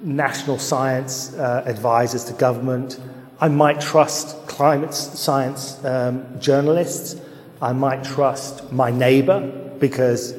national 0.00 0.58
science 0.58 1.34
uh, 1.34 1.64
advisors 1.66 2.24
to 2.24 2.32
government. 2.32 2.98
I 3.40 3.48
might 3.48 3.80
trust 3.80 4.46
climate 4.46 4.94
science 4.94 5.82
um, 5.84 6.40
journalists. 6.40 7.20
I 7.60 7.72
might 7.72 8.04
trust 8.04 8.72
my 8.72 8.90
neighbor 8.90 9.40
because 9.80 10.34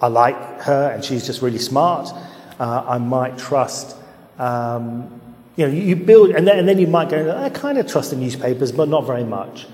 I 0.00 0.08
like 0.08 0.36
her 0.62 0.90
and 0.90 1.04
she's 1.04 1.26
just 1.26 1.42
really 1.42 1.58
smart. 1.58 2.12
Uh, 2.58 2.84
I 2.86 2.98
might 2.98 3.38
trust, 3.38 3.96
um, 4.38 5.20
you 5.56 5.66
know, 5.66 5.72
you 5.72 5.96
build, 5.96 6.30
and 6.30 6.46
then, 6.46 6.58
and 6.58 6.68
then 6.68 6.78
you 6.78 6.86
might 6.86 7.08
go, 7.08 7.36
I 7.36 7.48
kind 7.50 7.78
of 7.78 7.86
trust 7.86 8.10
the 8.10 8.16
newspapers, 8.16 8.72
but 8.72 8.88
not 8.88 9.06
very 9.06 9.24
much. 9.24 9.66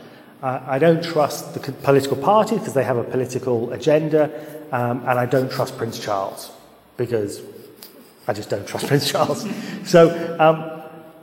Uh, 0.43 0.61
I 0.67 0.79
don't 0.79 1.03
trust 1.03 1.55
the 1.55 1.73
political 1.73 2.17
parties 2.17 2.59
because 2.59 2.75
they 2.75 2.85
have 2.85 2.99
a 2.99 3.05
political 3.05 3.73
agenda, 3.73 4.31
um, 4.71 5.01
and 5.01 5.19
I 5.19 5.27
don't 5.27 5.51
trust 5.51 5.77
Prince 5.77 5.99
Charles 5.99 6.53
because 6.97 7.41
I 8.29 8.33
just 8.33 8.51
don't 8.51 8.67
trust 8.67 8.87
Prince 8.89 9.11
Charles. 9.11 9.49
so, 9.85 10.37
um, 10.39 10.76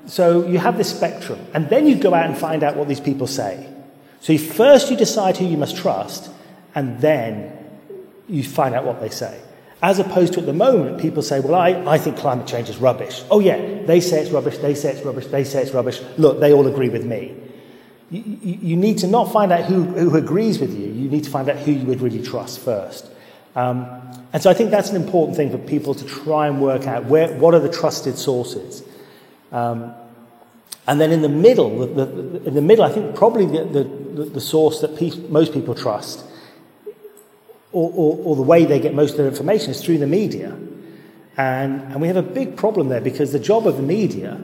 so 0.06 0.46
you 0.46 0.60
have 0.60 0.78
this 0.78 0.90
spectrum, 0.90 1.40
and 1.54 1.70
then 1.70 1.88
you 1.88 1.96
go 1.96 2.14
out 2.14 2.26
and 2.26 2.38
find 2.38 2.64
out 2.64 2.76
what 2.76 2.88
these 2.88 3.00
people 3.00 3.28
say. 3.28 3.70
So 4.20 4.34
you, 4.34 4.40
first 4.40 4.90
you 4.90 4.98
decide 4.98 5.38
who 5.38 5.46
you 5.46 5.58
must 5.58 5.78
trust, 5.78 6.30
and 6.76 7.00
then 7.00 7.52
you 8.28 8.44
find 8.44 8.76
out 8.76 8.86
what 8.86 9.02
they 9.02 9.10
say. 9.10 9.40
As 9.82 10.00
opposed 10.00 10.34
to 10.34 10.40
at 10.40 10.46
the 10.46 10.54
moment, 10.54 11.02
people 11.02 11.22
say, 11.22 11.42
well, 11.42 11.56
I, 11.56 11.72
I 11.86 11.98
think 11.98 12.18
climate 12.18 12.48
change 12.48 12.70
is 12.70 12.78
rubbish. 12.78 13.22
Oh, 13.30 13.40
yeah, 13.40 13.84
they 13.84 14.00
say 14.00 14.22
it's 14.22 14.32
rubbish, 14.32 14.58
they 14.60 14.76
say 14.76 14.94
it's 14.94 15.06
rubbish, 15.06 15.28
they 15.28 15.44
say 15.44 15.62
it's 15.62 15.74
rubbish. 15.74 16.02
Look, 16.18 16.40
they 16.40 16.54
all 16.54 16.68
agree 16.68 16.88
with 16.88 17.06
me. 17.06 17.36
You, 18.10 18.38
you, 18.44 18.76
need 18.78 19.00
to 19.00 19.08
not 19.08 19.34
find 19.34 19.52
out 19.52 19.66
who, 19.66 19.84
who 19.84 20.16
agrees 20.16 20.60
with 20.60 20.74
you, 20.74 20.86
you 20.86 21.10
need 21.10 21.24
to 21.26 21.30
find 21.30 21.50
out 21.50 21.58
who 21.58 21.72
you 21.72 21.86
would 21.86 22.00
really 22.00 22.22
trust 22.22 22.60
first. 22.60 23.10
Um, 23.56 23.86
and 24.32 24.42
so 24.42 24.50
I 24.50 24.54
think 24.54 24.72
that's 24.72 24.90
an 24.90 24.96
important 24.96 25.36
thing 25.36 25.52
for 25.52 25.58
people 25.58 25.94
to 25.96 26.06
try 26.06 26.48
and 26.48 26.62
work 26.62 26.88
out 26.88 27.06
where, 27.06 27.34
what 27.38 27.54
are 27.54 27.60
the 27.60 27.72
trusted 27.72 28.18
sources. 28.18 28.84
Um, 29.54 29.94
and 30.88 31.00
then 31.00 31.12
in 31.12 31.22
the 31.22 31.30
middle, 31.30 31.86
the, 31.86 32.06
the, 32.06 32.44
in 32.46 32.56
the 32.56 32.62
middle, 32.62 32.84
I 32.84 32.92
think 32.92 33.16
probably 33.16 33.46
the, 33.46 33.84
the, 34.26 34.42
source 34.42 34.82
that 34.82 34.98
pe- 34.98 35.16
most 35.30 35.54
people 35.54 35.76
trust, 35.76 36.26
or, 37.72 37.90
or, 37.96 38.18
or, 38.24 38.36
the 38.36 38.42
way 38.42 38.66
they 38.66 38.80
get 38.80 38.94
most 38.94 39.12
of 39.12 39.18
their 39.18 39.28
information, 39.28 39.72
is 39.72 39.82
through 39.82 40.00
the 40.00 40.08
media. 40.08 40.58
And, 41.38 41.82
and 41.84 42.02
we 42.02 42.08
have 42.08 42.18
a 42.18 42.24
big 42.24 42.58
problem 42.58 42.90
there 42.90 43.00
because 43.00 43.32
the 43.32 43.40
job 43.40 43.66
of 43.66 43.78
the 43.78 43.84
media, 43.84 44.42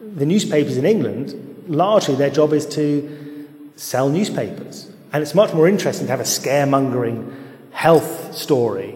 the 0.00 0.24
newspapers 0.24 0.76
in 0.76 0.86
England, 0.86 1.64
largely 1.68 2.14
their 2.14 2.30
job 2.30 2.52
is 2.52 2.64
to 2.66 3.46
sell 3.76 4.08
newspapers. 4.08 4.90
And 5.12 5.22
it's 5.22 5.34
much 5.34 5.52
more 5.52 5.68
interesting 5.68 6.06
to 6.06 6.10
have 6.10 6.20
a 6.20 6.24
scaremongering 6.24 7.34
health 7.72 8.34
story 8.34 8.94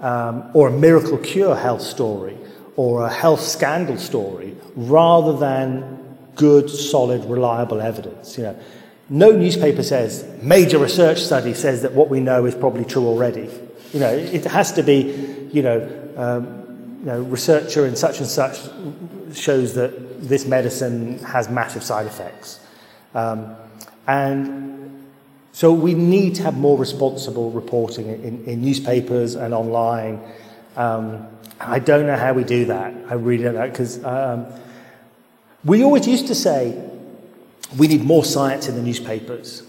um, 0.00 0.50
or 0.52 0.68
a 0.68 0.72
miracle 0.72 1.18
cure 1.18 1.56
health 1.56 1.82
story 1.82 2.36
or 2.76 3.02
a 3.02 3.08
health 3.08 3.40
scandal 3.40 3.98
story 3.98 4.56
rather 4.74 5.36
than 5.36 6.16
good, 6.36 6.70
solid, 6.70 7.24
reliable 7.24 7.80
evidence. 7.80 8.36
You 8.38 8.44
know, 8.44 8.58
no 9.08 9.30
newspaper 9.32 9.82
says 9.82 10.24
major 10.40 10.78
research 10.78 11.18
study 11.18 11.52
says 11.54 11.82
that 11.82 11.92
what 11.92 12.08
we 12.08 12.20
know 12.20 12.46
is 12.46 12.54
probably 12.54 12.84
true 12.84 13.06
already. 13.06 13.50
You 13.92 14.00
know, 14.00 14.10
it 14.10 14.44
has 14.44 14.72
to 14.72 14.82
be, 14.82 15.48
you 15.52 15.62
know, 15.62 16.12
um, 16.16 16.98
you 17.00 17.06
know, 17.06 17.22
researcher 17.22 17.86
in 17.86 17.96
such 17.96 18.18
and 18.18 18.28
such 18.28 18.58
shows 19.34 19.74
that 19.74 20.28
this 20.28 20.46
medicine 20.46 21.18
has 21.20 21.48
massive 21.48 21.82
side 21.82 22.06
effects. 22.06 22.60
Um, 23.14 23.56
and 24.06 25.08
so 25.52 25.72
we 25.72 25.94
need 25.94 26.36
to 26.36 26.42
have 26.44 26.56
more 26.56 26.78
responsible 26.78 27.50
reporting 27.50 28.06
in, 28.06 28.44
in 28.44 28.62
newspapers 28.62 29.34
and 29.34 29.52
online. 29.52 30.20
Um, 30.76 31.26
I 31.60 31.78
don't 31.78 32.06
know 32.06 32.16
how 32.16 32.32
we 32.32 32.44
do 32.44 32.66
that. 32.66 32.94
I 33.08 33.14
really 33.14 33.44
don't 33.44 33.54
know 33.54 33.68
because 33.68 34.02
um, 34.04 34.46
we 35.64 35.84
always 35.84 36.06
used 36.06 36.26
to 36.28 36.34
say 36.34 36.82
we 37.76 37.86
need 37.88 38.02
more 38.02 38.24
science 38.24 38.68
in 38.68 38.76
the 38.76 38.82
newspapers. 38.82 39.62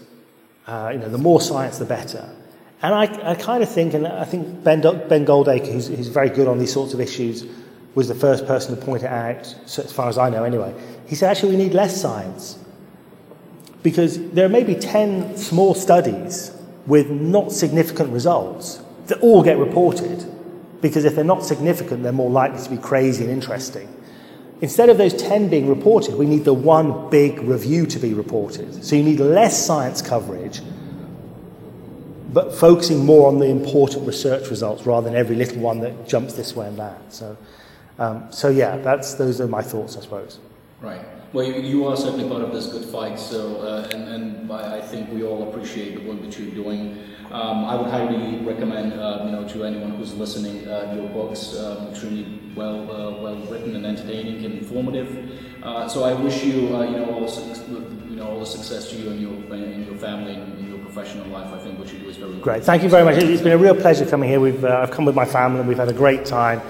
Uh, 0.66 0.90
you 0.92 0.98
know, 0.98 1.08
the 1.08 1.18
more 1.18 1.40
science, 1.40 1.78
the 1.78 1.84
better. 1.84 2.28
And 2.82 2.94
I, 2.94 3.30
I 3.30 3.34
kind 3.34 3.62
of 3.62 3.68
think, 3.68 3.94
and 3.94 4.06
I 4.06 4.24
think 4.24 4.64
Ben, 4.64 4.80
ben 4.80 5.24
Goldacre, 5.26 5.72
who's, 5.72 5.88
who's 5.88 6.08
very 6.08 6.30
good 6.30 6.48
on 6.48 6.58
these 6.58 6.72
sorts 6.72 6.94
of 6.94 7.00
issues, 7.00 7.46
was 7.94 8.08
the 8.08 8.14
first 8.14 8.46
person 8.46 8.74
to 8.74 8.84
point 8.84 9.02
it 9.02 9.10
out, 9.10 9.44
so 9.66 9.82
as 9.82 9.92
far 9.92 10.08
as 10.08 10.18
I 10.18 10.30
know 10.30 10.44
anyway. 10.44 10.74
He 11.06 11.14
said, 11.14 11.30
actually, 11.30 11.56
we 11.56 11.62
need 11.62 11.74
less 11.74 12.00
science. 12.00 12.58
Because 13.82 14.30
there 14.30 14.48
may 14.48 14.64
be 14.64 14.74
10 14.74 15.36
small 15.36 15.74
studies 15.74 16.56
with 16.86 17.10
not 17.10 17.52
significant 17.52 18.10
results 18.10 18.80
that 19.06 19.20
all 19.20 19.42
get 19.42 19.58
reported. 19.58 20.24
Because 20.82 21.06
if 21.06 21.14
they're 21.14 21.24
not 21.24 21.44
significant, 21.44 22.02
they're 22.02 22.12
more 22.12 22.30
likely 22.30 22.62
to 22.62 22.68
be 22.68 22.76
crazy 22.76 23.24
and 23.24 23.32
interesting. 23.32 23.88
Instead 24.60 24.90
of 24.90 24.98
those 24.98 25.14
10 25.14 25.48
being 25.48 25.68
reported, 25.68 26.14
we 26.16 26.26
need 26.26 26.44
the 26.44 26.52
one 26.52 27.08
big 27.08 27.40
review 27.40 27.86
to 27.86 27.98
be 27.98 28.12
reported. 28.12 28.84
So 28.84 28.94
you 28.94 29.02
need 29.02 29.18
less 29.18 29.64
science 29.64 30.02
coverage, 30.02 30.60
but 32.32 32.54
focusing 32.54 33.04
more 33.04 33.28
on 33.28 33.38
the 33.38 33.46
important 33.46 34.06
research 34.06 34.50
results 34.50 34.84
rather 34.84 35.08
than 35.08 35.16
every 35.16 35.36
little 35.36 35.58
one 35.58 35.80
that 35.80 36.06
jumps 36.06 36.34
this 36.34 36.54
way 36.54 36.66
and 36.68 36.78
that. 36.78 37.12
So, 37.12 37.36
um, 37.98 38.30
so 38.30 38.48
yeah, 38.48 38.76
that's, 38.76 39.14
those 39.14 39.40
are 39.40 39.48
my 39.48 39.62
thoughts, 39.62 39.96
I 39.96 40.00
suppose. 40.00 40.38
Right. 40.80 41.04
Well, 41.32 41.46
you, 41.46 41.60
you 41.60 41.86
are 41.88 41.96
certainly 41.96 42.28
part 42.28 42.42
of 42.42 42.52
this 42.52 42.66
good 42.66 42.84
fight, 42.84 43.18
so, 43.18 43.56
uh, 43.56 43.88
and, 43.92 44.08
and 44.08 44.52
I 44.52 44.80
think 44.80 45.10
we 45.10 45.22
all 45.24 45.48
appreciate 45.48 45.94
the 45.94 46.08
work 46.08 46.20
that 46.22 46.38
you're 46.38 46.54
doing. 46.54 46.98
Um, 47.32 47.64
I 47.64 47.74
would 47.76 47.88
highly 47.88 48.36
recommend, 48.44 48.92
uh, 48.92 49.22
you 49.24 49.30
know, 49.32 49.48
to 49.48 49.64
anyone 49.64 49.92
who's 49.92 50.12
listening, 50.12 50.68
uh, 50.68 50.92
your 50.94 51.08
books, 51.08 51.58
um, 51.58 51.88
extremely 51.88 52.26
well, 52.54 52.82
uh, 52.92 53.22
well 53.22 53.36
written 53.46 53.74
and 53.74 53.86
entertaining 53.86 54.44
and 54.44 54.58
informative. 54.58 55.32
Uh, 55.62 55.88
so 55.88 56.04
I 56.04 56.12
wish 56.12 56.44
you, 56.44 56.76
uh, 56.76 56.82
you 56.82 56.98
know, 56.98 57.06
all, 57.06 57.26
you 58.10 58.16
know, 58.16 58.26
all 58.28 58.40
the 58.40 58.44
success 58.44 58.90
to 58.90 58.96
you 58.96 59.10
and 59.10 59.18
your, 59.18 59.32
and 59.54 59.86
your 59.86 59.96
family 59.96 60.34
and 60.34 60.58
in 60.58 60.68
your 60.68 60.78
professional 60.80 61.26
life. 61.28 61.50
I 61.54 61.58
think 61.60 61.78
what 61.78 61.90
you 61.90 62.00
do 62.00 62.08
is 62.10 62.18
very 62.18 62.34
great. 62.34 62.64
Thank 62.64 62.82
you 62.82 62.90
very 62.90 63.02
much. 63.02 63.16
It's 63.16 63.40
been 63.40 63.52
a 63.52 63.58
real 63.58 63.74
pleasure 63.74 64.04
coming 64.04 64.28
here. 64.28 64.38
We've, 64.38 64.62
I've 64.62 64.90
come 64.90 65.06
with 65.06 65.14
my 65.14 65.24
family 65.24 65.60
and 65.60 65.68
we've 65.68 65.78
had 65.78 65.88
a 65.88 65.94
great 65.94 66.26
time. 66.26 66.60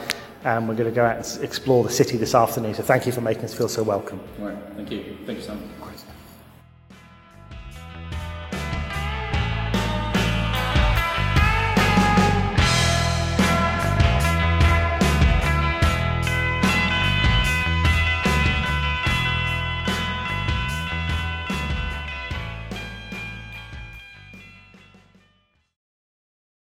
And 0.45 0.69
we're 0.69 0.75
going 0.75 0.91
to 0.91 0.95
go 0.95 1.05
out 1.05 1.17
and 1.17 1.45
explore 1.45 1.85
the 1.85 1.91
city 1.91 2.17
this 2.17 2.35
afternoon. 2.35 2.75
So 2.75 2.83
thank 2.83 3.07
you 3.07 3.13
for 3.13 3.21
making 3.21 3.45
us 3.45 3.55
feel 3.55 3.69
so 3.69 3.83
welcome. 3.85 4.21
All 4.41 4.47
right. 4.47 4.59
Thank 4.75 4.91
you. 4.91 5.17
Thank 5.25 5.39
you, 5.39 5.45
Sam. 5.45 5.82